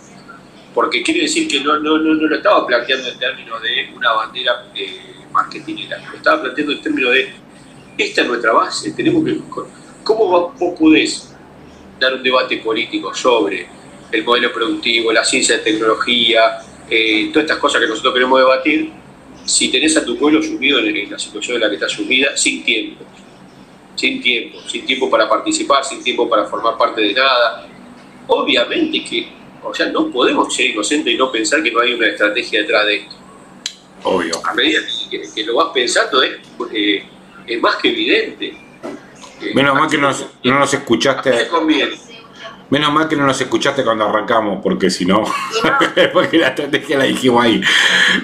[0.76, 4.66] porque quiere decir que no, no, no, lo estaba planteando en términos de una bandera
[4.74, 5.00] eh,
[5.32, 7.32] marketingera, lo estaba planteando en términos de
[7.96, 9.38] esta es nuestra base, tenemos que.
[10.04, 11.34] ¿Cómo vos podés
[11.98, 13.66] dar un debate político sobre
[14.12, 16.58] el modelo productivo, la ciencia de tecnología,
[16.90, 18.92] eh, todas estas cosas que nosotros queremos debatir,
[19.46, 22.64] si tenés a tu pueblo sumido en la situación en la que está sumida, sin
[22.64, 23.04] tiempo,
[23.94, 27.66] sin tiempo, sin tiempo para participar, sin tiempo para formar parte de nada.
[28.26, 32.06] Obviamente que o sea, no podemos ser inocentes y no pensar que no hay una
[32.08, 33.16] estrategia detrás de esto.
[34.04, 34.34] Obvio.
[34.44, 36.36] A medida que, lo vas pensando es,
[36.72, 37.04] eh,
[37.46, 38.56] es más que evidente.
[39.54, 41.48] Menos mal que no nos escuchaste.
[41.48, 41.96] Conviene.
[42.68, 45.22] Menos mal que no nos escuchaste cuando arrancamos, porque si no,
[46.12, 47.62] porque la estrategia la dijimos ahí.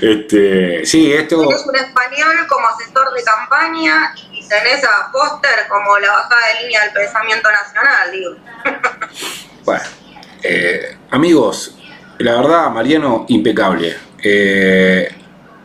[0.01, 1.41] Este, sí, esto.
[1.41, 6.65] Tenés un español como asesor de campaña y tenés a Foster como la bajada de
[6.65, 8.37] línea del pensamiento nacional, digo.
[9.65, 9.85] bueno,
[10.43, 11.79] eh, amigos,
[12.19, 13.97] la verdad, Mariano, impecable.
[14.25, 15.09] Eh,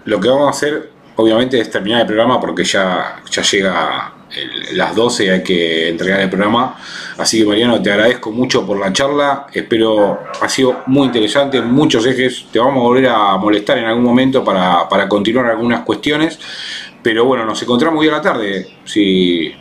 [0.05, 4.13] lo que vamos a hacer, obviamente, es terminar el programa porque ya, ya llega
[4.73, 6.77] las 12 y hay que entregar el programa.
[7.17, 9.47] Así que Mariano, te agradezco mucho por la charla.
[9.53, 12.45] Espero, ha sido muy interesante muchos ejes.
[12.51, 16.39] Te vamos a volver a molestar en algún momento para, continuar algunas cuestiones.
[17.01, 18.67] Pero bueno, nos encontramos hoy a la tarde.
[18.83, 19.53] Si,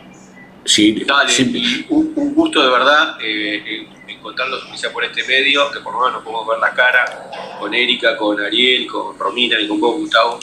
[0.65, 5.99] si, Dale, un, gusto de verdad eh, encontrarlos quizá por este medio, que por lo
[5.99, 7.29] menos nos podemos ver la cara
[7.59, 10.39] con Erika, con Ariel, con Romina y con vos, Gustavo.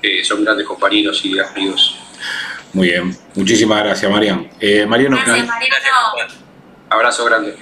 [0.00, 1.98] Eh, son grandes compañeros y amigos.
[2.72, 4.48] Muy bien, muchísimas gracias, Marian.
[4.60, 6.34] Eh, Mariano, gracias, Mariano.
[6.90, 7.56] Abrazo grande.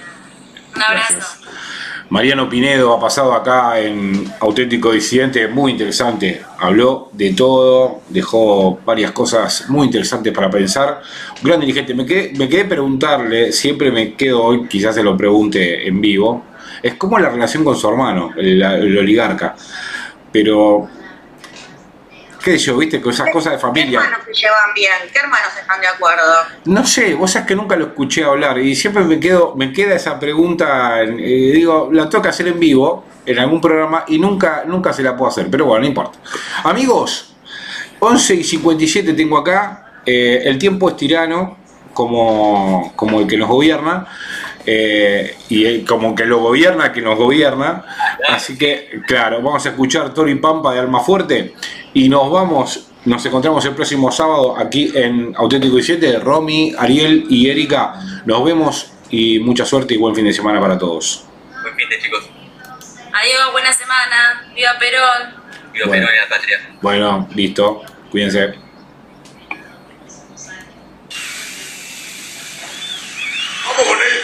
[0.75, 1.15] Un abrazo.
[2.09, 6.41] Mariano Pinedo ha pasado acá en Auténtico Disidente, muy interesante.
[6.57, 11.01] Habló de todo, dejó varias cosas muy interesantes para pensar.
[11.41, 11.93] Un gran dirigente.
[11.93, 16.45] Me quedé, me quedé preguntarle, siempre me quedo hoy, quizás se lo pregunte en vivo,
[16.81, 19.55] es como la relación con su hermano, el oligarca.
[20.31, 20.89] Pero
[22.47, 23.99] qué sé yo, viste, con esas cosas de familia.
[23.99, 24.93] ¿Qué hermanos se llevan bien?
[25.11, 26.33] ¿Qué hermanos están de acuerdo?
[26.63, 29.95] No sé, vos sabés que nunca lo escuché hablar y siempre me quedo, me queda
[29.95, 34.93] esa pregunta, eh, digo, la toca hacer en vivo, en algún programa, y nunca, nunca
[34.93, 36.19] se la puedo hacer, pero bueno, no importa.
[36.63, 37.35] Amigos,
[37.99, 41.57] 11 y 57 tengo acá, eh, el tiempo es tirano,
[41.93, 44.07] como, como el que nos gobierna.
[44.69, 47.85] Eh, y como que lo gobierna, que nos gobierna.
[48.27, 51.53] Así que, claro, vamos a escuchar Tori Pampa de Alma Fuerte
[51.93, 56.19] y nos vamos, nos encontramos el próximo sábado aquí en Auténtico 17.
[56.19, 57.93] Romy, Ariel y Erika,
[58.25, 61.23] nos vemos y mucha suerte y buen fin de semana para todos.
[61.61, 62.29] Buen fin de chicos.
[63.13, 64.51] Adiós, buena semana.
[64.53, 65.33] Viva Perón.
[65.73, 66.77] Viva Perón y la patria.
[66.81, 67.83] Bueno, listo.
[68.11, 68.66] Cuídense.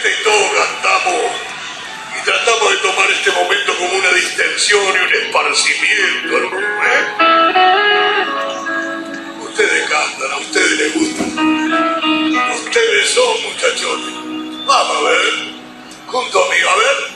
[0.04, 1.32] fiesta y todos gastamos
[2.16, 7.04] y tratamos de tomar este momento como una distensión y un esparcimiento, ¿eh?
[9.42, 11.22] Ustedes cantan, a ustedes les gusta.
[12.54, 14.14] Ustedes son muchachones.
[14.66, 15.32] Vamos a ver,
[16.06, 17.14] junto a mí, a ver.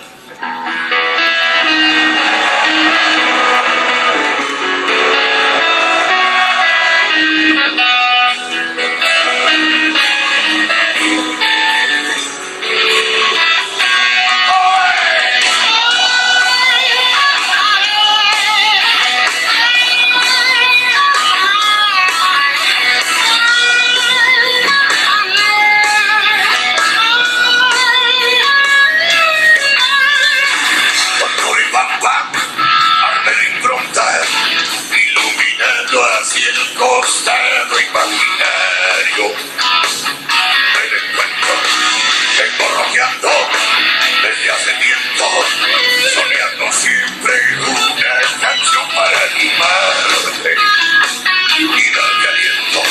[51.58, 52.82] Unidad de aliento,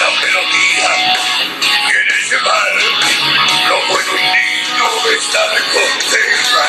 [0.00, 0.90] la melodía
[1.86, 2.72] quiere llevar
[3.68, 6.64] lo bueno y digno de estar con teja.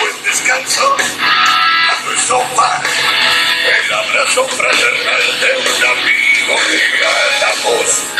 [0.00, 2.82] Buen descanso, a tu sopa,
[3.84, 8.17] el abrazo fraternal de un amigo que gana posta.